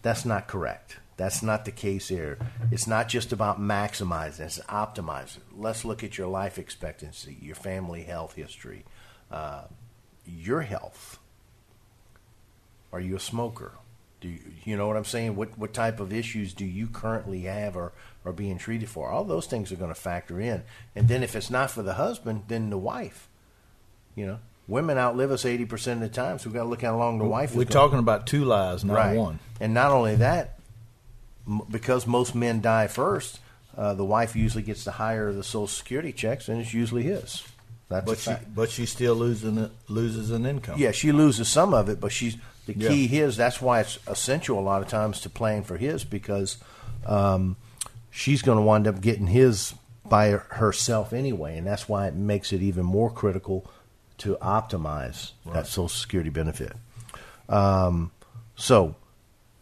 that's 0.02 0.24
not 0.24 0.46
correct. 0.46 0.98
That's 1.18 1.42
not 1.42 1.64
the 1.64 1.72
case 1.72 2.08
here. 2.08 2.38
It's 2.70 2.86
not 2.86 3.08
just 3.08 3.32
about 3.32 3.60
maximizing, 3.60 4.40
it's 4.40 4.60
optimizing. 4.60 5.40
Let's 5.54 5.84
look 5.84 6.04
at 6.04 6.16
your 6.16 6.28
life 6.28 6.58
expectancy, 6.58 7.36
your 7.42 7.56
family 7.56 8.04
health 8.04 8.34
history, 8.34 8.84
uh, 9.30 9.64
your 10.24 10.62
health. 10.62 11.18
Are 12.92 13.00
you 13.00 13.16
a 13.16 13.20
smoker? 13.20 13.72
Do 14.20 14.28
you, 14.28 14.38
you 14.64 14.76
know 14.76 14.86
what 14.86 14.96
I'm 14.96 15.04
saying? 15.04 15.34
What 15.34 15.58
what 15.58 15.74
type 15.74 15.98
of 15.98 16.12
issues 16.12 16.54
do 16.54 16.64
you 16.64 16.86
currently 16.86 17.42
have 17.42 17.76
or 17.76 17.92
are 18.24 18.32
being 18.32 18.56
treated 18.56 18.88
for? 18.88 19.10
All 19.10 19.24
those 19.24 19.46
things 19.46 19.72
are 19.72 19.76
going 19.76 19.92
to 19.92 20.00
factor 20.00 20.40
in. 20.40 20.62
And 20.94 21.08
then 21.08 21.24
if 21.24 21.34
it's 21.34 21.50
not 21.50 21.72
for 21.72 21.82
the 21.82 21.94
husband, 21.94 22.44
then 22.46 22.70
the 22.70 22.78
wife. 22.78 23.28
You 24.14 24.26
know, 24.26 24.38
women 24.68 24.98
outlive 24.98 25.32
us 25.32 25.44
80% 25.44 25.94
of 25.94 26.00
the 26.00 26.08
time, 26.08 26.38
so 26.38 26.48
we've 26.48 26.54
got 26.54 26.62
to 26.62 26.68
look 26.68 26.82
how 26.82 26.96
long 26.96 27.18
the 27.18 27.24
wife 27.24 27.56
We're 27.56 27.62
is 27.62 27.68
talking 27.68 27.92
going. 27.92 28.04
about 28.04 28.28
two 28.28 28.44
lives, 28.44 28.84
not 28.84 28.94
right. 28.94 29.16
one. 29.16 29.40
And 29.60 29.74
not 29.74 29.90
only 29.90 30.16
that, 30.16 30.57
m- 31.48 31.62
because 31.70 32.06
most 32.06 32.34
men 32.34 32.60
die 32.60 32.86
first, 32.86 33.40
uh, 33.76 33.94
the 33.94 34.04
wife 34.04 34.36
usually 34.36 34.62
gets 34.62 34.84
the 34.84 34.92
higher 34.92 35.28
of 35.28 35.36
the 35.36 35.44
Social 35.44 35.66
Security 35.68 36.12
checks, 36.12 36.48
and 36.48 36.60
it's 36.60 36.74
usually 36.74 37.02
his. 37.04 37.42
That's 37.88 38.04
But 38.04 38.18
she, 38.18 38.32
but 38.54 38.70
she 38.70 38.84
still 38.86 39.14
losing 39.14 39.70
loses 39.88 40.30
an 40.30 40.44
income. 40.44 40.78
Yeah, 40.78 40.90
she 40.90 41.10
loses 41.10 41.48
some 41.48 41.72
of 41.72 41.88
it, 41.88 42.00
but 42.00 42.12
she's 42.12 42.36
the 42.66 42.74
Yeah. 42.76 42.88
key 42.88 43.06
his. 43.06 43.36
That's 43.36 43.62
why 43.62 43.80
it's 43.80 43.98
essential 44.06 44.58
a 44.58 44.60
lot 44.60 44.82
of 44.82 44.88
times 44.88 45.20
to 45.22 45.30
plan 45.30 45.62
for 45.62 45.78
his 45.78 46.04
because 46.04 46.58
um, 47.06 47.56
she's 48.10 48.42
going 48.42 48.58
to 48.58 48.62
wind 48.62 48.86
up 48.86 49.00
getting 49.00 49.28
his 49.28 49.74
by 50.06 50.30
herself 50.32 51.12
anyway, 51.14 51.56
and 51.56 51.66
that's 51.66 51.88
why 51.88 52.08
it 52.08 52.14
makes 52.14 52.52
it 52.52 52.60
even 52.62 52.84
more 52.84 53.10
critical 53.10 53.64
to 54.18 54.36
optimize 54.42 55.32
that 55.52 55.66
Social 55.66 55.88
Security 55.88 56.28
benefit. 56.30 56.72
Um, 57.48 58.10
so, 58.56 58.96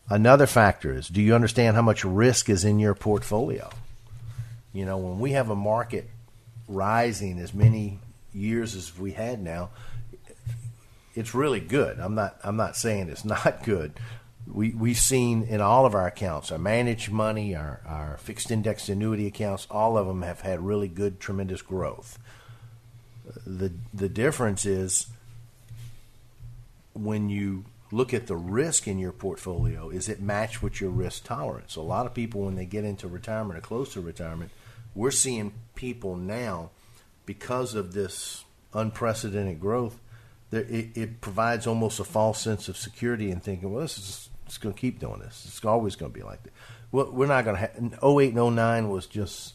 another 0.09 0.47
factor 0.47 0.93
is: 0.93 1.09
Do 1.09 1.21
you 1.21 1.35
understand 1.35 1.77
how 1.77 1.83
much 1.83 2.05
risk 2.05 2.49
is 2.49 2.65
in 2.65 2.79
your 2.79 2.95
portfolio? 2.95 3.71
You 4.73 4.85
know, 4.85 4.99
when 4.99 5.21
we 5.21 5.33
have 5.33 5.49
a 5.49 5.57
market 5.57 6.09
rising 6.69 7.39
as 7.39 7.55
many 7.55 7.99
years 8.35 8.75
as 8.75 8.97
we 8.99 9.13
had 9.13 9.43
now, 9.43 9.71
it's 11.15 11.35
really 11.35 11.61
good. 11.61 11.99
I'm 11.99 12.15
not 12.15 12.39
I'm 12.45 12.57
not 12.57 12.77
saying 12.77 13.09
it's 13.09 13.25
not 13.37 13.65
good. 13.65 13.93
We 14.47 14.71
we've 14.71 14.99
seen 14.99 15.43
in 15.43 15.61
all 15.61 15.87
of 15.87 15.95
our 15.95 16.07
accounts, 16.07 16.53
our 16.53 16.59
managed 16.59 17.11
money, 17.11 17.57
our, 17.57 17.81
our 17.87 18.19
fixed 18.19 18.51
index 18.51 18.89
annuity 18.89 19.27
accounts, 19.27 19.67
all 19.71 19.99
of 19.99 20.07
them 20.07 20.23
have 20.23 20.43
had 20.43 20.61
really 20.61 20.89
good, 20.89 21.19
tremendous 21.19 21.63
growth. 21.63 22.19
The 23.45 23.73
the 23.93 24.09
difference 24.09 24.65
is 24.65 25.09
when 26.95 27.29
you 27.29 27.65
look 27.91 28.13
at 28.13 28.27
the 28.27 28.37
risk 28.37 28.89
in 28.89 28.99
your 28.99 29.13
portfolio, 29.13 29.89
is 29.89 30.09
it 30.09 30.21
match 30.21 30.63
with 30.63 30.81
your 30.81 30.91
risk 30.91 31.25
tolerance? 31.25 31.77
A 31.77 31.83
lot 31.83 32.07
of 32.07 32.15
people 32.15 32.43
when 32.43 32.57
they 32.57 32.67
get 32.67 32.85
into 32.85 33.09
retirement 33.09 33.59
or 33.59 33.63
close 33.63 33.93
to 33.93 34.01
retirement, 34.01 34.51
we're 34.95 35.11
seeing 35.11 35.53
people 35.75 36.17
now 36.17 36.71
because 37.25 37.75
of 37.75 37.93
this 37.93 38.45
unprecedented 38.73 39.61
growth 39.61 39.99
it, 40.53 40.97
it 40.97 41.21
provides 41.21 41.67
almost 41.67 42.01
a 42.01 42.05
false 42.05 42.41
sense 42.41 42.69
of 42.69 42.77
security 42.77 43.31
and 43.31 43.43
thinking, 43.43 43.73
well, 43.73 43.83
this 43.83 43.99
is 43.99 44.29
it's 44.47 44.59
going 44.59 44.75
to 44.75 44.81
keep 44.81 45.01
doing 45.01 45.19
this. 45.19 45.45
It's 45.45 45.65
always 45.65 45.97
going 45.97 46.13
to 46.13 46.19
be 46.19 46.25
like 46.25 46.43
that. 46.45 46.53
Well, 46.93 47.11
we're 47.11 47.27
not 47.27 47.45
going 47.45 47.57
to. 47.57 47.61
have 47.61 47.99
08 48.03 48.35
and 48.35 48.57
09 48.57 48.89
was 48.89 49.07
just 49.07 49.55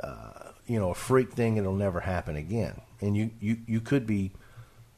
uh, 0.00 0.52
you 0.66 0.78
know 0.78 0.90
a 0.90 0.94
freak 0.94 1.32
thing. 1.32 1.56
It'll 1.56 1.74
never 1.74 2.00
happen 2.00 2.36
again. 2.36 2.80
And 3.00 3.16
you 3.16 3.30
you 3.40 3.58
you 3.66 3.80
could 3.80 4.06
be 4.06 4.30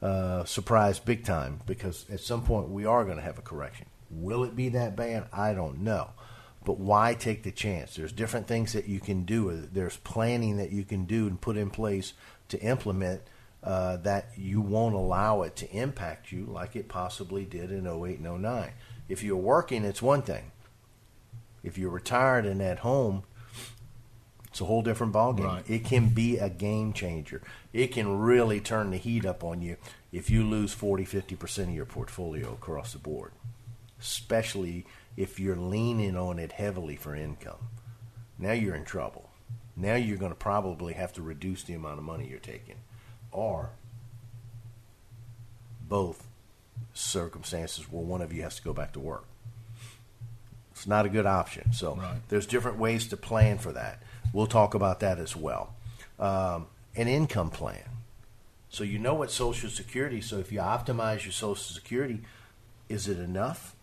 uh, 0.03 0.45
surprised 0.45 1.05
big 1.05 1.25
time 1.25 1.61
because 1.67 2.07
at 2.11 2.21
some 2.21 2.43
point 2.43 2.69
we 2.69 2.85
are 2.87 3.05
going 3.05 3.17
to 3.17 3.23
have 3.23 3.39
a 3.39 3.43
correction. 3.43 3.87
Will 4.11 4.45
it 4.45 4.57
be 4.57 4.71
that 4.71 4.97
bad? 4.97 5.27
I 5.33 5.55
don't 5.55 5.81
know. 5.81 6.11
But 6.65 6.79
why 6.79 7.15
take 7.15 7.43
the 7.43 7.51
chance? 7.51 7.95
There's 7.95 8.13
different 8.13 8.47
things 8.47 8.73
that 8.75 8.87
you 8.87 9.01
can 9.01 9.25
do. 9.25 9.69
There's 9.73 9.97
planning 9.99 10.59
that 10.59 10.73
you 10.73 10.85
can 10.85 11.05
do 11.05 11.27
and 11.27 11.41
put 11.41 11.57
in 11.57 11.71
place 11.71 12.13
to 12.49 12.61
implement 12.61 13.23
uh, 13.63 13.97
that 13.99 14.31
you 14.37 14.61
won't 14.61 14.95
allow 14.95 15.43
it 15.43 15.57
to 15.57 15.71
impact 15.71 16.33
you 16.33 16.45
like 16.47 16.77
it 16.77 16.89
possibly 16.89 17.45
did 17.45 17.71
in 17.71 17.87
08 17.87 18.19
and 18.19 18.43
09. 18.43 18.73
If 19.09 19.23
you're 19.23 19.37
working, 19.37 19.85
it's 19.85 20.03
one 20.03 20.23
thing. 20.23 20.53
If 21.63 21.77
you're 21.77 21.91
retired 21.91 22.47
and 22.47 22.63
at 22.63 22.79
home, 22.81 23.25
it's 24.51 24.61
a 24.61 24.65
whole 24.65 24.83
different 24.83 25.13
ballgame. 25.13 25.45
Right. 25.45 25.71
It 25.71 25.85
can 25.85 26.09
be 26.09 26.37
a 26.39 26.51
game 26.51 26.93
changer. 26.93 27.41
It 27.73 27.89
can 27.89 28.19
really 28.19 28.61
turn 28.61 28.91
the 28.91 28.97
heat 28.97 29.25
up 29.25 29.45
on 29.45 29.63
you 29.63 29.77
if 30.13 30.29
you 30.29 30.45
lose 30.45 30.73
40, 30.73 31.05
50% 31.05 31.59
of 31.65 31.71
your 31.71 31.87
portfolio 31.87 32.53
across 32.53 32.93
the 32.93 32.99
board, 32.99 33.33
especially 34.01 34.85
if 35.17 35.39
you're 35.39 35.57
leaning 35.57 36.17
on 36.17 36.39
it 36.39 36.53
heavily 36.53 36.97
for 36.97 37.15
income. 37.15 37.69
Now 38.39 38.53
you're 38.53 38.75
in 38.75 38.85
trouble. 38.85 39.31
Now 39.77 39.95
you're 39.95 40.19
going 40.19 40.33
to 40.33 40.37
probably 40.37 40.95
have 40.95 41.13
to 41.15 41.23
reduce 41.23 41.63
the 41.63 41.75
amount 41.75 41.99
of 41.99 42.05
money 42.05 42.27
you're 42.29 42.39
taking 42.41 42.77
or 43.33 43.71
both 45.89 46.27
circumstances 46.93 47.91
where 47.91 48.03
one 48.03 48.21
of 48.23 48.33
you 48.33 48.43
has 48.43 48.57
to 48.57 48.63
go 48.63 48.73
back 48.73 48.93
to 48.93 49.01
work. 49.01 49.25
It's 50.73 50.87
not 50.87 51.07
a 51.07 51.09
good 51.09 51.27
option. 51.27 51.73
So 51.73 51.95
Right. 51.97 52.21
there's 52.29 52.47
different 52.47 52.79
ways 52.79 53.07
to 53.09 53.17
plan 53.17 53.59
for 53.59 53.73
that. 53.73 54.03
We'll 54.33 54.47
talk 54.47 54.75
about 54.75 55.01
that 55.01 55.19
as 55.19 55.35
well. 55.35 55.75
Um, 56.19 56.67
an 56.95 57.09
income 57.09 57.51
plan. 57.51 57.85
So 58.69 58.85
you 58.85 58.99
know 58.99 59.15
what 59.15 59.31
Social 59.31 59.69
Security. 59.69 60.21
So 60.21 60.39
if 60.39 60.53
you 60.53 60.61
optimize 60.61 61.25
your 61.25 61.33
Social 61.33 61.57
Security, 61.57 62.21
is 62.89 63.09
it 63.09 63.19
enough? 63.19 63.75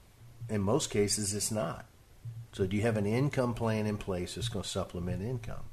In 0.50 0.62
most 0.62 0.90
cases, 0.90 1.34
it's 1.34 1.52
not. 1.52 1.86
So 2.54 2.66
do 2.66 2.76
you 2.76 2.84
have 2.84 2.98
an 2.98 3.06
income 3.06 3.54
plan 3.54 3.86
in 3.86 3.98
place 3.98 4.36
that's 4.36 4.50
going 4.50 4.64
to 4.64 4.70
supplement 4.70 5.22
income? 5.22 5.66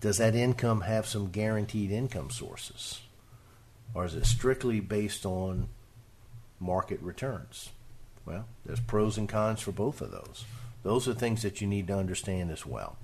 Does 0.00 0.18
that 0.18 0.34
income 0.34 0.82
have 0.82 1.06
some 1.06 1.30
guaranteed 1.30 1.90
income 1.90 2.30
sources? 2.30 3.00
Or 3.94 4.04
is 4.04 4.14
it 4.14 4.26
strictly 4.26 4.80
based 4.80 5.24
on 5.24 5.68
market 6.58 7.00
returns? 7.02 7.70
Well, 8.24 8.46
there's 8.64 8.80
pros 8.80 9.16
and 9.16 9.28
cons 9.28 9.60
for 9.60 9.72
both 9.72 10.00
of 10.00 10.10
those. 10.10 10.44
Those 10.82 11.06
are 11.08 11.14
things 11.14 11.42
that 11.42 11.60
you 11.60 11.66
need 11.66 11.86
to 11.88 11.96
understand 11.96 12.50
as 12.50 12.66
well. 12.66 12.96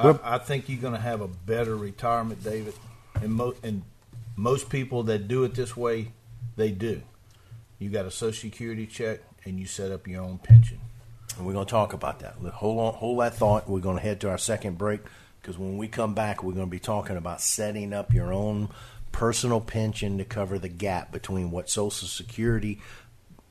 I, 0.00 0.36
I 0.36 0.38
think 0.38 0.68
you're 0.68 0.80
going 0.80 0.94
to 0.94 1.00
have 1.00 1.20
a 1.20 1.28
better 1.28 1.76
retirement, 1.76 2.42
David. 2.42 2.74
And, 3.14 3.32
mo- 3.34 3.54
and 3.62 3.82
most 4.36 4.70
people 4.70 5.02
that 5.04 5.28
do 5.28 5.44
it 5.44 5.54
this 5.54 5.76
way, 5.76 6.12
they 6.56 6.70
do. 6.70 7.02
You 7.78 7.90
got 7.90 8.06
a 8.06 8.10
Social 8.10 8.50
Security 8.50 8.86
check, 8.86 9.20
and 9.44 9.58
you 9.58 9.66
set 9.66 9.90
up 9.92 10.06
your 10.06 10.22
own 10.22 10.38
pension. 10.38 10.80
And 11.36 11.46
we're 11.46 11.52
going 11.52 11.66
to 11.66 11.70
talk 11.70 11.92
about 11.92 12.20
that. 12.20 12.34
Hold 12.34 12.78
on, 12.80 12.94
hold 12.94 13.20
that 13.20 13.34
thought. 13.34 13.68
We're 13.68 13.80
going 13.80 13.96
to 13.96 14.02
head 14.02 14.20
to 14.22 14.30
our 14.30 14.38
second 14.38 14.78
break 14.78 15.00
because 15.40 15.58
when 15.58 15.78
we 15.78 15.88
come 15.88 16.14
back, 16.14 16.42
we're 16.42 16.52
going 16.52 16.66
to 16.66 16.70
be 16.70 16.78
talking 16.78 17.16
about 17.16 17.40
setting 17.40 17.92
up 17.92 18.12
your 18.12 18.32
own 18.32 18.68
personal 19.12 19.60
pension 19.60 20.18
to 20.18 20.24
cover 20.24 20.58
the 20.58 20.68
gap 20.68 21.10
between 21.12 21.50
what 21.50 21.70
Social 21.70 22.08
Security 22.08 22.80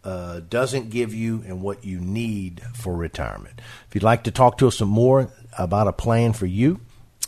uh, 0.03 0.41
doesn't 0.49 0.89
give 0.89 1.13
you 1.13 1.43
and 1.45 1.61
what 1.61 1.85
you 1.85 1.99
need 1.99 2.61
for 2.73 2.95
retirement. 2.95 3.61
If 3.87 3.95
you'd 3.95 4.03
like 4.03 4.23
to 4.23 4.31
talk 4.31 4.57
to 4.59 4.67
us 4.67 4.77
some 4.77 4.89
more 4.89 5.29
about 5.57 5.87
a 5.87 5.93
plan 5.93 6.33
for 6.33 6.45
you, 6.45 6.81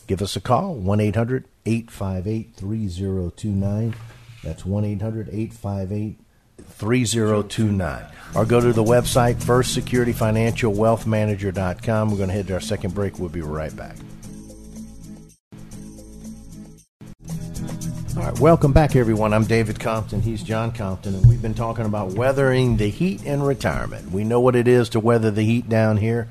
give 0.06 0.22
us 0.22 0.36
a 0.36 0.40
call 0.40 0.74
1 0.74 1.00
800 1.00 1.44
858 1.66 2.54
3029. 2.56 3.94
That's 4.42 4.64
1 4.64 4.84
800 4.84 5.28
858 5.28 6.18
3029. 6.64 8.04
Or 8.34 8.46
go 8.46 8.60
to 8.60 8.72
the 8.72 8.82
website 8.82 9.36
firstsecurityfinancialwealthmanager.com. 9.36 12.10
We're 12.10 12.16
going 12.16 12.28
to 12.28 12.34
head 12.34 12.48
to 12.48 12.54
our 12.54 12.60
second 12.60 12.94
break. 12.94 13.18
We'll 13.18 13.28
be 13.28 13.42
right 13.42 13.76
back. 13.76 13.96
Right, 18.22 18.38
welcome 18.40 18.72
back, 18.72 18.96
everyone. 18.96 19.32
I'm 19.32 19.44
David 19.44 19.80
Compton. 19.80 20.22
He's 20.22 20.42
John 20.42 20.72
Compton, 20.72 21.14
and 21.14 21.26
we've 21.26 21.42
been 21.42 21.54
talking 21.54 21.86
about 21.86 22.12
weathering 22.12 22.76
the 22.76 22.88
heat 22.88 23.24
in 23.24 23.42
retirement. 23.42 24.10
We 24.10 24.24
know 24.24 24.40
what 24.40 24.56
it 24.56 24.68
is 24.68 24.88
to 24.90 25.00
weather 25.00 25.30
the 25.30 25.42
heat 25.42 25.68
down 25.68 25.96
here. 25.98 26.28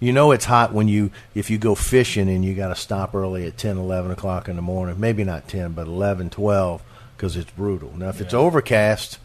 You 0.00 0.12
know 0.12 0.32
it's 0.32 0.44
hot 0.44 0.72
when 0.72 0.88
you 0.88 1.10
if 1.34 1.50
you 1.50 1.56
go 1.58 1.74
fishing 1.74 2.28
and 2.28 2.44
you 2.44 2.54
got 2.54 2.68
to 2.68 2.74
stop 2.74 3.14
early 3.14 3.46
at 3.46 3.56
10, 3.56 3.78
11 3.78 4.10
o'clock 4.10 4.48
in 4.48 4.56
the 4.56 4.62
morning. 4.62 4.98
Maybe 4.98 5.24
not 5.24 5.48
10, 5.48 5.72
but 5.72 5.86
11, 5.86 6.30
12 6.30 6.82
because 7.16 7.36
it's 7.36 7.50
brutal. 7.52 7.92
Now, 7.96 8.08
if 8.08 8.20
it's 8.20 8.34
overcast, 8.34 9.18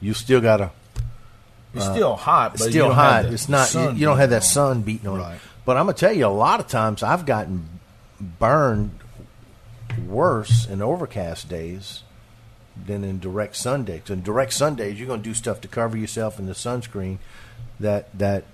you 0.00 0.14
still 0.14 0.40
got 0.40 0.58
to 0.58 0.70
It's 1.74 1.84
still 1.84 2.14
hot, 2.16 2.52
but 2.52 2.60
it's 2.60 2.66
you 2.66 2.70
still 2.72 2.92
hot. 2.92 3.24
It's 3.24 3.48
not. 3.48 3.72
You, 3.74 3.90
you 3.92 4.06
don't 4.06 4.18
have 4.18 4.30
that 4.30 4.44
sun 4.44 4.82
beating 4.82 5.08
on 5.08 5.18
Right. 5.18 5.34
it. 5.36 5.40
But 5.64 5.78
I'm 5.78 5.86
gonna 5.86 5.94
tell 5.96 6.12
you, 6.12 6.26
a 6.26 6.28
lot 6.28 6.60
of 6.60 6.68
times 6.68 7.02
I've 7.02 7.24
gotten 7.24 7.80
burned 8.20 8.90
worse 10.06 10.66
in 10.66 10.82
overcast 10.82 11.48
days 11.48 12.02
than 12.86 13.04
in 13.04 13.20
direct 13.20 13.56
sun 13.56 13.84
days. 13.84 14.10
In 14.10 14.22
direct 14.22 14.52
sun 14.52 14.74
days, 14.74 14.98
you're 14.98 15.08
gonna 15.08 15.22
do 15.22 15.34
stuff 15.34 15.60
to 15.62 15.68
cover 15.68 15.96
yourself 15.96 16.38
in 16.38 16.46
the 16.46 16.52
sunscreen. 16.52 17.18
That 17.80 18.16
that 18.18 18.44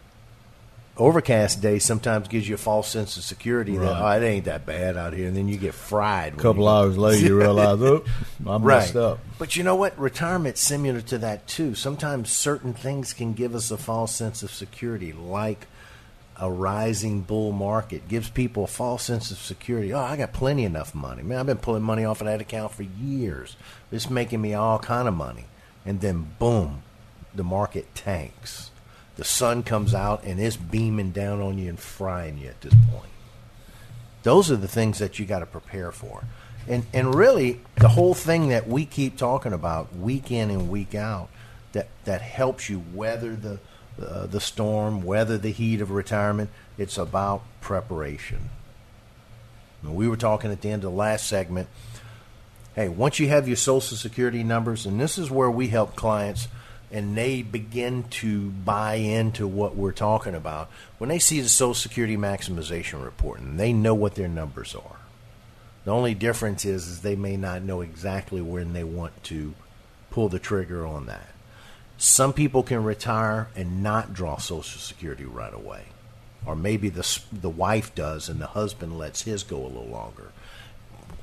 overcast 0.96 1.62
day 1.62 1.78
sometimes 1.78 2.28
gives 2.28 2.48
you 2.48 2.54
a 2.54 2.58
false 2.58 2.88
sense 2.88 3.16
of 3.16 3.22
security 3.22 3.76
that 3.76 4.02
oh, 4.02 4.10
it 4.10 4.22
ain't 4.22 4.44
that 4.44 4.66
bad 4.66 4.96
out 4.96 5.12
here, 5.14 5.28
and 5.28 5.36
then 5.36 5.48
you 5.48 5.56
get 5.56 5.74
fried. 5.74 6.34
A 6.34 6.36
couple 6.36 6.68
hours 6.68 6.98
later, 6.98 7.26
you 7.26 7.38
realize, 7.38 7.80
oh, 7.80 8.04
I'm 8.46 8.64
messed 8.64 8.96
up. 8.96 9.18
but 9.38 9.56
you 9.56 9.64
know 9.64 9.76
what? 9.76 9.98
Retirement's 9.98 10.60
similar 10.60 11.00
to 11.02 11.18
that 11.18 11.46
too. 11.46 11.74
Sometimes 11.74 12.30
certain 12.30 12.74
things 12.74 13.12
can 13.12 13.32
give 13.32 13.54
us 13.54 13.70
a 13.70 13.76
false 13.76 14.14
sense 14.14 14.42
of 14.42 14.50
security, 14.50 15.12
like 15.12 15.66
a 16.40 16.50
rising 16.50 17.20
bull 17.20 17.52
market 17.52 18.08
gives 18.08 18.30
people 18.30 18.64
a 18.64 18.68
false 18.68 19.04
sense 19.04 19.30
of 19.30 19.38
security. 19.38 19.92
Oh, 19.92 20.00
I 20.00 20.16
got 20.16 20.32
plenty 20.32 20.64
enough 20.64 20.94
money. 20.94 21.22
Man, 21.22 21.38
I've 21.38 21.46
been 21.46 21.58
pulling 21.58 21.82
money 21.82 22.04
off 22.04 22.20
of 22.20 22.26
that 22.26 22.40
account 22.40 22.72
for 22.72 22.82
years. 22.82 23.56
It's 23.92 24.10
making 24.10 24.40
me 24.40 24.54
all 24.54 24.78
kind 24.78 25.06
of 25.06 25.14
money. 25.14 25.44
And 25.84 26.00
then 26.00 26.30
boom, 26.38 26.82
the 27.34 27.44
market 27.44 27.94
tanks. 27.94 28.70
The 29.16 29.24
sun 29.24 29.62
comes 29.62 29.94
out 29.94 30.24
and 30.24 30.40
it's 30.40 30.56
beaming 30.56 31.10
down 31.10 31.40
on 31.40 31.58
you 31.58 31.68
and 31.68 31.78
frying 31.78 32.38
you 32.38 32.48
at 32.48 32.60
this 32.62 32.74
point 32.90 33.10
those 34.22 34.50
are 34.50 34.56
the 34.56 34.68
things 34.68 34.98
that 34.98 35.18
you 35.18 35.26
got 35.26 35.40
to 35.40 35.46
prepare 35.46 35.92
for. 35.92 36.24
And 36.68 36.84
and 36.92 37.14
really 37.14 37.60
the 37.76 37.88
whole 37.88 38.14
thing 38.14 38.48
that 38.48 38.68
we 38.68 38.84
keep 38.84 39.16
talking 39.16 39.52
about 39.52 39.96
week 39.96 40.30
in 40.30 40.50
and 40.50 40.68
week 40.68 40.94
out 40.94 41.28
that 41.72 41.88
that 42.04 42.20
helps 42.20 42.68
you 42.68 42.84
weather 42.94 43.34
the 43.34 43.58
uh, 44.00 44.26
the 44.26 44.40
storm, 44.40 45.02
weather 45.02 45.38
the 45.38 45.50
heat 45.50 45.80
of 45.80 45.90
retirement, 45.90 46.50
it's 46.78 46.98
about 46.98 47.42
preparation. 47.60 48.50
And 49.82 49.94
we 49.94 50.08
were 50.08 50.16
talking 50.16 50.50
at 50.50 50.60
the 50.60 50.70
end 50.70 50.84
of 50.84 50.90
the 50.90 50.96
last 50.96 51.26
segment. 51.26 51.68
Hey, 52.74 52.88
once 52.88 53.18
you 53.18 53.28
have 53.28 53.48
your 53.48 53.56
social 53.56 53.96
security 53.96 54.42
numbers 54.42 54.86
and 54.86 55.00
this 55.00 55.18
is 55.18 55.30
where 55.30 55.50
we 55.50 55.68
help 55.68 55.96
clients 55.96 56.48
and 56.92 57.16
they 57.16 57.42
begin 57.42 58.04
to 58.04 58.50
buy 58.50 58.94
into 58.94 59.46
what 59.46 59.76
we're 59.76 59.92
talking 59.92 60.34
about 60.34 60.68
when 60.98 61.08
they 61.08 61.18
see 61.18 61.40
the 61.40 61.48
social 61.48 61.74
security 61.74 62.16
maximization 62.16 63.04
report 63.04 63.40
and 63.40 63.58
they 63.58 63.72
know 63.72 63.94
what 63.94 64.14
their 64.14 64.28
numbers 64.28 64.74
are 64.74 64.96
the 65.84 65.90
only 65.90 66.14
difference 66.14 66.64
is, 66.64 66.86
is 66.86 67.00
they 67.00 67.16
may 67.16 67.36
not 67.36 67.62
know 67.62 67.80
exactly 67.80 68.40
when 68.40 68.72
they 68.72 68.84
want 68.84 69.22
to 69.24 69.54
pull 70.10 70.28
the 70.28 70.38
trigger 70.38 70.84
on 70.86 71.06
that 71.06 71.28
some 72.02 72.32
people 72.32 72.62
can 72.62 72.82
retire 72.82 73.48
and 73.54 73.82
not 73.82 74.14
draw 74.14 74.38
social 74.38 74.80
security 74.80 75.24
right 75.24 75.52
away 75.52 75.84
or 76.46 76.56
maybe 76.56 76.88
the 76.88 77.20
the 77.30 77.50
wife 77.50 77.94
does 77.94 78.28
and 78.30 78.40
the 78.40 78.46
husband 78.46 78.96
lets 78.96 79.22
his 79.22 79.42
go 79.42 79.58
a 79.58 79.66
little 79.68 79.84
longer 79.86 80.32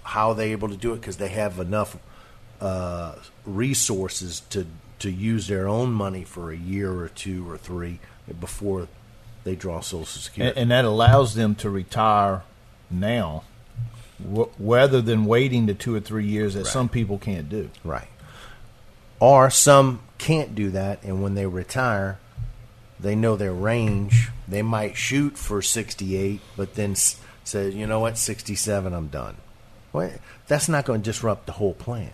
how 0.03 0.29
are 0.29 0.35
they 0.35 0.51
able 0.51 0.69
to 0.69 0.77
do 0.77 0.93
it 0.93 0.97
because 1.01 1.17
they 1.17 1.29
have 1.29 1.59
enough 1.59 1.97
uh, 2.61 3.15
resources 3.45 4.41
to 4.51 4.67
to 4.99 5.09
use 5.09 5.47
their 5.47 5.67
own 5.67 5.91
money 5.91 6.23
for 6.23 6.51
a 6.51 6.57
year 6.57 6.91
or 6.91 7.07
two 7.09 7.49
or 7.49 7.57
three 7.57 7.99
before 8.39 8.87
they 9.43 9.55
draw 9.55 9.79
Social 9.79 10.05
Security. 10.05 10.49
And, 10.49 10.57
and 10.63 10.71
that 10.71 10.85
allows 10.85 11.35
them 11.35 11.53
to 11.55 11.69
retire 11.69 12.41
now, 12.89 13.43
w- 14.21 14.49
rather 14.57 15.01
than 15.01 15.25
waiting 15.25 15.67
the 15.67 15.75
two 15.75 15.93
or 15.95 15.99
three 15.99 16.25
years 16.25 16.55
that 16.55 16.61
Right. 16.63 16.67
some 16.73 16.89
people 16.89 17.17
can't 17.19 17.47
do. 17.47 17.69
right. 17.83 18.07
Or 19.19 19.49
some 19.51 19.99
can't 20.17 20.55
do 20.55 20.71
that, 20.71 21.03
and 21.03 21.21
when 21.21 21.35
they 21.35 21.45
retire, 21.45 22.19
they 22.99 23.15
know 23.15 23.35
their 23.35 23.53
range. 23.53 24.29
They 24.47 24.61
might 24.61 24.97
shoot 24.97 25.37
for 25.37 25.61
68, 25.61 26.41
but 26.55 26.75
then 26.75 26.95
say, 26.95 27.69
you 27.69 27.85
know 27.87 27.99
what, 27.99 28.17
67, 28.17 28.93
I'm 28.93 29.07
done. 29.07 29.37
Well, 29.93 30.11
that's 30.47 30.69
not 30.69 30.85
going 30.85 31.01
to 31.01 31.05
disrupt 31.09 31.45
the 31.45 31.53
whole 31.53 31.73
plan. 31.73 32.11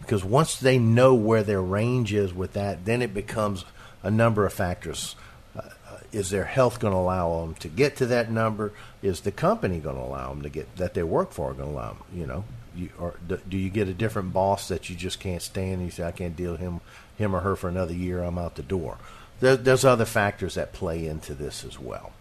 because 0.00 0.24
once 0.24 0.56
they 0.56 0.78
know 0.78 1.14
where 1.14 1.42
their 1.42 1.62
range 1.62 2.12
is 2.12 2.34
with 2.34 2.54
that, 2.54 2.84
then 2.84 3.02
it 3.02 3.14
becomes 3.14 3.64
a 4.02 4.10
number 4.10 4.44
of 4.46 4.52
factors. 4.52 5.14
Uh, 5.54 5.60
uh, 5.88 5.98
is 6.10 6.30
their 6.30 6.44
health 6.44 6.80
going 6.80 6.92
to 6.92 6.98
allow 6.98 7.40
them 7.42 7.54
to 7.56 7.68
get 7.68 7.96
to 7.96 8.06
that 8.06 8.30
number? 8.30 8.72
Is 9.02 9.20
the 9.20 9.30
company 9.30 9.78
going 9.78 9.96
to 9.96 10.02
allow 10.02 10.30
them 10.30 10.42
to 10.42 10.48
get 10.48 10.76
that 10.76 10.94
they 10.94 11.02
work 11.02 11.32
for 11.32 11.52
going 11.52 11.68
to 11.68 11.74
allow 11.74 11.92
them? 11.92 12.02
You 12.12 12.26
know, 12.26 12.44
you, 12.74 12.88
or 12.98 13.14
do, 13.26 13.38
do 13.48 13.56
you 13.56 13.70
get 13.70 13.88
a 13.88 13.94
different 13.94 14.32
boss 14.32 14.68
that 14.68 14.88
you 14.90 14.96
just 14.96 15.20
can't 15.20 15.42
stand? 15.42 15.74
And 15.74 15.84
you 15.84 15.90
say, 15.90 16.04
I 16.04 16.12
can't 16.12 16.36
deal 16.36 16.52
with 16.52 16.60
him, 16.60 16.80
him 17.20 17.36
or 17.36 17.40
her 17.40 17.54
for 17.54 17.68
another 17.68 17.94
year. 17.94 18.22
I'm 18.22 18.38
out 18.38 18.56
the 18.56 18.62
door. 18.62 18.98
There, 19.38 19.56
there's 19.56 19.84
other 19.84 20.04
factors 20.04 20.54
that 20.54 20.72
play 20.72 21.06
into 21.06 21.34
this 21.34 21.64
as 21.64 21.78
well. 21.78 22.12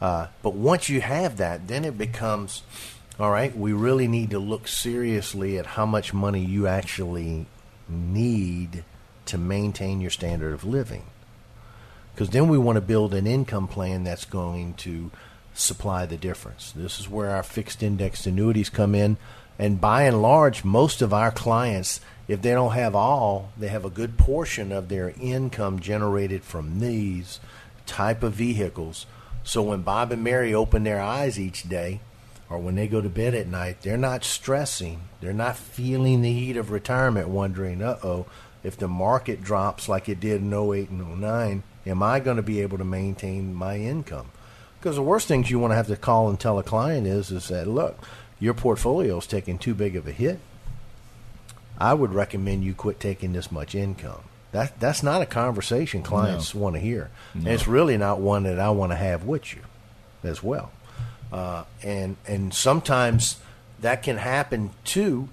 Uh, 0.00 0.28
but 0.42 0.54
once 0.54 0.88
you 0.88 1.00
have 1.00 1.36
that, 1.36 1.68
then 1.68 1.84
it 1.84 1.98
becomes 1.98 2.62
all 3.18 3.30
right. 3.30 3.56
We 3.56 3.72
really 3.72 4.08
need 4.08 4.30
to 4.30 4.38
look 4.38 4.68
seriously 4.68 5.58
at 5.58 5.66
how 5.66 5.86
much 5.86 6.14
money 6.14 6.44
you 6.44 6.66
actually 6.66 7.46
need 7.88 8.84
to 9.26 9.38
maintain 9.38 10.00
your 10.00 10.10
standard 10.10 10.52
of 10.54 10.64
living. 10.64 11.04
Because 12.14 12.30
then 12.30 12.48
we 12.48 12.58
want 12.58 12.76
to 12.76 12.80
build 12.80 13.14
an 13.14 13.26
income 13.26 13.68
plan 13.68 14.04
that's 14.04 14.24
going 14.24 14.74
to 14.74 15.10
supply 15.54 16.06
the 16.06 16.16
difference. 16.16 16.72
This 16.72 17.00
is 17.00 17.08
where 17.08 17.30
our 17.30 17.42
fixed 17.42 17.82
index 17.82 18.26
annuities 18.26 18.70
come 18.70 18.94
in. 18.94 19.16
And 19.58 19.80
by 19.80 20.02
and 20.02 20.22
large, 20.22 20.64
most 20.64 21.02
of 21.02 21.12
our 21.12 21.30
clients, 21.30 22.00
if 22.28 22.42
they 22.42 22.52
don't 22.52 22.72
have 22.72 22.94
all, 22.94 23.52
they 23.56 23.68
have 23.68 23.84
a 23.84 23.90
good 23.90 24.16
portion 24.16 24.70
of 24.70 24.88
their 24.88 25.14
income 25.20 25.80
generated 25.80 26.44
from 26.44 26.78
these 26.78 27.40
type 27.86 28.22
of 28.22 28.34
vehicles. 28.34 29.06
So 29.42 29.62
when 29.62 29.82
Bob 29.82 30.12
and 30.12 30.22
Mary 30.22 30.54
open 30.54 30.84
their 30.84 31.00
eyes 31.00 31.40
each 31.40 31.68
day, 31.68 32.00
or 32.50 32.58
when 32.58 32.76
they 32.76 32.86
go 32.86 33.00
to 33.00 33.08
bed 33.08 33.34
at 33.34 33.46
night, 33.46 33.82
they're 33.82 33.96
not 33.96 34.24
stressing. 34.24 35.02
They're 35.20 35.32
not 35.32 35.56
feeling 35.56 36.22
the 36.22 36.32
heat 36.32 36.56
of 36.56 36.70
retirement, 36.70 37.28
wondering, 37.28 37.82
uh 37.82 37.98
oh, 38.02 38.26
if 38.62 38.76
the 38.76 38.88
market 38.88 39.42
drops 39.42 39.88
like 39.88 40.08
it 40.08 40.20
did 40.20 40.40
in 40.40 40.52
08 40.52 40.90
and 40.90 41.20
09, 41.20 41.62
am 41.86 42.02
I 42.02 42.20
going 42.20 42.36
to 42.36 42.42
be 42.42 42.60
able 42.60 42.78
to 42.78 42.84
maintain 42.84 43.54
my 43.54 43.76
income? 43.78 44.30
Because 44.78 44.96
the 44.96 45.02
worst 45.02 45.28
things 45.28 45.50
you 45.50 45.58
want 45.58 45.72
to 45.72 45.76
have 45.76 45.88
to 45.88 45.96
call 45.96 46.28
and 46.28 46.38
tell 46.38 46.58
a 46.58 46.62
client 46.62 47.06
is, 47.06 47.30
is 47.30 47.48
that, 47.48 47.66
look, 47.66 47.98
your 48.40 48.54
portfolio 48.54 49.18
is 49.18 49.26
taking 49.26 49.58
too 49.58 49.74
big 49.74 49.96
of 49.96 50.06
a 50.06 50.12
hit. 50.12 50.38
I 51.78 51.94
would 51.94 52.12
recommend 52.12 52.64
you 52.64 52.74
quit 52.74 52.98
taking 52.98 53.32
this 53.32 53.52
much 53.52 53.74
income. 53.74 54.22
That 54.52 54.80
that's 54.80 55.02
not 55.02 55.20
a 55.20 55.26
conversation 55.26 56.02
clients 56.02 56.54
want 56.54 56.74
to 56.74 56.80
hear, 56.80 57.10
and 57.34 57.46
it's 57.46 57.68
really 57.68 57.98
not 57.98 58.18
one 58.18 58.44
that 58.44 58.58
I 58.58 58.70
want 58.70 58.92
to 58.92 58.96
have 58.96 59.24
with 59.24 59.54
you, 59.54 59.60
as 60.24 60.42
well. 60.42 60.72
Uh, 61.30 61.64
and 61.82 62.16
and 62.26 62.54
sometimes 62.54 63.36
that 63.80 64.02
can 64.02 64.16
happen 64.16 64.70
too, 64.84 65.28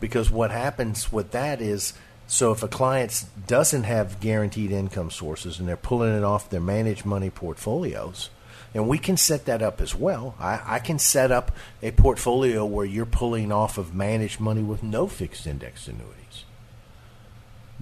because 0.00 0.28
what 0.30 0.50
happens 0.50 1.12
with 1.12 1.30
that 1.30 1.60
is, 1.60 1.92
so 2.26 2.50
if 2.50 2.62
a 2.64 2.68
client 2.68 3.24
doesn't 3.46 3.84
have 3.84 4.18
guaranteed 4.18 4.72
income 4.72 5.12
sources 5.12 5.60
and 5.60 5.68
they're 5.68 5.76
pulling 5.76 6.14
it 6.14 6.24
off 6.24 6.50
their 6.50 6.60
managed 6.60 7.06
money 7.06 7.30
portfolios, 7.30 8.28
and 8.74 8.88
we 8.88 8.98
can 8.98 9.16
set 9.16 9.46
that 9.46 9.62
up 9.62 9.80
as 9.80 9.94
well. 9.94 10.34
I, 10.38 10.60
I 10.64 10.78
can 10.78 10.98
set 10.98 11.32
up 11.32 11.52
a 11.82 11.90
portfolio 11.92 12.64
where 12.64 12.84
you're 12.84 13.06
pulling 13.06 13.50
off 13.50 13.78
of 13.78 13.94
managed 13.94 14.40
money 14.40 14.62
with 14.62 14.82
no 14.82 15.06
fixed 15.06 15.46
index 15.46 15.88
annuities. 15.88 16.44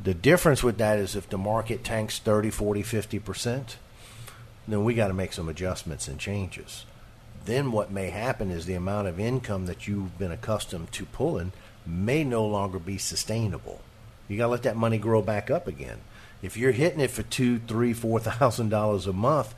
The 0.02 0.14
difference 0.14 0.62
with 0.62 0.78
that 0.78 0.98
is 0.98 1.16
if 1.16 1.28
the 1.28 1.38
market 1.38 1.82
tanks 1.82 2.18
30, 2.18 2.50
40, 2.50 2.82
50%, 2.82 3.76
then 4.68 4.84
we 4.84 4.94
got 4.94 5.08
to 5.08 5.14
make 5.14 5.32
some 5.32 5.48
adjustments 5.48 6.06
and 6.08 6.18
changes. 6.18 6.84
Then 7.44 7.72
what 7.72 7.90
may 7.90 8.10
happen 8.10 8.50
is 8.50 8.66
the 8.66 8.74
amount 8.74 9.08
of 9.08 9.20
income 9.20 9.66
that 9.66 9.86
you've 9.86 10.18
been 10.18 10.32
accustomed 10.32 10.92
to 10.92 11.06
pulling 11.06 11.52
may 11.86 12.24
no 12.24 12.44
longer 12.44 12.78
be 12.78 12.98
sustainable. 12.98 13.80
You 14.28 14.36
got 14.36 14.46
to 14.46 14.50
let 14.50 14.62
that 14.64 14.76
money 14.76 14.98
grow 14.98 15.22
back 15.22 15.50
up 15.50 15.68
again. 15.68 15.98
If 16.42 16.56
you're 16.56 16.72
hitting 16.72 17.00
it 17.00 17.10
for 17.10 17.22
two, 17.22 17.60
three, 17.60 17.92
four 17.92 18.20
thousand 18.20 18.68
dollars 18.68 19.06
a 19.06 19.12
month, 19.12 19.54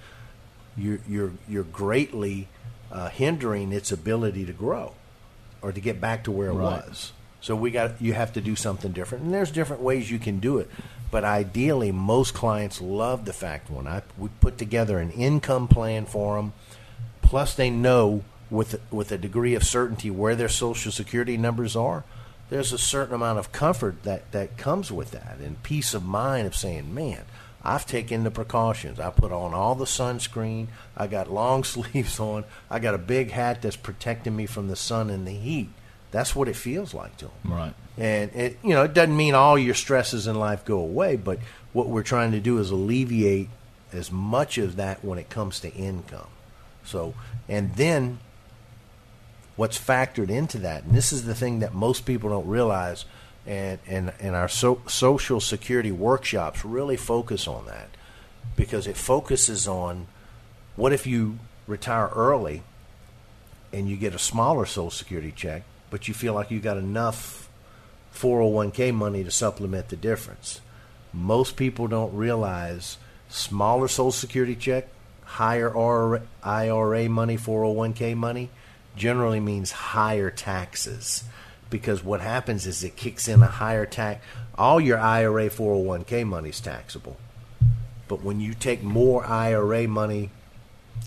you're 0.79 0.99
you're 1.09 1.33
you're 1.49 1.65
greatly 1.65 2.49
uh, 2.93 3.09
hindering 3.11 3.73
its 3.73 3.93
ability 3.93 4.47
to 4.47 4.53
grow 4.53 4.95
or 5.61 5.73
to 5.73 5.81
get 5.81 6.01
back 6.01 6.25
to 6.25 6.31
where 6.31 6.49
it 6.51 6.55
Right. 6.55 6.87
was. 6.87 7.13
So 7.41 7.55
we 7.55 7.71
got 7.71 8.01
you 8.01 8.15
have 8.15 8.33
to 8.35 8.41
do 8.41 8.57
something 8.57 8.93
different, 8.93 9.25
and 9.25 9.35
there's 9.35 9.51
different 9.51 9.83
ways 9.83 10.11
you 10.11 10.19
can 10.19 10.39
do 10.41 10.59
it. 10.59 10.71
But 11.11 11.25
ideally, 11.25 11.91
most 11.93 12.35
clients 12.35 12.81
love 12.81 13.25
the 13.25 13.33
fact 13.33 13.71
when 13.71 13.87
I 13.87 14.03
we 14.19 14.29
put 14.41 14.59
together 14.59 14.99
an 14.99 15.11
income 15.13 15.69
plan 15.69 16.05
for 16.07 16.37
them, 16.37 16.53
plus 17.23 17.55
they 17.55 17.71
know 17.71 18.25
with 18.51 18.81
with 18.91 19.13
a 19.13 19.19
degree 19.19 19.55
of 19.55 19.65
certainty 19.65 20.11
where 20.11 20.35
their 20.35 20.49
social 20.49 20.91
security 20.93 21.37
numbers 21.37 21.77
are, 21.77 22.05
there's 22.51 22.73
a 22.73 22.79
certain 22.79 23.15
amount 23.15 23.39
of 23.39 23.53
comfort 23.53 24.03
that 24.03 24.31
that 24.33 24.57
comes 24.57 24.91
with 24.91 25.11
that 25.13 25.37
and 25.43 25.63
peace 25.63 25.95
of 25.95 26.05
mind 26.05 26.47
of 26.47 26.57
saying, 26.57 26.93
man, 26.95 27.23
I've 27.69 27.85
taken 27.85 28.25
the 28.25 28.31
precautions. 28.31 28.99
I 28.99 29.11
put 29.11 29.31
on 29.31 29.53
all 29.53 29.75
the 29.75 29.85
sunscreen. 29.85 30.69
I 30.97 31.07
got 31.07 31.31
long 31.31 31.65
sleeves 31.75 32.19
on. 32.19 32.45
I 32.71 32.79
got 32.79 32.95
a 32.95 32.99
big 32.99 33.31
hat 33.31 33.61
that's 33.61 33.77
protecting 33.77 34.35
me 34.35 34.47
from 34.47 34.69
the 34.69 34.77
sun 34.77 35.11
and 35.11 35.27
the 35.27 35.33
heat. 35.33 35.69
That's 36.11 36.35
what 36.35 36.49
it 36.49 36.57
feels 36.57 36.95
like 36.95 37.19
to 37.19 37.27
them. 37.27 37.53
Right. 37.53 37.75
And 37.99 38.35
it, 38.35 38.59
you 38.63 38.71
know, 38.71 38.85
it 38.85 38.95
doesn't 38.95 39.15
mean 39.15 39.35
all 39.35 39.59
your 39.59 39.75
stresses 39.75 40.27
in 40.27 40.37
life 40.37 40.65
go 40.65 40.79
away, 40.79 41.17
but 41.17 41.41
what 41.75 41.89
we're 41.89 42.03
trying 42.03 42.33
to 42.33 42.41
do 42.41 42.57
is 42.59 42.71
alleviate 42.71 43.51
as 43.93 44.11
much 44.11 44.57
of 44.57 44.77
that 44.77 45.05
when 45.05 45.19
it 45.19 45.29
comes 45.29 45.61
to 45.61 45.73
income. 45.75 46.29
So, 46.85 47.13
and 47.51 47.75
then 47.75 48.19
what's 49.57 49.79
factored 49.79 50.31
into 50.31 50.57
that, 50.61 50.85
and 50.85 50.95
this 50.95 51.13
is 51.13 51.27
the 51.27 51.35
thing 51.35 51.59
that 51.59 51.75
most 51.75 52.07
people 52.07 52.31
don't 52.31 52.49
realize, 52.49 53.05
and 53.49 53.79
and, 53.87 54.13
and 54.21 54.37
our 54.37 54.49
so, 54.49 54.83
social 54.87 55.41
security 55.41 55.91
workshops 55.91 56.65
really 56.65 56.97
focus 56.97 57.49
on 57.49 57.65
that 57.67 57.89
because 58.55 58.87
it 58.87 58.97
focuses 58.97 59.67
on 59.67 60.07
what 60.77 60.93
if 60.93 61.07
you 61.07 61.39
retire 61.67 62.09
early 62.15 62.63
and 63.73 63.89
you 63.89 63.97
get 63.97 64.15
a 64.15 64.19
smaller 64.19 64.67
social 64.67 64.91
security 64.91 65.33
check, 65.35 65.63
but 65.91 66.09
you 66.09 66.15
feel 66.15 66.35
like 66.35 66.51
you 66.51 66.61
got 66.61 66.77
enough 66.77 67.49
401k 68.15 68.93
money 68.95 69.25
to 69.25 69.31
supplement 69.31 69.89
the 69.89 69.97
difference. 69.97 70.61
Most 71.13 71.57
people 71.57 71.89
don't 71.89 72.15
realize 72.15 72.99
smaller 73.29 73.89
social 73.89 74.13
security 74.13 74.57
check, 74.57 74.89
higher 75.25 75.71
IRA 76.43 77.09
money, 77.09 77.37
401k 77.37 78.15
money 78.15 78.51
generally 78.97 79.41
means 79.41 79.71
higher 79.71 80.31
taxes 80.31 81.25
because 81.71 82.03
what 82.03 82.21
happens 82.21 82.67
is 82.67 82.83
it 82.83 82.97
kicks 82.97 83.29
in 83.29 83.43
a 83.43 83.47
higher 83.47 83.87
tax. 83.87 84.25
All 84.57 84.81
your 84.81 84.99
IRA 84.99 85.49
401k 85.49 86.27
money 86.27 86.49
is 86.49 86.61
taxable, 86.61 87.17
but 88.09 88.23
when 88.23 88.41
you 88.41 88.55
take 88.55 88.83
more 88.83 89.25
IRA 89.25 89.87
money 89.87 90.31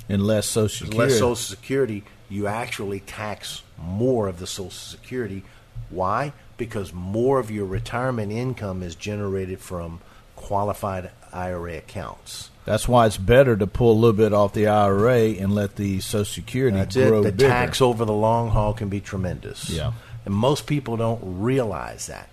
and 0.08 0.26
less 0.26 0.48
Social 0.48 0.88
Security, 0.88 0.98
less 0.98 1.20
Social 1.20 1.36
Security, 1.36 2.04
you 2.30 2.48
actually 2.48 3.02
tax 3.02 3.64
more 3.78 4.28
of 4.28 4.40
the 4.40 4.48
Social 4.48 4.72
Security. 4.72 5.44
Why? 5.90 6.34
Because 6.58 6.94
more 6.94 7.40
of 7.40 7.52
your 7.52 7.66
retirement 7.66 8.32
income 8.32 8.84
is 8.84 8.96
generated 8.96 9.60
from 9.60 10.00
qualified 10.36 11.12
IRA 11.34 11.78
accounts. 11.78 12.50
That's 12.66 12.88
why 12.88 13.08
it's 13.08 13.18
better 13.18 13.56
to 13.56 13.66
pull 13.66 13.94
a 13.94 14.00
little 14.00 14.14
bit 14.14 14.34
off 14.34 14.54
the 14.54 14.68
IRA 14.68 15.32
and 15.32 15.54
let 15.56 15.76
the 15.76 16.00
Social 16.00 16.26
Security 16.26 16.78
That's 16.78 16.96
grow 16.96 17.20
it. 17.20 17.24
The 17.24 17.32
bigger. 17.32 17.50
tax 17.50 17.82
over 17.82 18.06
the 18.06 18.14
long 18.14 18.50
haul 18.50 18.74
can 18.74 18.88
be 18.88 19.00
tremendous. 19.00 19.70
Yeah. 19.70 19.94
And 20.26 20.34
most 20.34 20.68
people 20.68 20.98
don't 20.98 21.22
realize 21.24 22.08
that. 22.08 22.30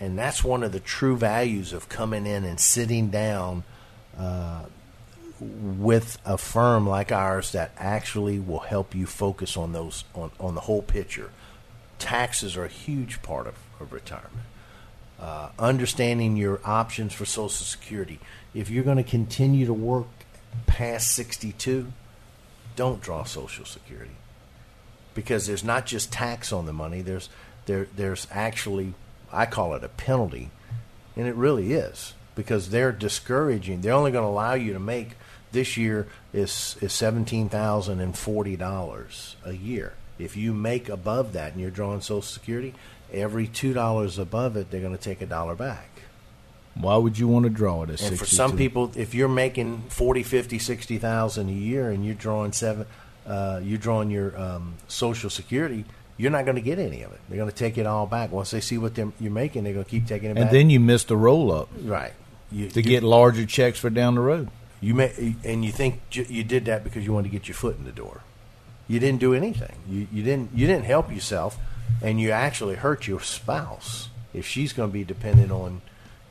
And 0.00 0.18
that's 0.18 0.42
one 0.42 0.62
of 0.62 0.72
the 0.72 0.80
true 0.80 1.16
values 1.16 1.72
of 1.72 1.88
coming 1.88 2.26
in 2.26 2.44
and 2.44 2.58
sitting 2.58 3.08
down 3.10 3.64
uh, 4.18 4.64
with 5.40 6.18
a 6.24 6.38
firm 6.38 6.88
like 6.88 7.12
ours 7.12 7.52
that 7.52 7.72
actually 7.76 8.38
will 8.38 8.60
help 8.60 8.94
you 8.94 9.06
focus 9.06 9.56
on 9.56 9.72
those 9.72 10.04
on, 10.14 10.30
on 10.38 10.54
the 10.54 10.62
whole 10.62 10.82
picture. 10.82 11.30
Taxes 11.98 12.56
are 12.56 12.64
a 12.64 12.68
huge 12.68 13.22
part 13.22 13.46
of, 13.46 13.54
of 13.80 13.92
retirement. 13.92 14.46
Uh, 15.20 15.50
understanding 15.58 16.36
your 16.36 16.60
options 16.64 17.12
for 17.12 17.24
Social 17.24 17.48
Security. 17.48 18.18
If 18.54 18.70
you're 18.70 18.82
going 18.82 18.96
to 18.96 19.04
continue 19.04 19.66
to 19.66 19.74
work 19.74 20.08
past 20.66 21.12
62, 21.12 21.92
don't 22.74 23.00
draw 23.00 23.22
Social 23.22 23.64
Security 23.64 24.16
because 25.14 25.46
there's 25.46 25.64
not 25.64 25.86
just 25.86 26.12
tax 26.12 26.52
on 26.52 26.66
the 26.66 26.72
money. 26.72 27.02
There's 27.02 27.28
there 27.66 27.88
there's 27.96 28.26
actually 28.30 28.94
I 29.32 29.46
call 29.46 29.74
it 29.74 29.84
a 29.84 29.88
penalty, 29.88 30.50
and 31.16 31.26
it 31.26 31.34
really 31.34 31.72
is 31.72 32.14
because 32.34 32.70
they're 32.70 32.92
discouraging. 32.92 33.80
They're 33.80 33.92
only 33.92 34.10
going 34.10 34.24
to 34.24 34.28
allow 34.28 34.54
you 34.54 34.72
to 34.72 34.80
make 34.80 35.16
this 35.52 35.76
year 35.76 36.08
is 36.32 36.76
is 36.80 36.92
seventeen 36.92 37.48
thousand 37.48 38.00
and 38.00 38.16
forty 38.16 38.56
dollars 38.56 39.36
a 39.44 39.52
year. 39.52 39.94
If 40.18 40.36
you 40.36 40.52
make 40.52 40.88
above 40.88 41.32
that 41.32 41.52
and 41.52 41.60
you're 41.60 41.70
drawing 41.70 42.00
Social 42.00 42.22
Security, 42.22 42.74
every 43.12 43.46
two 43.46 43.72
dollars 43.72 44.18
above 44.18 44.56
it, 44.56 44.70
they're 44.70 44.80
going 44.80 44.96
to 44.96 45.02
take 45.02 45.20
a 45.20 45.26
dollar 45.26 45.54
back. 45.54 45.88
Why 46.74 46.96
would 46.96 47.18
you 47.18 47.28
want 47.28 47.44
to 47.44 47.50
draw 47.50 47.82
it 47.82 47.90
at 47.90 48.02
And 48.02 48.18
for 48.18 48.24
some 48.24 48.56
people, 48.56 48.92
if 48.96 49.14
you're 49.14 49.28
making 49.28 49.84
forty, 49.88 50.22
fifty, 50.22 50.58
sixty 50.58 50.98
thousand 50.98 51.50
a 51.50 51.52
year 51.52 51.90
and 51.90 52.04
you're 52.04 52.14
drawing 52.14 52.52
seven, 52.52 52.86
uh, 53.26 53.60
you're 53.62 53.78
drawing 53.78 54.10
your 54.10 54.38
um, 54.38 54.74
Social 54.88 55.30
Security, 55.30 55.84
you're 56.16 56.30
not 56.30 56.44
going 56.44 56.56
to 56.56 56.62
get 56.62 56.78
any 56.78 57.02
of 57.02 57.12
it. 57.12 57.20
They're 57.28 57.38
going 57.38 57.50
to 57.50 57.56
take 57.56 57.78
it 57.78 57.86
all 57.86 58.06
back. 58.06 58.30
Once 58.32 58.50
they 58.50 58.60
see 58.60 58.78
what 58.78 58.94
they're- 58.94 59.12
you're 59.20 59.32
making, 59.32 59.64
they're 59.64 59.72
going 59.72 59.84
to 59.84 59.90
keep 59.90 60.06
taking 60.06 60.26
it 60.28 60.30
And 60.32 60.40
back. 60.40 60.46
And 60.48 60.56
then 60.56 60.70
you 60.70 60.78
miss 60.80 61.04
the 61.04 61.16
roll 61.16 61.50
up 61.52 61.68
right, 61.82 62.12
you, 62.50 62.68
to 62.70 62.80
you- 62.80 62.82
get 62.88 63.02
larger 63.02 63.46
checks 63.46 63.78
for 63.78 63.90
down 63.90 64.14
the 64.14 64.20
road. 64.20 64.48
You 64.80 64.94
may, 64.94 65.36
and 65.44 65.64
you 65.64 65.70
think 65.70 66.00
you 66.10 66.42
did 66.42 66.64
that 66.64 66.82
because 66.82 67.04
you 67.04 67.12
wanted 67.12 67.30
to 67.30 67.38
get 67.38 67.46
your 67.46 67.54
foot 67.54 67.78
in 67.78 67.84
the 67.84 67.92
door. 67.92 68.22
You 68.88 68.98
didn't 68.98 69.20
do 69.20 69.32
anything. 69.32 69.76
You, 69.88 70.08
you 70.12 70.24
didn't. 70.24 70.50
You 70.56 70.66
didn't 70.66 70.86
help 70.86 71.12
yourself, 71.12 71.56
and 72.02 72.20
you 72.20 72.32
actually 72.32 72.74
hurt 72.74 73.06
your 73.06 73.20
spouse 73.20 74.08
if 74.34 74.44
she's 74.44 74.72
going 74.72 74.90
to 74.90 74.92
be 74.92 75.04
dependent 75.04 75.52
on 75.52 75.82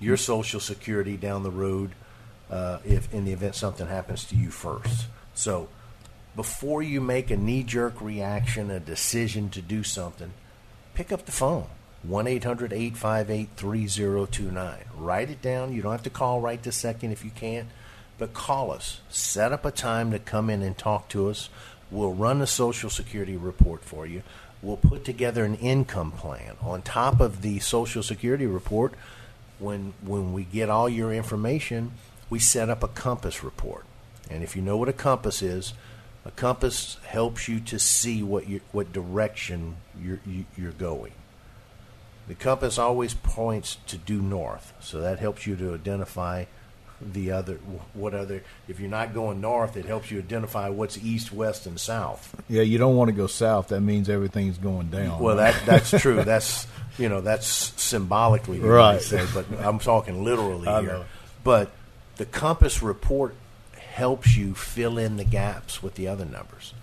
your 0.01 0.17
social 0.17 0.59
security 0.59 1.15
down 1.15 1.43
the 1.43 1.49
road. 1.51 1.91
Uh, 2.49 2.79
if 2.83 3.11
in 3.13 3.23
the 3.23 3.31
event 3.31 3.55
something 3.55 3.87
happens 3.87 4.25
to 4.25 4.35
you 4.35 4.51
first, 4.51 5.05
so 5.33 5.69
before 6.35 6.81
you 6.81 7.01
make 7.01 7.29
a 7.29 7.37
knee 7.37 7.63
jerk 7.63 8.01
reaction, 8.01 8.71
a 8.71 8.79
decision 8.79 9.49
to 9.49 9.61
do 9.61 9.83
something, 9.83 10.31
pick 10.93 11.11
up 11.11 11.25
the 11.25 11.31
phone. 11.31 11.67
1 12.03 12.25
800 12.25 12.73
858 12.73 13.49
3029. 13.55 14.77
Write 14.97 15.29
it 15.29 15.41
down. 15.41 15.73
You 15.73 15.81
don't 15.81 15.91
have 15.91 16.03
to 16.03 16.09
call 16.09 16.41
right 16.41 16.61
this 16.61 16.75
second 16.75 17.11
if 17.11 17.23
you 17.23 17.31
can't, 17.31 17.67
but 18.17 18.33
call 18.33 18.71
us. 18.71 19.01
Set 19.09 19.51
up 19.51 19.65
a 19.65 19.71
time 19.71 20.11
to 20.11 20.19
come 20.19 20.49
in 20.49 20.63
and 20.63 20.77
talk 20.77 21.09
to 21.09 21.29
us. 21.29 21.49
We'll 21.91 22.13
run 22.13 22.41
a 22.41 22.47
Social 22.47 22.89
Security 22.89 23.37
report 23.37 23.83
for 23.83 24.07
you. 24.07 24.23
We'll 24.63 24.77
put 24.77 25.05
together 25.05 25.43
an 25.43 25.55
income 25.55 26.11
plan. 26.11 26.55
On 26.61 26.81
top 26.81 27.19
of 27.19 27.41
the 27.41 27.59
Social 27.59 28.01
Security 28.01 28.45
report, 28.47 28.93
when, 29.59 29.93
when 30.03 30.33
we 30.33 30.43
get 30.43 30.69
all 30.69 30.89
your 30.89 31.13
information, 31.13 31.91
we 32.29 32.39
set 32.39 32.69
up 32.69 32.81
a 32.81 32.87
compass 32.87 33.43
report. 33.43 33.85
And 34.29 34.43
if 34.43 34.55
you 34.55 34.61
know 34.61 34.77
what 34.77 34.89
a 34.89 34.93
compass 34.93 35.41
is, 35.41 35.73
a 36.25 36.31
compass 36.31 36.97
helps 37.07 37.47
you 37.47 37.59
to 37.61 37.79
see 37.79 38.21
what 38.23 38.47
you, 38.47 38.61
what 38.71 38.91
direction 38.93 39.77
you're, 40.01 40.19
you, 40.25 40.45
you're 40.57 40.71
going. 40.71 41.13
The 42.27 42.35
compass 42.35 42.77
always 42.77 43.13
points 43.13 43.77
to 43.87 43.97
due 43.97 44.21
north, 44.21 44.73
so 44.79 45.01
that 45.01 45.19
helps 45.19 45.45
you 45.47 45.55
to 45.57 45.73
identify 45.73 46.45
the 47.01 47.31
other 47.31 47.55
what 47.95 48.13
other. 48.13 48.43
If 48.67 48.79
you're 48.79 48.89
not 48.89 49.13
going 49.13 49.41
north, 49.41 49.75
it 49.75 49.85
helps 49.85 50.11
you 50.11 50.19
identify 50.19 50.69
what's 50.69 50.97
east, 50.99 51.33
west, 51.33 51.65
and 51.65 51.79
south. 51.79 52.35
Yeah, 52.47 52.61
you 52.61 52.77
don't 52.77 52.95
want 52.95 53.09
to 53.09 53.13
go 53.13 53.25
south. 53.25 53.69
That 53.69 53.81
means 53.81 54.07
everything's 54.07 54.59
going 54.59 54.91
down. 54.91 55.19
Well, 55.19 55.37
that 55.37 55.59
that's 55.65 55.89
true. 55.89 56.23
That's 56.23 56.67
you 56.99 57.09
know 57.09 57.19
that's 57.21 57.47
symbolically 57.81 58.59
Right. 58.59 59.01
say, 59.01 59.25
but 59.33 59.47
I'm 59.59 59.79
talking 59.79 60.23
literally 60.23 60.67
I 60.67 60.81
here. 60.81 60.89
know. 60.91 61.05
But 61.43 61.71
the 62.17 62.25
compass 62.27 62.83
report 62.83 63.33
helps 63.91 64.35
you 64.35 64.55
fill 64.55 64.97
in 64.97 65.17
the 65.17 65.23
gaps 65.23 65.83
with 65.83 65.95
the 65.95 66.07
other 66.07 66.25
numbers. 66.25 66.73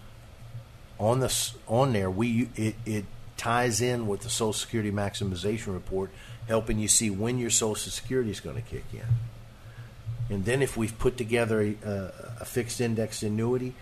On 0.98 1.20
this 1.20 1.54
on 1.66 1.92
there, 1.92 2.10
we 2.10 2.48
it 2.54 2.74
it 2.84 3.04
ties 3.36 3.80
in 3.80 4.06
with 4.06 4.20
the 4.20 4.30
Social 4.30 4.52
Security 4.52 4.90
maximization 4.90 5.72
report, 5.72 6.10
helping 6.48 6.78
you 6.78 6.88
see 6.88 7.08
when 7.08 7.38
your 7.38 7.50
Social 7.50 7.90
Security 7.90 8.30
is 8.30 8.40
going 8.40 8.56
to 8.56 8.62
kick 8.62 8.84
in. 8.92 10.34
And 10.34 10.44
then 10.44 10.60
if 10.60 10.76
we've 10.76 10.98
put 10.98 11.16
together 11.16 11.62
a, 11.62 11.76
a, 11.84 12.12
a 12.40 12.44
fixed 12.44 12.80
index 12.80 13.22
annuity, 13.22 13.74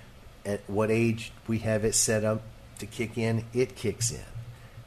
at 0.45 0.61
what 0.69 0.91
age 0.91 1.33
we 1.49 1.59
have 1.59 1.85
it 1.85 1.95
set 1.95 2.23
up 2.23 2.43
to 2.79 2.87
kick 2.87 3.19
in, 3.19 3.45
it 3.53 3.75
kicks 3.75 4.13
in. 4.13 4.25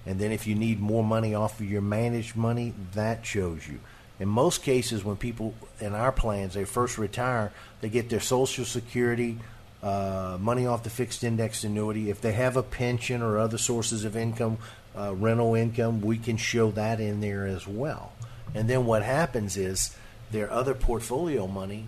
And 0.06 0.20
then 0.20 0.32
if 0.32 0.48
you 0.48 0.56
need 0.56 0.80
more 0.80 1.04
money 1.04 1.36
off 1.36 1.60
of 1.60 1.70
your 1.70 1.82
managed 1.82 2.36
money, 2.36 2.74
that 2.94 3.26
shows 3.26 3.68
you. 3.68 3.80
In 4.20 4.28
most 4.28 4.64
cases, 4.64 5.04
when 5.04 5.16
people 5.16 5.54
in 5.80 5.94
our 5.94 6.12
plans 6.12 6.54
they 6.54 6.66
first 6.66 6.98
retire, 6.98 7.52
they 7.82 7.90
get 7.90 8.10
their 8.10 8.20
Social 8.20 8.66
Security, 8.66 9.38
uh, 9.82 10.38
money 10.40 10.66
off 10.66 10.84
the 10.84 10.90
fixed 10.90 11.24
index 11.24 11.64
annuity. 11.64 12.10
If 12.10 12.20
they 12.20 12.34
have 12.34 12.58
a 12.58 12.64
pension 12.64 13.22
or 13.22 13.38
other 13.38 13.58
sources 13.58 14.04
of 14.04 14.18
income, 14.18 14.58
uh, 14.98 15.16
rental 15.16 15.56
income, 15.56 16.02
we 16.02 16.18
can 16.18 16.36
show 16.36 16.72
that 16.72 17.00
in 17.00 17.22
there 17.22 17.46
as 17.46 17.66
well. 17.66 18.12
And 18.54 18.70
then 18.70 18.86
what 18.86 19.04
happens 19.04 19.56
is 19.56 19.96
their 20.32 20.52
other 20.52 20.74
portfolio 20.74 21.48
money, 21.48 21.86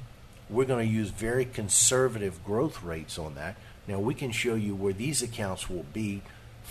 we're 0.50 0.66
going 0.66 0.86
to 0.86 0.94
use 0.94 1.10
very 1.10 1.46
conservative 1.46 2.44
growth 2.46 2.84
rates 2.84 3.18
on 3.20 3.36
that. 3.36 3.56
Now 3.88 4.00
we 4.00 4.14
can 4.14 4.32
show 4.32 4.56
you 4.56 4.76
where 4.76 4.94
these 4.94 5.22
accounts 5.22 5.70
will 5.70 5.86
be 5.94 6.22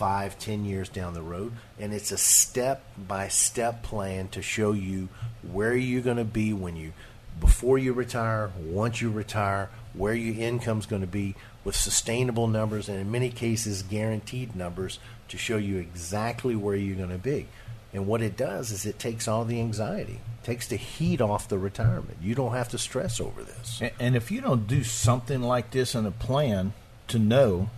five, 0.01 0.38
ten 0.38 0.64
years 0.64 0.88
down 0.88 1.12
the 1.12 1.20
road, 1.20 1.53
and 1.78 1.92
it's 1.92 2.11
a 2.11 2.16
step 2.16 2.82
by 2.96 3.28
step 3.28 3.82
plan 3.82 4.28
to 4.28 4.40
show 4.40 4.72
you 4.72 5.11
where 5.53 5.76
you're 5.76 6.01
going 6.01 6.16
to 6.16 6.24
be 6.24 6.55
when 6.55 6.74
you 6.74 6.90
before 7.38 7.76
you 7.76 7.92
retire, 7.92 8.51
once 8.59 9.03
you 9.03 9.11
retire, 9.11 9.68
where 9.92 10.14
your 10.14 10.42
income's 10.42 10.86
going 10.86 11.03
to 11.03 11.07
be, 11.07 11.34
with 11.64 11.76
sustainable 11.76 12.46
numbers 12.46 12.88
and 12.88 12.98
in 12.98 13.11
many 13.11 13.28
cases 13.28 13.82
guaranteed 13.82 14.57
numbers 14.57 14.98
to 15.28 15.36
show 15.36 15.59
you 15.59 15.76
exactly 15.76 16.57
where 16.57 16.76
you're 16.76 16.96
going 16.96 17.11
to 17.11 17.18
be. 17.18 17.46
And 17.92 18.07
what 18.07 18.22
it 18.22 18.38
does 18.38 18.70
is 18.70 18.86
it 18.86 18.98
takes 18.98 19.28
all 19.28 19.44
the 19.44 19.61
anxiety, 19.61 20.20
takes 20.42 20.66
the 20.66 20.76
heat 20.76 21.20
off 21.20 21.46
the 21.46 21.59
retirement. 21.59 22.16
You 22.22 22.34
don't 22.34 22.53
have 22.53 22.70
to 22.70 22.78
stress 22.78 23.20
over 23.20 23.42
this. 23.42 23.82
And, 23.98 24.16
if 24.16 24.30
you 24.30 24.40
don't 24.40 24.66
do 24.66 24.82
something 24.82 25.42
like 25.42 25.72
this 25.72 25.94
in 25.94 26.07
a 26.07 26.11
plan 26.11 26.72
to 27.09 27.18
know 27.18 27.68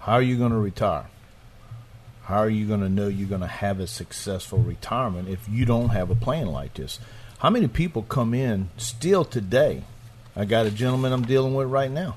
how 0.00 0.12
are 0.12 0.22
you 0.22 0.38
going 0.38 0.52
to 0.52 0.58
retire? 0.58 1.06
How 2.26 2.38
are 2.38 2.50
you 2.50 2.66
going 2.66 2.80
to 2.80 2.88
know 2.88 3.06
you're 3.06 3.28
going 3.28 3.40
to 3.42 3.46
have 3.46 3.78
a 3.78 3.86
successful 3.86 4.58
retirement 4.58 5.28
if 5.28 5.48
you 5.48 5.64
don't 5.64 5.90
have 5.90 6.10
a 6.10 6.16
plan 6.16 6.48
like 6.48 6.74
this? 6.74 6.98
How 7.38 7.50
many 7.50 7.68
people 7.68 8.02
come 8.02 8.34
in 8.34 8.68
still 8.76 9.24
today? 9.24 9.84
I 10.34 10.44
got 10.44 10.66
a 10.66 10.72
gentleman 10.72 11.12
I'm 11.12 11.24
dealing 11.24 11.54
with 11.54 11.68
right 11.68 11.90
now 11.90 12.16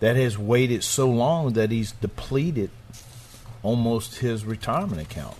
that 0.00 0.16
has 0.16 0.36
waited 0.36 0.84
so 0.84 1.08
long 1.08 1.54
that 1.54 1.70
he's 1.70 1.92
depleted 1.92 2.68
almost 3.62 4.18
his 4.18 4.44
retirement 4.44 5.00
account. 5.00 5.36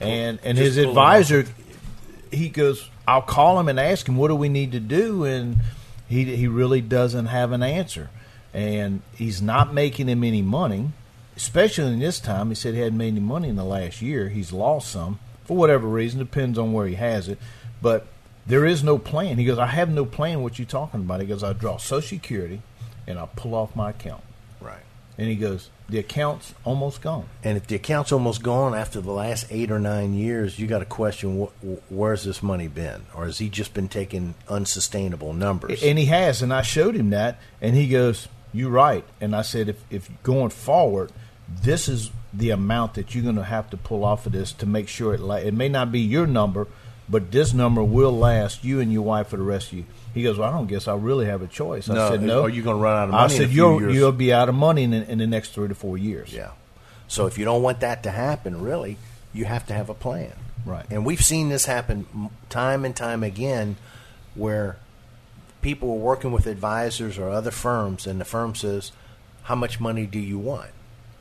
And 0.00 0.40
and 0.42 0.58
Just 0.58 0.76
his 0.76 0.76
advisor 0.78 1.46
he 2.32 2.48
goes, 2.48 2.90
I'll 3.06 3.22
call 3.22 3.60
him 3.60 3.68
and 3.68 3.78
ask 3.78 4.08
him 4.08 4.16
what 4.16 4.28
do 4.28 4.34
we 4.34 4.48
need 4.48 4.72
to 4.72 4.80
do 4.80 5.24
and 5.24 5.58
he 6.08 6.24
he 6.36 6.48
really 6.48 6.80
doesn't 6.80 7.26
have 7.26 7.52
an 7.52 7.62
answer. 7.62 8.10
And 8.52 9.00
he's 9.14 9.40
not 9.40 9.72
making 9.72 10.08
him 10.08 10.24
any 10.24 10.42
money, 10.42 10.90
especially 11.36 11.92
in 11.92 11.98
this 11.98 12.20
time. 12.20 12.48
He 12.48 12.54
said 12.54 12.74
he 12.74 12.80
hadn't 12.80 12.98
made 12.98 13.08
any 13.08 13.20
money 13.20 13.48
in 13.48 13.56
the 13.56 13.64
last 13.64 14.02
year. 14.02 14.28
He's 14.28 14.52
lost 14.52 14.90
some 14.90 15.18
for 15.44 15.56
whatever 15.56 15.86
reason, 15.86 16.18
depends 16.18 16.58
on 16.58 16.72
where 16.72 16.86
he 16.86 16.94
has 16.94 17.28
it. 17.28 17.38
But 17.80 18.06
there 18.46 18.64
is 18.64 18.82
no 18.82 18.98
plan. 18.98 19.38
He 19.38 19.44
goes, 19.44 19.58
I 19.58 19.66
have 19.66 19.90
no 19.90 20.04
plan 20.04 20.42
what 20.42 20.58
you 20.58 20.64
talking 20.64 21.00
about. 21.00 21.20
He 21.20 21.26
goes, 21.26 21.42
I 21.42 21.52
draw 21.52 21.76
Social 21.76 22.16
Security 22.16 22.62
and 23.06 23.18
I 23.18 23.26
pull 23.36 23.54
off 23.54 23.74
my 23.76 23.90
account. 23.90 24.22
Right. 24.60 24.82
And 25.18 25.28
he 25.28 25.36
goes, 25.36 25.68
the 25.88 25.98
account's 25.98 26.54
almost 26.64 27.02
gone. 27.02 27.26
And 27.44 27.56
if 27.58 27.66
the 27.66 27.74
account's 27.74 28.12
almost 28.12 28.42
gone 28.42 28.74
after 28.74 29.00
the 29.00 29.10
last 29.10 29.46
eight 29.50 29.70
or 29.70 29.78
nine 29.78 30.14
years, 30.14 30.58
you 30.58 30.66
got 30.66 30.78
to 30.78 30.86
question 30.86 31.46
wh- 31.46 31.92
where's 31.92 32.24
this 32.24 32.42
money 32.42 32.66
been, 32.68 33.02
or 33.14 33.26
has 33.26 33.38
he 33.38 33.50
just 33.50 33.74
been 33.74 33.88
taking 33.88 34.34
unsustainable 34.48 35.34
numbers? 35.34 35.82
And 35.82 35.98
he 35.98 36.06
has, 36.06 36.40
and 36.40 36.52
I 36.52 36.62
showed 36.62 36.94
him 36.94 37.10
that, 37.10 37.38
and 37.60 37.76
he 37.76 37.88
goes, 37.88 38.28
"You're 38.54 38.70
right." 38.70 39.04
And 39.20 39.36
I 39.36 39.42
said, 39.42 39.68
"If 39.68 39.84
if 39.90 40.22
going 40.22 40.48
forward, 40.48 41.12
this 41.62 41.88
is 41.88 42.10
the 42.32 42.50
amount 42.50 42.94
that 42.94 43.14
you're 43.14 43.24
going 43.24 43.36
to 43.36 43.44
have 43.44 43.68
to 43.70 43.76
pull 43.76 44.04
off 44.04 44.24
of 44.26 44.32
this 44.32 44.52
to 44.52 44.66
make 44.66 44.88
sure 44.88 45.12
it 45.14 45.20
la- 45.20 45.36
it 45.36 45.52
may 45.54 45.68
not 45.68 45.92
be 45.92 46.00
your 46.00 46.26
number, 46.26 46.66
but 47.08 47.30
this 47.30 47.52
number 47.52 47.82
will 47.82 48.16
last 48.16 48.64
you 48.64 48.80
and 48.80 48.92
your 48.92 49.02
wife 49.02 49.28
for 49.28 49.36
the 49.36 49.42
rest 49.42 49.68
of 49.72 49.78
you." 49.78 49.84
He 50.14 50.22
goes, 50.22 50.38
"Well, 50.38 50.48
I 50.48 50.52
don't 50.52 50.66
guess 50.66 50.88
I 50.88 50.94
really 50.94 51.26
have 51.26 51.42
a 51.42 51.46
choice." 51.46 51.88
I 51.90 51.94
No, 51.94 52.10
said, 52.10 52.22
"No." 52.22 52.42
are 52.42 52.48
you 52.48 52.62
gonna 52.62 52.78
run 52.78 52.96
out 52.96 53.08
of 53.08 53.14
I 53.14 53.22
money 53.22 53.34
in 53.34 53.40
said, 53.40 53.50
"You'll 53.50 53.80
years?" 53.80 53.94
you'll 53.94 54.12
be 54.12 54.32
out 54.32 54.48
of 54.48 54.54
money 54.54 54.82
in, 54.84 54.90
the- 54.92 55.10
in 55.10 55.18
the 55.18 55.26
next 55.26 55.50
three 55.52 55.68
to 55.68 55.74
four 55.74 55.98
years." 55.98 56.32
Yeah. 56.32 56.50
So 57.08 57.26
if 57.26 57.36
you 57.38 57.44
don't 57.44 57.62
want 57.62 57.80
that 57.80 58.02
to 58.04 58.10
happen, 58.10 58.60
really, 58.62 58.96
you 59.34 59.44
have 59.44 59.66
to 59.66 59.74
have 59.74 59.88
a 59.90 59.94
plan. 59.94 60.32
Right. 60.64 60.86
And 60.90 61.04
we've 61.04 61.20
seen 61.22 61.48
this 61.48 61.66
happen 61.66 62.30
time 62.48 62.84
and 62.84 62.94
time 62.96 63.22
again 63.22 63.76
where 64.34 64.76
people 65.60 65.90
are 65.90 65.94
working 65.96 66.32
with 66.32 66.46
advisors 66.46 67.18
or 67.18 67.28
other 67.28 67.50
firms, 67.50 68.06
and 68.06 68.20
the 68.20 68.24
firm 68.24 68.54
says, 68.54 68.92
How 69.44 69.54
much 69.56 69.80
money 69.80 70.06
do 70.06 70.18
you 70.18 70.38
want? 70.38 70.70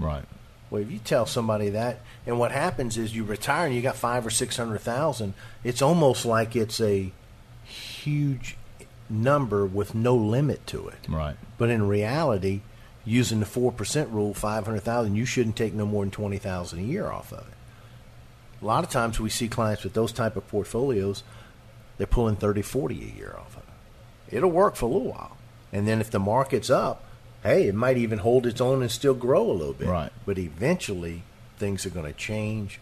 Right. 0.01 0.25
Well, 0.69 0.81
if 0.81 0.91
you 0.91 0.99
tell 0.99 1.25
somebody 1.25 1.69
that, 1.69 1.99
and 2.25 2.39
what 2.39 2.51
happens 2.51 2.97
is 2.97 3.15
you 3.15 3.23
retire 3.23 3.67
and 3.67 3.75
you 3.75 3.81
got 3.81 3.95
five 3.95 4.25
or 4.25 4.29
six 4.29 4.57
hundred 4.57 4.79
thousand, 4.79 5.33
it's 5.63 5.81
almost 5.81 6.25
like 6.25 6.55
it's 6.55 6.79
a 6.79 7.11
huge 7.63 8.57
number 9.09 9.65
with 9.65 9.93
no 9.93 10.15
limit 10.15 10.65
to 10.67 10.87
it. 10.87 10.99
Right. 11.09 11.35
But 11.57 11.69
in 11.69 11.87
reality, 11.87 12.61
using 13.05 13.41
the 13.41 13.45
four 13.45 13.71
percent 13.71 14.09
rule, 14.09 14.33
five 14.33 14.65
hundred 14.65 14.83
thousand, 14.83 15.15
you 15.15 15.25
shouldn't 15.25 15.57
take 15.57 15.73
no 15.73 15.85
more 15.85 16.03
than 16.03 16.11
twenty 16.11 16.37
thousand 16.37 16.79
a 16.79 16.83
year 16.83 17.07
off 17.11 17.33
of 17.33 17.47
it. 17.47 17.53
A 18.61 18.65
lot 18.65 18.83
of 18.83 18.89
times 18.89 19.19
we 19.19 19.29
see 19.29 19.47
clients 19.47 19.83
with 19.83 19.93
those 19.93 20.11
type 20.11 20.35
of 20.35 20.47
portfolios, 20.47 21.23
they're 21.97 22.07
pulling 22.07 22.35
30, 22.35 22.61
40 22.61 22.95
a 22.95 23.17
year 23.17 23.35
off 23.37 23.57
of 23.57 23.63
it. 23.63 24.37
It'll 24.37 24.51
work 24.51 24.75
for 24.75 24.85
a 24.85 24.89
little 24.89 25.11
while. 25.11 25.37
And 25.73 25.87
then 25.87 25.99
if 25.99 26.11
the 26.11 26.19
market's 26.19 26.69
up, 26.69 27.03
hey, 27.43 27.67
it 27.67 27.75
might 27.75 27.97
even 27.97 28.19
hold 28.19 28.45
its 28.45 28.61
own 28.61 28.81
and 28.81 28.91
still 28.91 29.13
grow 29.13 29.49
a 29.49 29.53
little 29.53 29.73
bit. 29.73 29.87
Right. 29.87 30.11
But 30.25 30.37
eventually 30.37 31.23
things 31.57 31.85
are 31.85 31.89
going 31.89 32.11
to 32.11 32.17
change 32.17 32.79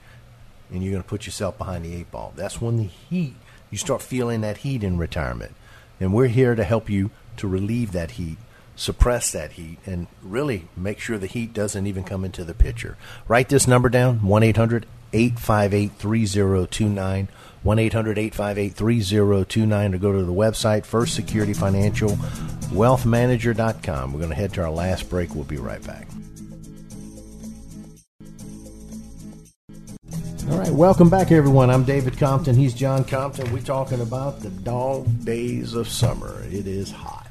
and 0.72 0.84
you're 0.84 0.92
going 0.92 1.04
to 1.04 1.10
put 1.10 1.26
yourself 1.26 1.58
behind 1.58 1.86
the 1.86 1.96
eight 1.96 2.12
ball. 2.12 2.34
That's 2.36 2.62
when 2.62 2.78
the 2.78 2.84
heat, 2.84 3.36
you 3.72 3.78
start 3.78 4.02
feeling 4.02 4.42
that 4.42 4.58
heat 4.58 4.84
in 4.84 4.98
retirement. 4.98 5.56
And 6.00 6.14
we're 6.14 6.28
here 6.28 6.56
to 6.56 6.64
help 6.64 6.90
you 6.90 7.12
to 7.38 7.48
relieve 7.48 7.92
that 7.92 8.12
heat, 8.12 8.38
suppress 8.76 9.32
that 9.32 9.54
heat, 9.54 9.80
and 9.86 10.08
really 10.22 10.68
make 10.78 11.00
sure 11.00 11.18
the 11.18 11.28
heat 11.28 11.54
doesn't 11.54 11.88
even 11.88 12.04
come 12.04 12.24
into 12.24 12.44
the 12.44 12.54
picture. 12.54 12.98
Write 13.28 13.50
this 13.50 13.68
number 13.68 13.90
down 13.90 14.26
1 14.26 14.44
800 14.44 14.86
858 15.12 15.92
3029. 15.98 17.28
1 17.64 17.80
800 17.80 18.18
858 18.18 18.74
3029 18.74 19.94
or 19.94 19.98
go 19.98 20.12
to 20.12 20.24
the 20.24 20.34
website 20.34 20.86
First 20.86 21.16
Security 21.16 21.54
Financial 21.54 22.18
wealthmanager.com. 22.70 24.14
We're 24.14 24.20
going 24.20 24.30
to 24.30 24.36
head 24.36 24.54
to 24.54 24.64
our 24.64 24.72
last 24.72 25.10
break. 25.10 25.34
We'll 25.34 25.44
be 25.44 25.58
right 25.58 25.86
back. 25.86 26.08
All 30.50 30.58
right, 30.58 30.72
welcome 30.72 31.10
back, 31.10 31.32
everyone. 31.32 31.70
I'm 31.70 31.84
David 31.84 32.18
Compton. 32.18 32.56
He's 32.56 32.74
John 32.74 33.04
Compton. 33.04 33.52
We're 33.52 33.62
talking 33.62 34.02
about 34.02 34.40
the 34.40 34.50
dog 34.50 35.24
days 35.24 35.76
of 35.76 35.88
summer. 35.88 36.44
It 36.52 36.66
is 36.66 36.90
hot. 36.92 37.28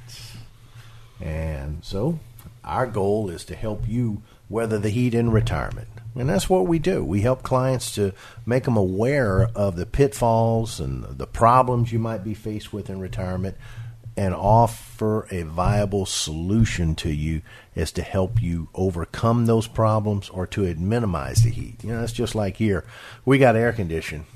And 1.20 1.85
so, 1.85 2.20
our 2.62 2.87
goal 2.87 3.29
is 3.29 3.45
to 3.47 3.57
help 3.57 3.89
you 3.89 4.22
weather 4.49 4.79
the 4.79 4.91
heat 4.91 5.14
in 5.14 5.31
retirement. 5.31 5.89
And 6.19 6.29
that's 6.29 6.51
what 6.51 6.66
we 6.66 6.81
do. 6.81 7.05
We 7.05 7.21
help 7.21 7.43
clients 7.43 7.95
to 7.95 8.12
make 8.45 8.64
them 8.64 8.77
aware 8.77 9.49
of 9.55 9.77
the 9.77 9.87
pitfalls 9.87 10.81
and 10.81 11.05
the 11.05 11.27
problems 11.27 11.93
you 11.93 12.01
might 12.01 12.25
be 12.25 12.35
faced 12.35 12.73
with 12.73 12.91
in 12.91 12.99
retirement 12.99 13.57
and 14.16 14.35
offer 14.35 15.29
a 15.31 15.43
viable 15.43 16.05
solution 16.05 16.97
to 16.97 17.09
you 17.09 17.41
as 17.77 17.93
to 17.93 18.03
help 18.03 18.43
you 18.43 18.69
overcome 18.75 19.47
those 19.47 19.69
problems 19.69 20.29
or 20.31 20.45
to 20.45 20.75
minimize 20.75 21.45
the 21.45 21.51
heat. 21.51 21.85
You 21.85 21.93
know, 21.93 22.03
it's 22.03 22.12
just 22.12 22.35
like 22.35 22.57
here. 22.57 22.85
We 23.25 23.39
got 23.39 23.55
air 23.55 23.73
conditioning, 23.73 24.27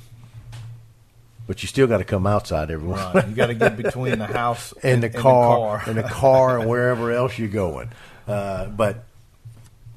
but 1.49 1.64
you 1.64 1.66
still 1.66 1.89
got 1.89 1.99
to 1.99 2.05
come 2.05 2.28
outside 2.28 2.70
every 2.70 2.87
once 2.87 3.12
Right. 3.12 3.28
You 3.28 3.35
got 3.35 3.49
to 3.49 3.55
get 3.55 3.76
between 3.76 4.20
the 4.20 4.26
house 4.33 4.72
and 4.85 5.03
the 5.03 5.09
and 5.09 5.16
car, 5.16 5.83
the 5.85 5.91
and 5.91 5.99
the 5.99 6.05
car, 6.05 6.61
and 6.61 6.70
wherever 6.70 7.11
else 7.11 7.37
you're 7.37 7.49
going. 7.49 7.91
Uh, 8.28 8.66
but 8.66 9.05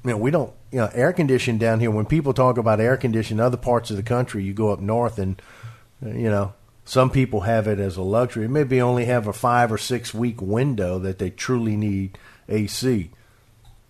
you 0.04 0.10
know, 0.12 0.18
we 0.18 0.32
don't. 0.32 0.52
You 0.76 0.82
know, 0.82 0.92
air 0.94 1.14
conditioning 1.14 1.58
down 1.58 1.80
here. 1.80 1.90
When 1.90 2.06
people 2.06 2.34
talk 2.34 2.58
about 2.58 2.82
air 2.82 2.98
conditioning, 2.98 3.40
other 3.40 3.56
parts 3.56 3.92
of 3.92 3.96
the 3.96 4.04
country, 4.04 4.44
you 4.44 4.54
go 4.54 4.74
up 4.74 4.82
north, 4.82 5.18
and 5.18 5.42
you 6.02 6.30
know, 6.30 6.54
some 6.84 7.10
people 7.10 7.40
have 7.42 7.66
it 7.66 7.80
as 7.80 7.96
a 7.96 8.02
luxury. 8.02 8.50
Maybe 8.50 8.82
only 8.82 9.06
have 9.06 9.26
a 9.26 9.32
five 9.32 9.72
or 9.72 9.78
six 9.78 10.14
week 10.14 10.42
window 10.42 11.00
that 11.00 11.18
they 11.18 11.30
truly 11.30 11.78
need 11.78 12.18
AC. 12.50 13.10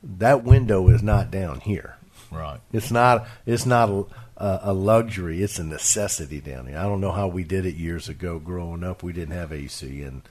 That 0.03 0.43
window 0.43 0.87
is 0.89 1.01
not 1.01 1.31
down 1.31 1.61
here. 1.61 1.97
Right. 2.29 2.59
It's 2.71 2.91
not. 2.91 3.25
It's 3.47 3.65
not 3.65 3.89
a, 4.37 4.59
a, 4.65 4.73
luxury. 4.73 5.41
It's 5.41 5.57
a 5.57 5.63
necessity 5.63 6.39
down 6.39 6.67
here. 6.67 6.77
I 6.77 6.83
don't 6.83 7.01
know 7.01 7.13
how 7.13 7.27
we 7.29 7.43
did 7.43 7.65
it 7.65 7.73
years 7.73 8.09
ago. 8.09 8.37
Growing 8.37 8.83
up, 8.83 9.01
we 9.01 9.11
didn't 9.11 9.33
have 9.33 9.51
AC, 9.51 10.03
and 10.03 10.21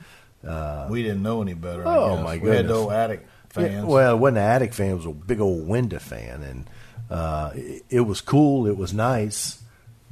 uh, 0.46 0.86
We 0.88 1.02
didn't 1.02 1.24
know 1.24 1.42
any 1.42 1.54
better. 1.54 1.82
Oh, 1.84 2.22
my 2.22 2.36
We 2.36 2.50
had 2.50 2.68
goodness. 2.68 2.70
no 2.70 2.90
attic 2.92 3.26
fans. 3.54 3.72
Yeah, 3.72 3.84
well, 3.84 4.14
it 4.16 4.18
wasn't 4.18 4.38
an 4.38 4.44
attic 4.44 4.74
fan; 4.74 4.90
it 4.90 4.94
was 4.96 5.06
a 5.06 5.10
big 5.12 5.40
old 5.40 5.66
window 5.68 5.98
fan, 5.98 6.42
and 6.42 6.66
uh, 7.10 7.50
it, 7.54 7.84
it 7.90 8.00
was 8.00 8.20
cool. 8.20 8.66
It 8.66 8.76
was 8.76 8.92
nice, 8.92 9.62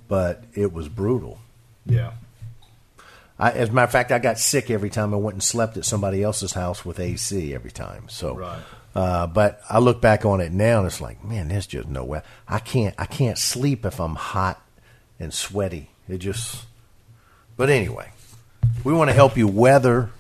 but 0.09 0.45
it 0.55 0.73
was 0.73 0.89
brutal. 0.89 1.39
yeah. 1.87 2.13
I, 3.39 3.51
as 3.53 3.71
a 3.71 3.73
matter 3.73 3.87
of 3.87 3.91
fact, 3.91 4.13
I 4.13 4.21
got 4.21 4.39
sick 4.39 4.71
every 4.71 4.91
time 4.91 5.13
I 5.13 5.17
went 5.17 5.35
and 5.35 5.43
slept 5.43 5.77
at 5.77 5.85
somebody 5.85 6.23
else's 6.23 6.53
house 6.53 6.85
with 6.85 7.01
AC 7.01 7.53
every 7.55 7.73
time. 7.73 8.09
So, 8.09 8.37
Right. 8.37 8.61
uh, 8.95 9.27
but 9.27 9.61
I 9.69 9.81
look 9.81 10.01
back 10.01 10.25
on 10.25 10.41
it 10.41 10.53
now, 10.53 10.79
and 10.79 10.87
it's 10.87 11.01
like, 11.01 11.25
man, 11.25 11.49
there's 11.49 11.67
just 11.67 11.89
no 11.89 12.05
way. 12.05 12.21
I 12.47 12.61
can't. 12.61 12.95
I 12.99 13.07
can't 13.07 13.37
sleep 13.39 13.85
if 13.85 13.99
I'm 14.01 14.15
hot 14.15 14.63
and 15.19 15.35
sweaty. 15.35 15.91
It 16.09 16.19
just. 16.19 16.67
But 17.57 17.69
anyway, 17.69 18.13
we 18.85 18.93
want 18.93 19.09
to 19.11 19.15
help 19.15 19.37
you 19.37 19.49
weather 19.49 20.11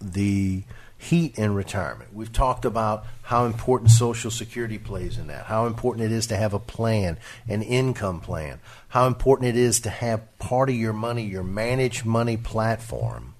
the 0.00 0.64
heat 0.98 1.38
in 1.38 1.54
retirement. 1.54 2.12
We've 2.12 2.32
talked 2.32 2.64
about 2.64 3.06
how 3.22 3.46
important 3.46 3.92
Social 3.92 4.32
Security 4.32 4.78
plays 4.78 5.16
in 5.16 5.28
that, 5.28 5.46
how 5.46 5.66
important 5.66 6.04
it 6.04 6.12
is 6.12 6.26
to 6.26 6.36
have 6.36 6.52
a 6.52 6.58
plan, 6.58 7.18
an 7.48 7.62
income 7.62 8.20
plan, 8.20 8.58
how 8.88 9.06
important 9.06 9.48
it 9.48 9.56
is 9.56 9.80
to 9.80 9.90
have 9.90 10.38
part 10.40 10.68
of 10.68 10.74
your 10.74 10.92
money, 10.92 11.22
your 11.22 11.44
managed 11.44 12.04
money 12.04 12.36
platform, 12.36 13.34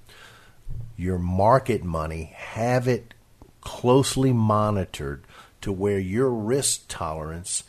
your 0.96 1.18
market 1.18 1.82
money, 1.82 2.32
have 2.36 2.86
it 2.86 3.12
closely 3.60 4.32
monitored 4.32 5.24
to 5.60 5.72
where 5.72 5.98
your 5.98 6.30
risk 6.30 6.84
tolerance 6.86 7.64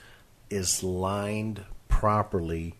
is 0.51 0.83
lined 0.83 1.65
properly 1.87 2.75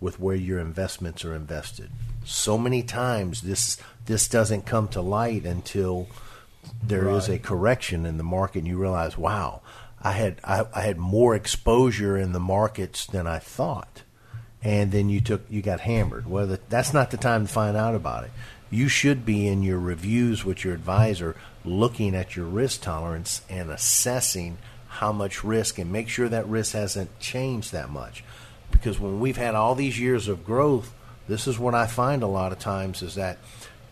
with 0.00 0.18
where 0.18 0.36
your 0.36 0.58
investments 0.58 1.24
are 1.24 1.34
invested. 1.34 1.90
So 2.24 2.58
many 2.58 2.82
times 2.82 3.42
this 3.42 3.78
this 4.06 4.28
doesn't 4.28 4.66
come 4.66 4.88
to 4.88 5.00
light 5.00 5.44
until 5.44 6.08
there 6.86 7.08
is 7.10 7.28
Right. 7.28 7.36
a 7.40 7.42
correction 7.42 8.04
in 8.06 8.18
the 8.18 8.24
market, 8.24 8.60
and 8.60 8.68
you 8.68 8.78
realize, 8.78 9.16
wow, 9.18 9.60
I 10.02 10.12
had 10.12 10.36
I, 10.44 10.66
I 10.74 10.82
had 10.82 10.98
more 10.98 11.34
exposure 11.34 12.16
in 12.16 12.32
the 12.32 12.40
markets 12.40 13.06
than 13.06 13.26
I 13.26 13.38
thought, 13.38 14.02
and 14.62 14.92
then 14.92 15.08
you 15.08 15.20
took 15.20 15.42
you 15.48 15.62
got 15.62 15.80
hammered. 15.80 16.26
Well, 16.28 16.46
that- 16.48 16.68
that's 16.70 16.92
not 16.92 17.10
the 17.10 17.16
time 17.16 17.46
to 17.46 17.52
find 17.52 17.76
out 17.76 17.94
about 17.94 18.24
it. 18.24 18.30
You 18.70 18.88
should 18.88 19.24
be 19.24 19.46
in 19.46 19.62
your 19.62 19.78
reviews 19.78 20.44
with 20.44 20.64
your 20.64 20.74
advisor, 20.74 21.36
looking 21.64 22.14
at 22.14 22.34
your 22.36 22.46
risk 22.46 22.82
tolerance 22.82 23.42
and 23.48 23.70
assessing 23.70 24.58
how 24.88 25.12
much 25.12 25.42
risk, 25.44 25.78
and 25.78 25.90
make 25.92 26.08
sure 26.08 26.28
that 26.28 26.46
risk 26.48 26.72
hasn't 26.72 27.18
changed 27.20 27.72
that 27.72 27.90
much. 27.90 28.24
Because 28.70 28.98
when 28.98 29.20
we've 29.20 29.36
had 29.36 29.54
all 29.54 29.74
these 29.74 29.98
years 30.00 30.28
of 30.28 30.44
growth, 30.44 30.92
this 31.28 31.46
is 31.46 31.58
what 31.58 31.74
I 31.74 31.86
find 31.86 32.22
a 32.22 32.26
lot 32.26 32.52
of 32.52 32.58
times 32.58 33.02
is 33.02 33.14
that 33.14 33.38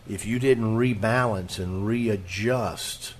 if 0.07 0.25
you 0.25 0.39
didn't 0.39 0.77
rebalance 0.77 1.59
and 1.59 1.85
readjust 1.85 3.13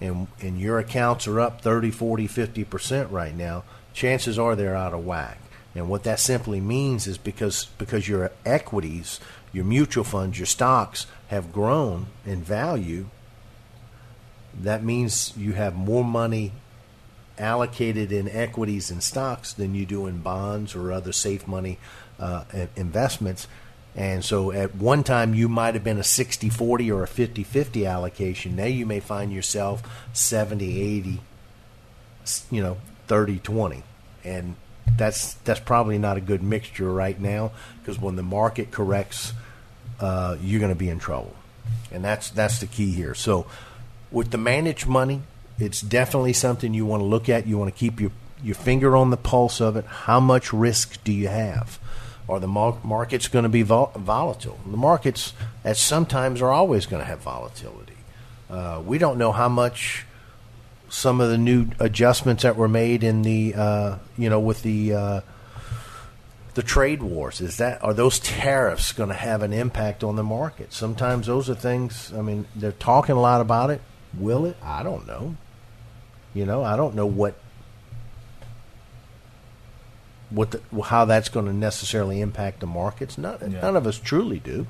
and 0.00 0.26
and 0.40 0.60
your 0.60 0.78
accounts 0.78 1.26
are 1.26 1.40
up 1.40 1.60
30 1.60 1.90
40 1.90 2.28
50% 2.28 3.10
right 3.10 3.34
now 3.34 3.64
chances 3.92 4.38
are 4.38 4.54
they're 4.54 4.76
out 4.76 4.92
of 4.92 5.04
whack 5.04 5.38
and 5.74 5.88
what 5.88 6.04
that 6.04 6.20
simply 6.20 6.60
means 6.60 7.06
is 7.06 7.18
because 7.18 7.66
because 7.78 8.08
your 8.08 8.30
equities 8.44 9.20
your 9.52 9.64
mutual 9.64 10.04
funds 10.04 10.38
your 10.38 10.46
stocks 10.46 11.06
have 11.28 11.52
grown 11.52 12.06
in 12.24 12.42
value 12.42 13.06
that 14.58 14.82
means 14.82 15.32
you 15.36 15.52
have 15.52 15.74
more 15.74 16.04
money 16.04 16.52
allocated 17.38 18.12
in 18.12 18.28
equities 18.28 18.90
and 18.90 19.02
stocks 19.02 19.52
than 19.52 19.74
you 19.74 19.84
do 19.84 20.06
in 20.06 20.18
bonds 20.18 20.74
or 20.74 20.92
other 20.92 21.12
safe 21.12 21.46
money 21.46 21.78
uh, 22.18 22.44
investments. 22.74 23.46
And 23.96 24.22
so 24.22 24.52
at 24.52 24.74
one 24.74 25.02
time 25.02 25.34
you 25.34 25.48
might 25.48 25.74
have 25.74 25.82
been 25.82 25.98
a 25.98 26.04
60 26.04 26.50
40 26.50 26.92
or 26.92 27.02
a 27.02 27.08
50 27.08 27.42
50 27.42 27.86
allocation. 27.86 28.54
Now 28.54 28.66
you 28.66 28.84
may 28.84 29.00
find 29.00 29.32
yourself 29.32 29.82
70 30.12 30.80
80, 30.80 31.20
s- 32.22 32.46
you 32.50 32.62
know, 32.62 32.76
30 33.06 33.38
20. 33.38 33.82
And 34.22 34.56
that's 34.98 35.34
that's 35.34 35.60
probably 35.60 35.98
not 35.98 36.16
a 36.16 36.20
good 36.20 36.42
mixture 36.42 36.92
right 36.92 37.18
now 37.18 37.52
because 37.80 37.98
when 37.98 38.16
the 38.16 38.22
market 38.22 38.70
corrects, 38.70 39.32
uh, 39.98 40.36
you're 40.42 40.60
going 40.60 40.72
to 40.72 40.78
be 40.78 40.90
in 40.90 40.98
trouble. 40.98 41.34
And 41.90 42.04
that's 42.04 42.30
that's 42.30 42.60
the 42.60 42.66
key 42.66 42.92
here. 42.92 43.14
So 43.14 43.46
with 44.10 44.30
the 44.30 44.38
managed 44.38 44.86
money, 44.86 45.22
it's 45.58 45.80
definitely 45.80 46.34
something 46.34 46.74
you 46.74 46.84
want 46.84 47.00
to 47.00 47.04
look 47.06 47.28
at. 47.30 47.46
You 47.46 47.56
want 47.56 47.72
to 47.74 47.78
keep 47.78 47.98
your 48.00 48.10
your 48.42 48.54
finger 48.54 48.94
on 48.94 49.10
the 49.10 49.16
pulse 49.16 49.60
of 49.60 49.76
it. 49.76 49.86
How 49.86 50.20
much 50.20 50.52
risk 50.52 51.02
do 51.02 51.12
you 51.12 51.28
have? 51.28 51.78
Are 52.28 52.40
the 52.40 52.48
markets 52.48 53.28
going 53.28 53.44
to 53.44 53.48
be 53.48 53.62
vol- 53.62 53.92
volatile? 53.94 54.58
The 54.68 54.76
markets, 54.76 55.32
at 55.64 55.76
sometimes, 55.76 56.42
are 56.42 56.50
always 56.50 56.86
going 56.86 57.00
to 57.00 57.06
have 57.06 57.20
volatility. 57.20 57.92
Uh, 58.50 58.82
we 58.84 58.98
don't 58.98 59.18
know 59.18 59.32
how 59.32 59.48
much 59.48 60.04
some 60.88 61.20
of 61.20 61.30
the 61.30 61.38
new 61.38 61.68
adjustments 61.78 62.42
that 62.42 62.56
were 62.56 62.68
made 62.68 63.04
in 63.04 63.22
the, 63.22 63.54
uh, 63.54 63.98
you 64.18 64.28
know, 64.28 64.40
with 64.40 64.62
the 64.62 64.94
uh, 64.94 65.20
the 66.54 66.62
trade 66.62 67.02
wars. 67.02 67.40
Is 67.40 67.58
that 67.58 67.82
are 67.84 67.94
those 67.94 68.18
tariffs 68.18 68.92
going 68.92 69.10
to 69.10 69.14
have 69.14 69.42
an 69.42 69.52
impact 69.52 70.02
on 70.02 70.16
the 70.16 70.24
market? 70.24 70.72
Sometimes 70.72 71.26
those 71.26 71.48
are 71.48 71.54
things. 71.54 72.12
I 72.12 72.22
mean, 72.22 72.46
they're 72.56 72.72
talking 72.72 73.14
a 73.14 73.20
lot 73.20 73.40
about 73.40 73.70
it. 73.70 73.80
Will 74.18 74.46
it? 74.46 74.56
I 74.62 74.82
don't 74.82 75.06
know. 75.06 75.36
You 76.34 76.44
know, 76.44 76.64
I 76.64 76.76
don't 76.76 76.94
know 76.94 77.06
what 77.06 77.36
what 80.30 80.50
the, 80.50 80.82
how 80.82 81.04
that's 81.04 81.28
going 81.28 81.46
to 81.46 81.52
necessarily 81.52 82.20
impact 82.20 82.60
the 82.60 82.66
markets. 82.66 83.16
None, 83.16 83.38
Yeah. 83.52 83.60
none 83.60 83.76
of 83.76 83.86
us 83.86 83.98
truly 83.98 84.38
do. 84.40 84.66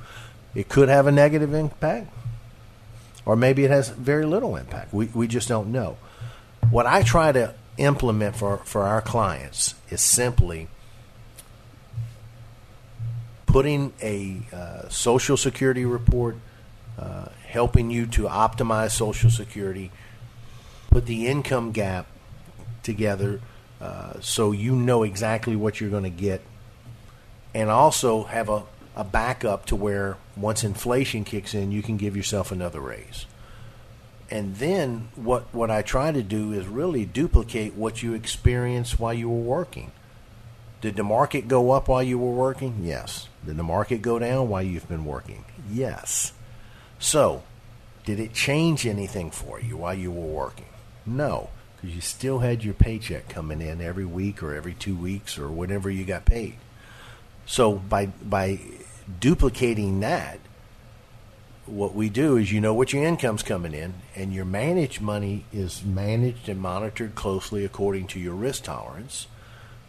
It 0.54 0.68
could 0.68 0.88
have 0.88 1.07
a 1.07 1.12
negative 1.12 1.52
impact, 1.54 2.09
or 3.24 3.36
maybe 3.36 3.64
it 3.64 3.70
has 3.70 3.88
very 3.88 4.24
little 4.26 4.57
impact. 4.57 4.92
We 4.92 5.07
we 5.14 5.26
just 5.26 5.48
don't 5.48 5.70
know. 5.72 5.96
What 6.70 6.86
I 6.86 7.02
try 7.02 7.32
to 7.32 7.54
implement 7.78 8.36
for 8.36 8.59
for 8.64 8.82
our 8.84 9.02
clients 9.02 9.74
is 9.90 10.00
simply 10.00 10.68
putting 13.46 13.92
a 14.02 14.40
uh, 14.52 14.88
social 14.88 15.36
security 15.36 15.84
report, 15.84 16.36
uh, 16.98 17.26
helping 17.46 17.90
you 17.90 18.07
to 18.07 18.22
optimize 18.24 18.90
social 18.92 19.30
security, 19.30 19.90
put 20.90 21.07
the 21.07 21.26
income 21.26 21.72
gap 21.72 22.07
together 22.82 23.40
uh, 23.80 24.14
so 24.20 24.52
you 24.52 24.74
know 24.74 25.02
exactly 25.02 25.56
what 25.56 25.80
you're 25.80 25.90
going 25.90 26.02
to 26.04 26.10
get, 26.10 26.42
and 27.54 27.70
also 27.70 28.24
have 28.24 28.48
a, 28.48 28.62
a 28.94 29.04
backup 29.04 29.66
to 29.66 29.76
where 29.76 30.16
once 30.36 30.64
inflation 30.64 31.24
kicks 31.24 31.54
in, 31.54 31.72
you 31.72 31.82
can 31.82 31.96
give 31.96 32.16
yourself 32.16 32.50
another 32.50 32.80
raise. 32.80 33.26
And 34.30 34.56
then 34.56 35.08
what, 35.14 35.52
what 35.54 35.70
I 35.70 35.82
try 35.82 36.10
to 36.10 36.22
do 36.22 36.52
is 36.52 36.66
really 36.66 37.04
duplicate 37.04 37.74
what 37.74 38.02
you 38.02 38.14
experienced 38.14 38.98
while 38.98 39.14
you 39.14 39.28
were 39.28 39.36
working. 39.36 39.92
Did 40.80 40.96
the 40.96 41.04
market 41.04 41.48
go 41.48 41.70
up 41.70 41.88
while 41.88 42.02
you 42.02 42.18
were 42.18 42.32
working? 42.32 42.80
Yes. 42.82 43.28
Did 43.44 43.56
the 43.56 43.62
market 43.62 44.02
go 44.02 44.18
down 44.18 44.48
while 44.48 44.62
you've 44.62 44.88
been 44.88 45.04
working? 45.04 45.44
Yes. 45.70 46.32
So, 46.98 47.44
did 48.04 48.18
it 48.20 48.34
change 48.34 48.86
anything 48.86 49.30
for 49.30 49.60
you 49.60 49.76
while 49.76 49.94
you 49.94 50.10
were 50.10 50.26
working? 50.26 50.66
No, 51.04 51.50
you 51.87 52.01
still 52.01 52.41
had 52.41 52.64
your 52.64 52.74
paycheck 52.74 53.28
coming 53.28 53.61
in 53.61 53.80
every 53.80 54.05
week 54.05 54.43
or 54.43 54.55
every 54.55 54.74
two 54.74 54.97
weeks 54.97 55.39
or 55.39 55.49
whenever 55.49 55.91
you 55.91 56.05
got 56.05 56.24
paid. 56.24 56.57
So 57.47 57.74
by 57.74 58.07
by 58.07 58.61
duplicating 59.20 60.01
that, 60.01 60.41
what 61.66 61.95
we 61.95 62.09
do 62.09 62.37
is 62.37 62.53
you 62.53 62.61
know 62.61 62.74
what 62.74 62.93
your 62.93 63.05
income's 63.05 63.43
coming 63.43 63.74
in, 63.74 63.95
and 64.14 64.32
your 64.32 64.45
managed 64.45 65.01
money 65.01 65.45
is 65.53 65.84
managed 65.84 66.49
and 66.49 66.61
monitored 66.61 67.14
closely 67.14 67.64
according 67.64 68.07
to 68.09 68.20
your 68.20 68.34
risk 68.34 68.64
tolerance. 68.64 69.26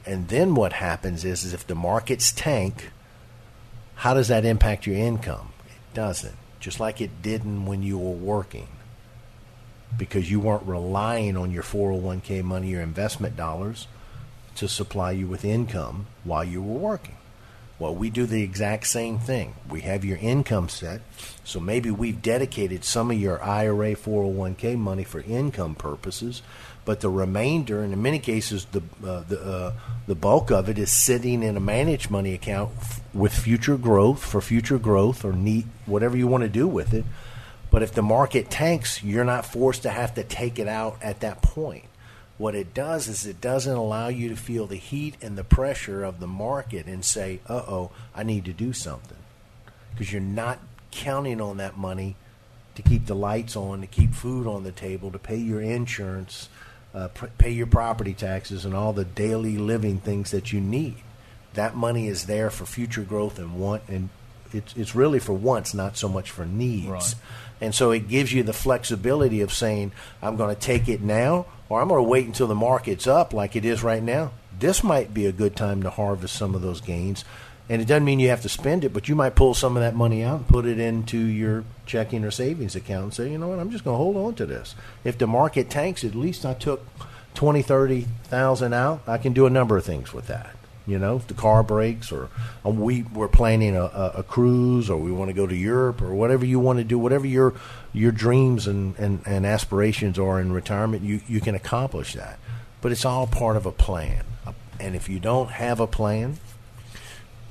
And 0.06 0.30
then 0.30 0.56
what 0.56 0.74
happens 0.74 1.26
is, 1.26 1.44
is 1.44 1.54
if 1.54 1.68
the 1.68 1.76
markets 1.76 2.32
tank, 2.32 2.92
how 3.96 4.14
does 4.14 4.30
that 4.30 4.46
impact 4.46 4.88
your 4.88 4.96
income? 4.96 5.50
It 5.66 5.94
doesn't. 5.94 6.38
Just 6.60 6.80
like 6.80 7.02
it 7.02 7.22
didn't 7.22 7.66
when 7.66 7.84
you 7.84 7.98
were 7.98 8.12
working. 8.12 8.68
Because 9.98 10.30
you 10.30 10.40
weren't 10.40 10.68
relying 10.68 11.36
on 11.36 11.52
your 11.52 11.64
401k 11.64 12.44
money, 12.44 12.70
your 12.70 12.82
investment 12.82 13.36
dollars, 13.36 13.88
to 14.56 14.68
supply 14.68 15.12
you 15.12 15.28
with 15.28 15.46
income 15.46 16.08
while 16.24 16.44
you 16.44 16.62
were 16.62 16.78
working. 16.80 17.16
Well, 17.80 17.94
we 17.94 18.10
do 18.10 18.26
the 18.26 18.42
exact 18.42 18.88
same 18.88 19.20
thing. 19.20 19.54
We 19.70 19.82
have 19.82 20.04
your 20.04 20.18
income 20.18 20.68
set, 20.68 21.02
so 21.44 21.60
maybe 21.60 21.92
we've 21.92 22.22
dedicated 22.24 22.84
some 22.84 23.12
of 23.12 23.20
your 23.20 23.42
IRA 23.44 23.96
401k 23.96 24.78
money 24.78 25.04
for 25.04 25.22
income 25.22 25.76
purposes, 25.76 26.42
but 26.86 27.02
the 27.02 27.10
remainder, 27.10 27.84
and 27.84 27.94
in 27.94 28.02
many 28.02 28.18
cases, 28.18 28.66
the 28.72 28.82
uh, 29.06 29.22
the 29.28 29.42
uh, 29.42 29.74
the 30.08 30.16
bulk 30.16 30.50
of 30.50 30.70
it 30.70 30.80
is 30.80 30.92
sitting 30.92 31.44
in 31.44 31.56
a 31.56 31.60
managed 31.60 32.10
money 32.10 32.34
account 32.34 32.72
f- 32.80 33.02
with 33.14 33.34
future 33.34 33.78
growth 33.78 34.24
for 34.24 34.42
future 34.42 34.80
growth 34.80 35.24
or 35.24 35.34
need 35.34 35.68
whatever 35.86 36.18
you 36.18 36.28
want 36.28 36.44
to 36.44 36.50
do 36.50 36.66
with 36.66 36.94
it. 36.94 37.06
But 37.78 37.84
if 37.84 37.94
the 37.94 38.02
market 38.02 38.50
tanks, 38.50 39.04
you're 39.04 39.24
not 39.24 39.46
forced 39.46 39.84
to 39.84 39.92
have 39.92 40.16
to 40.16 40.24
take 40.24 40.58
it 40.58 40.68
out 40.68 40.98
at 41.00 41.20
that 41.20 41.44
point. 41.44 41.86
What 42.40 42.56
it 42.56 42.74
does 42.74 43.08
is 43.08 43.28
it 43.28 43.40
doesn't 43.40 43.72
allow 43.72 44.08
you 44.08 44.30
to 44.30 44.36
feel 44.36 44.66
the 44.66 44.78
heat 44.78 45.16
and 45.22 45.38
the 45.38 45.44
pressure 45.44 46.04
of 46.04 46.20
the 46.20 46.26
market 46.26 46.88
and 46.88 47.06
say, 47.06 47.40
uh 47.48 47.62
oh, 47.68 47.92
I 48.16 48.24
need 48.24 48.46
to 48.46 48.52
do 48.52 48.74
something. 48.74 49.20
Because 49.92 50.12
you're 50.12 50.24
not 50.24 50.58
counting 50.90 51.40
on 51.40 51.58
that 51.58 51.78
money 51.78 52.16
to 52.74 52.82
keep 52.82 53.06
the 53.06 53.14
lights 53.14 53.56
on, 53.56 53.82
to 53.82 53.88
keep 53.88 54.16
food 54.16 54.48
on 54.48 54.64
the 54.64 54.72
table, 54.72 55.12
to 55.12 55.20
pay 55.20 55.38
your 55.38 55.62
insurance, 55.62 56.50
uh, 56.96 57.10
pr- 57.10 57.28
pay 57.38 57.52
your 57.52 57.68
property 57.68 58.16
taxes, 58.16 58.66
and 58.66 58.74
all 58.74 58.92
the 58.92 59.06
daily 59.06 59.60
living 59.60 60.00
things 60.00 60.32
that 60.32 60.52
you 60.52 60.60
need. 60.60 60.96
That 61.54 61.76
money 61.76 62.08
is 62.08 62.26
there 62.26 62.50
for 62.50 62.66
future 62.66 63.04
growth 63.04 63.38
and 63.38 63.60
want, 63.60 63.84
and 63.88 64.10
it's 64.54 64.76
it's 64.76 64.96
really 64.96 65.20
for 65.20 65.34
wants, 65.34 65.74
not 65.74 65.98
so 65.98 66.08
much 66.08 66.32
for 66.32 66.46
needs. 66.46 66.88
Right. 66.88 67.16
And 67.60 67.74
so 67.74 67.92
it 67.92 68.08
gives 68.08 68.32
you 68.32 68.44
the 68.44 68.54
flexibility 68.54 69.42
of 69.42 69.52
saying, 69.52 69.92
I'm 70.22 70.36
going 70.36 70.54
to 70.54 70.62
take 70.62 70.88
it 70.88 71.02
now, 71.02 71.48
or 71.70 71.82
I'm 71.82 71.88
going 71.88 72.04
to 72.04 72.10
wait 72.10 72.28
until 72.28 72.48
the 72.48 72.56
market's 72.56 73.08
up 73.08 73.34
like 73.34 73.56
it 73.56 73.66
is 73.66 73.84
right 73.84 74.04
now. 74.04 74.32
This 74.60 74.84
might 74.84 75.14
be 75.14 75.26
a 75.26 75.32
good 75.32 75.56
time 75.56 75.82
to 75.84 75.90
harvest 75.90 76.36
some 76.36 76.56
of 76.56 76.62
those 76.62 76.82
gains. 76.82 77.26
And 77.70 77.82
it 77.82 77.86
doesn't 77.86 78.06
mean 78.06 78.20
you 78.20 78.30
have 78.30 78.44
to 78.44 78.50
spend 78.50 78.86
it, 78.86 78.94
but 78.94 79.10
you 79.10 79.16
might 79.16 79.36
pull 79.36 79.54
some 79.54 79.76
of 79.76 79.82
that 79.82 79.96
money 79.96 80.24
out 80.24 80.38
and 80.38 80.48
put 80.48 80.66
it 80.66 80.80
into 80.80 81.18
your 81.18 81.66
checking 81.86 82.24
or 82.24 82.32
savings 82.32 82.76
account 82.76 83.04
and 83.04 83.14
say, 83.14 83.32
you 83.32 83.38
know 83.38 83.50
what, 83.50 83.60
I'm 83.60 83.72
just 83.72 83.84
going 83.84 83.96
to 83.96 83.98
hold 83.98 84.16
on 84.16 84.36
to 84.36 84.46
this. 84.46 84.74
If 85.04 85.18
the 85.18 85.28
market 85.28 85.70
tanks, 85.70 86.06
at 86.06 86.16
least 86.16 86.46
I 86.46 86.54
took 86.54 86.86
20, 87.34 87.62
30,000 87.62 88.74
out. 88.74 89.02
I 89.06 89.18
can 89.18 89.34
do 89.34 89.46
a 89.46 89.50
number 89.50 89.78
of 89.78 89.86
things 89.86 90.14
with 90.14 90.28
that. 90.28 90.56
You 90.88 90.98
know, 90.98 91.18
if 91.18 91.28
the 91.28 91.34
car 91.34 91.64
breaks, 91.64 92.14
or 92.14 92.30
um, 92.64 92.80
we 92.80 93.04
we're 93.04 93.28
planning 93.28 93.76
a, 93.76 93.84
a, 93.84 94.12
a 94.20 94.24
cruise, 94.24 94.90
or 94.90 94.98
we 94.98 95.12
want 95.12 95.30
to 95.30 95.34
go 95.34 95.46
to 95.46 95.56
Europe, 95.56 96.02
or 96.02 96.16
whatever 96.16 96.46
you 96.46 96.60
want 96.60 96.80
to 96.80 96.86
do, 96.86 96.98
whatever 96.98 97.28
your 97.28 97.54
your 97.98 98.12
dreams 98.12 98.68
and, 98.68 98.98
and, 98.98 99.22
and 99.26 99.46
aspirations 99.46 100.20
are 100.20 100.40
in 100.40 100.52
retirement, 100.52 101.04
you, 101.04 101.22
you 101.28 101.42
can 101.42 101.56
accomplish 101.56 102.14
that. 102.14 102.40
But 102.82 102.92
it's 102.92 103.06
all 103.06 103.28
part 103.28 103.58
of 103.58 103.66
a 103.66 103.72
plan. 103.72 104.24
And 104.80 104.96
if 104.96 105.10
you 105.10 105.20
don't 105.20 105.50
have 105.50 105.80
a 105.80 105.88
plan, 105.88 106.38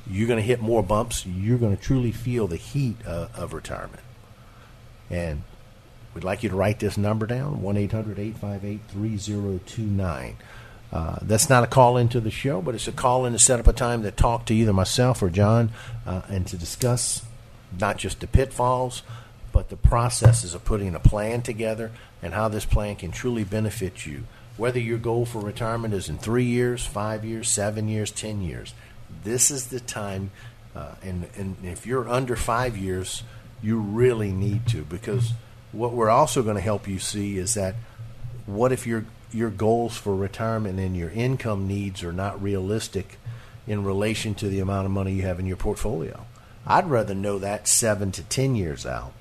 you're 0.08 0.28
going 0.28 0.38
to 0.38 0.46
hit 0.46 0.60
more 0.60 0.82
bumps. 0.82 1.26
You're 1.26 1.58
going 1.58 1.76
to 1.76 1.82
truly 1.82 2.12
feel 2.12 2.46
the 2.46 2.56
heat 2.56 2.96
uh, 3.04 3.28
of 3.34 3.52
retirement. 3.52 4.02
And 5.10 5.42
we'd 6.14 6.24
like 6.24 6.42
you 6.44 6.50
to 6.50 6.56
write 6.56 6.78
this 6.78 6.96
number 6.96 7.26
down 7.26 7.62
1 7.62 7.76
800 7.76 8.18
858 8.18 8.80
3029. 8.88 10.36
Uh, 10.92 11.18
that's 11.22 11.50
not 11.50 11.64
a 11.64 11.66
call 11.66 11.96
into 11.96 12.20
the 12.20 12.30
show, 12.30 12.62
but 12.62 12.74
it's 12.74 12.88
a 12.88 12.92
call 12.92 13.26
in 13.26 13.32
to 13.32 13.38
set 13.38 13.58
up 13.58 13.66
a 13.66 13.72
time 13.72 14.02
to 14.02 14.10
talk 14.10 14.46
to 14.46 14.54
either 14.54 14.72
myself 14.72 15.22
or 15.22 15.28
John 15.28 15.72
uh, 16.06 16.22
and 16.28 16.46
to 16.46 16.56
discuss 16.56 17.22
not 17.78 17.98
just 17.98 18.20
the 18.20 18.26
pitfalls, 18.26 19.02
but 19.52 19.68
the 19.68 19.76
processes 19.76 20.54
of 20.54 20.64
putting 20.64 20.94
a 20.94 21.00
plan 21.00 21.42
together 21.42 21.90
and 22.22 22.34
how 22.34 22.48
this 22.48 22.64
plan 22.64 22.96
can 22.96 23.10
truly 23.10 23.44
benefit 23.44 24.06
you. 24.06 24.24
Whether 24.56 24.78
your 24.78 24.98
goal 24.98 25.26
for 25.26 25.40
retirement 25.40 25.92
is 25.92 26.08
in 26.08 26.18
three 26.18 26.44
years, 26.44 26.86
five 26.86 27.24
years, 27.24 27.48
seven 27.50 27.88
years, 27.88 28.10
ten 28.10 28.40
years, 28.40 28.72
this 29.24 29.50
is 29.50 29.66
the 29.66 29.80
time. 29.80 30.30
Uh, 30.74 30.94
and, 31.02 31.28
and 31.36 31.56
if 31.62 31.86
you're 31.86 32.08
under 32.08 32.36
five 32.36 32.76
years, 32.76 33.22
you 33.62 33.78
really 33.78 34.30
need 34.30 34.66
to 34.68 34.82
because 34.82 35.32
what 35.72 35.92
we're 35.92 36.10
also 36.10 36.42
going 36.42 36.56
to 36.56 36.62
help 36.62 36.86
you 36.86 36.98
see 36.98 37.38
is 37.38 37.54
that 37.54 37.74
what 38.46 38.72
if 38.72 38.86
your 38.86 39.04
your 39.36 39.50
goals 39.50 39.96
for 39.96 40.16
retirement 40.16 40.78
and 40.78 40.96
your 40.96 41.10
income 41.10 41.68
needs 41.68 42.02
are 42.02 42.12
not 42.12 42.42
realistic 42.42 43.18
in 43.66 43.84
relation 43.84 44.34
to 44.34 44.48
the 44.48 44.60
amount 44.60 44.86
of 44.86 44.92
money 44.92 45.12
you 45.12 45.22
have 45.22 45.38
in 45.38 45.46
your 45.46 45.56
portfolio. 45.56 46.24
I'd 46.66 46.88
rather 46.88 47.14
know 47.14 47.38
that 47.38 47.68
seven 47.68 48.10
to 48.12 48.22
ten 48.22 48.56
years 48.56 48.86
out 48.86 49.12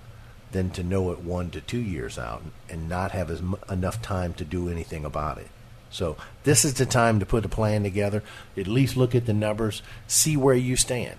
than 0.51 0.69
to 0.71 0.83
know 0.83 1.11
it 1.11 1.19
one 1.19 1.49
to 1.51 1.61
two 1.61 1.79
years 1.79 2.17
out 2.17 2.41
and 2.69 2.87
not 2.87 3.11
have 3.11 3.29
as 3.29 3.39
m- 3.39 3.55
enough 3.69 4.01
time 4.01 4.33
to 4.35 4.45
do 4.45 4.69
anything 4.69 5.03
about 5.03 5.37
it. 5.37 5.49
So 5.89 6.15
this 6.43 6.63
is 6.63 6.75
the 6.75 6.85
time 6.85 7.19
to 7.19 7.25
put 7.25 7.45
a 7.45 7.49
plan 7.49 7.83
together. 7.83 8.23
At 8.55 8.67
least 8.67 8.95
look 8.97 9.13
at 9.13 9.25
the 9.25 9.33
numbers, 9.33 9.81
see 10.07 10.37
where 10.37 10.55
you 10.55 10.75
stand. 10.75 11.17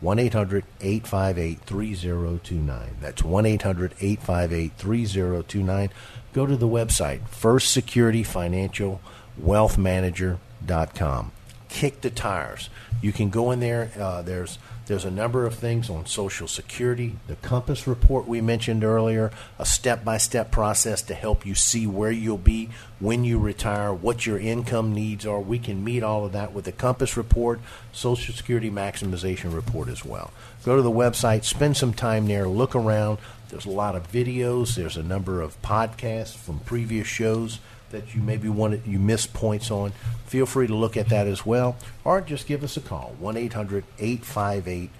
1 0.00 0.18
800 0.18 0.64
858 0.80 1.60
3029. 1.60 2.96
That's 3.00 3.22
1 3.22 3.46
800 3.46 3.94
858 4.00 4.72
3029. 4.76 5.90
Go 6.32 6.46
to 6.46 6.56
the 6.56 6.68
website, 6.68 7.28
First 7.28 7.72
Security 7.72 8.22
Financial 8.22 9.00
Wealth 9.36 9.76
Manager.com. 9.76 11.32
Kick 11.68 12.00
the 12.00 12.10
tires. 12.10 12.70
You 13.02 13.12
can 13.12 13.30
go 13.30 13.50
in 13.50 13.60
there. 13.60 13.90
Uh, 13.98 14.22
there's 14.22 14.58
there's 14.90 15.04
a 15.04 15.10
number 15.10 15.46
of 15.46 15.54
things 15.54 15.88
on 15.88 16.04
Social 16.04 16.48
Security, 16.48 17.14
the 17.28 17.36
Compass 17.36 17.86
report 17.86 18.26
we 18.26 18.40
mentioned 18.40 18.82
earlier, 18.82 19.30
a 19.56 19.64
step 19.64 20.04
by 20.04 20.18
step 20.18 20.50
process 20.50 21.00
to 21.02 21.14
help 21.14 21.46
you 21.46 21.54
see 21.54 21.86
where 21.86 22.10
you'll 22.10 22.36
be 22.36 22.70
when 22.98 23.22
you 23.22 23.38
retire, 23.38 23.94
what 23.94 24.26
your 24.26 24.40
income 24.40 24.92
needs 24.92 25.24
are. 25.24 25.38
We 25.38 25.60
can 25.60 25.84
meet 25.84 26.02
all 26.02 26.24
of 26.24 26.32
that 26.32 26.52
with 26.52 26.64
the 26.64 26.72
Compass 26.72 27.16
report, 27.16 27.60
Social 27.92 28.34
Security 28.34 28.68
maximization 28.68 29.54
report 29.54 29.88
as 29.88 30.04
well. 30.04 30.32
Go 30.64 30.74
to 30.74 30.82
the 30.82 30.90
website, 30.90 31.44
spend 31.44 31.76
some 31.76 31.92
time 31.92 32.26
there, 32.26 32.48
look 32.48 32.74
around. 32.74 33.18
There's 33.48 33.66
a 33.66 33.70
lot 33.70 33.94
of 33.94 34.10
videos, 34.10 34.74
there's 34.74 34.96
a 34.96 35.04
number 35.04 35.40
of 35.40 35.62
podcasts 35.62 36.34
from 36.34 36.58
previous 36.58 37.06
shows 37.06 37.60
that 37.90 38.14
you 38.14 38.22
maybe 38.22 38.48
wanted 38.48 38.86
you 38.86 38.98
missed 38.98 39.32
points 39.32 39.70
on, 39.70 39.92
feel 40.26 40.46
free 40.46 40.66
to 40.66 40.74
look 40.74 40.96
at 40.96 41.08
that 41.08 41.26
as 41.26 41.44
well, 41.44 41.76
or 42.04 42.20
just 42.20 42.46
give 42.46 42.64
us 42.64 42.76
a 42.76 42.80
call 42.80 43.14
1 43.18 43.36
800 43.36 43.84
858 43.98 44.90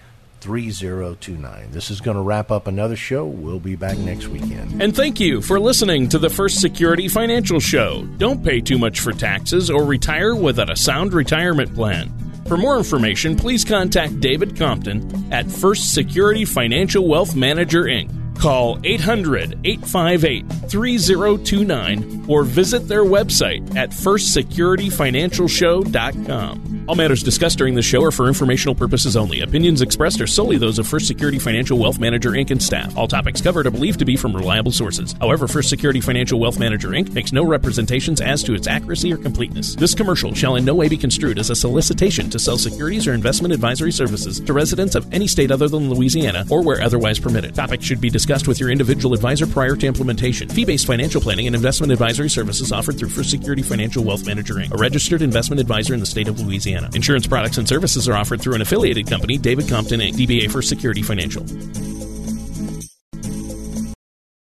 3029. 0.41 1.71
This 1.71 1.91
is 1.91 2.01
going 2.01 2.17
to 2.17 2.23
wrap 2.23 2.51
up 2.51 2.67
another 2.67 2.97
show. 2.97 3.27
We'll 3.27 3.61
be 3.61 3.77
back 3.77 3.99
next 3.99 4.29
weekend. 4.29 4.83
And 4.83 4.95
thank 4.95 5.21
you 5.21 5.43
for 5.43 5.61
listening 5.61 6.09
to 6.09 6.19
the 6.19 6.31
First 6.31 6.61
Security 6.61 7.09
Financial 7.09 7.61
Show. 7.61 8.07
Don't 8.17 8.43
pay 8.43 8.61
too 8.61 8.79
much 8.79 9.01
for 9.01 9.13
taxes 9.13 9.71
or 9.71 9.85
retire 9.85 10.35
without 10.35 10.71
a 10.71 10.77
sound 10.77 11.13
retirement 11.13 11.75
plan. 11.75 12.13
For 12.47 12.57
more 12.57 12.79
information, 12.79 13.37
please 13.37 13.65
contact 13.65 14.19
David 14.21 14.57
Compton 14.57 15.33
at 15.33 15.51
First 15.51 15.95
Security 15.95 16.45
Financial 16.45 17.07
Wealth 17.07 17.37
Manager 17.37 17.85
Inc. 17.85 18.20
Call 18.41 18.79
800 18.85 19.59
858 19.65 20.47
3029 20.71 22.25
or 22.27 22.43
visit 22.43 22.89
their 22.89 23.05
website 23.05 23.77
at 23.77 23.91
firstsecurityfinancialshow.com. 23.91 26.85
All 26.89 26.97
matters 26.97 27.23
discussed 27.23 27.59
during 27.59 27.75
the 27.75 27.83
show 27.83 28.03
are 28.03 28.11
for 28.11 28.27
informational 28.27 28.75
purposes 28.75 29.17
only. 29.17 29.43
Opinions 29.43 29.83
expressed 29.83 30.21
are 30.21 30.27
solely 30.27 30.57
those 30.57 30.79
of 30.79 30.89
First 30.89 31.07
Security 31.07 31.39
Financial 31.39 31.79
Wealth 31.79 32.01
Manager 32.01 32.31
Inc. 32.31 32.51
and 32.51 32.61
staff. 32.61 32.97
All 32.97 33.07
topics 33.07 33.41
covered 33.41 33.67
are 33.67 33.71
believed 33.71 34.01
to 34.01 34.05
be 34.05 34.17
from 34.17 34.35
reliable 34.35 34.73
sources. 34.73 35.15
However, 35.21 35.47
First 35.47 35.69
Security 35.69 36.01
Financial 36.01 36.41
Wealth 36.41 36.59
Manager 36.59 36.89
Inc. 36.89 37.13
makes 37.13 37.33
no 37.33 37.45
representations 37.45 38.21
as 38.21 38.43
to 38.43 38.55
its 38.55 38.67
accuracy 38.67 39.13
or 39.13 39.19
completeness. 39.19 39.77
This 39.77 39.95
commercial 39.95 40.35
shall 40.35 40.57
in 40.57 40.65
no 40.65 40.75
way 40.75 40.89
be 40.89 40.97
construed 40.97 41.39
as 41.39 41.51
a 41.51 41.55
solicitation 41.55 42.29
to 42.31 42.39
sell 42.39 42.59
securities 42.59 43.07
or 43.07 43.13
investment 43.13 43.55
advisory 43.55 43.93
services 43.93 44.41
to 44.41 44.53
residents 44.53 44.95
of 44.95 45.13
any 45.13 45.27
state 45.27 45.53
other 45.53 45.69
than 45.69 45.91
Louisiana 45.91 46.45
or 46.51 46.63
where 46.63 46.81
otherwise 46.81 47.21
permitted. 47.21 47.55
Topics 47.55 47.85
should 47.85 48.01
be 48.01 48.11
discussed 48.31 48.47
with 48.47 48.61
your 48.61 48.71
individual 48.71 49.13
advisor 49.13 49.45
prior 49.45 49.75
to 49.75 49.89
implementation. 49.89 50.49
Fee 50.49 50.65
based 50.65 50.87
financial 50.87 51.21
planning 51.21 51.49
and 51.49 51.57
investment 51.57 51.91
advisory 51.91 52.31
services 52.31 52.71
offered 52.71 52.97
through 52.97 53.09
First 53.09 53.29
Security 53.29 53.61
Financial 53.61 54.05
Wealth 54.05 54.25
Manager 54.25 54.55
Inc., 54.55 54.73
a 54.73 54.77
registered 54.77 55.21
investment 55.21 55.59
advisor 55.59 55.95
in 55.95 56.01
the 56.01 56.07
state 56.07 56.29
of 56.29 56.39
Louisiana. 56.39 56.91
Insurance 56.95 57.27
products 57.27 57.59
and 57.59 57.67
services 57.67 58.09
are 58.09 58.15
offered 58.15 58.41
through 58.41 58.55
an 58.55 58.63
affiliated 58.63 59.09
company, 59.09 59.37
David 59.37 59.69
Compton 59.69 59.99
Inc., 59.99 60.15
DBA 60.15 60.49
First 60.49 60.69
Security 60.69 61.03
Financial. 61.03 61.45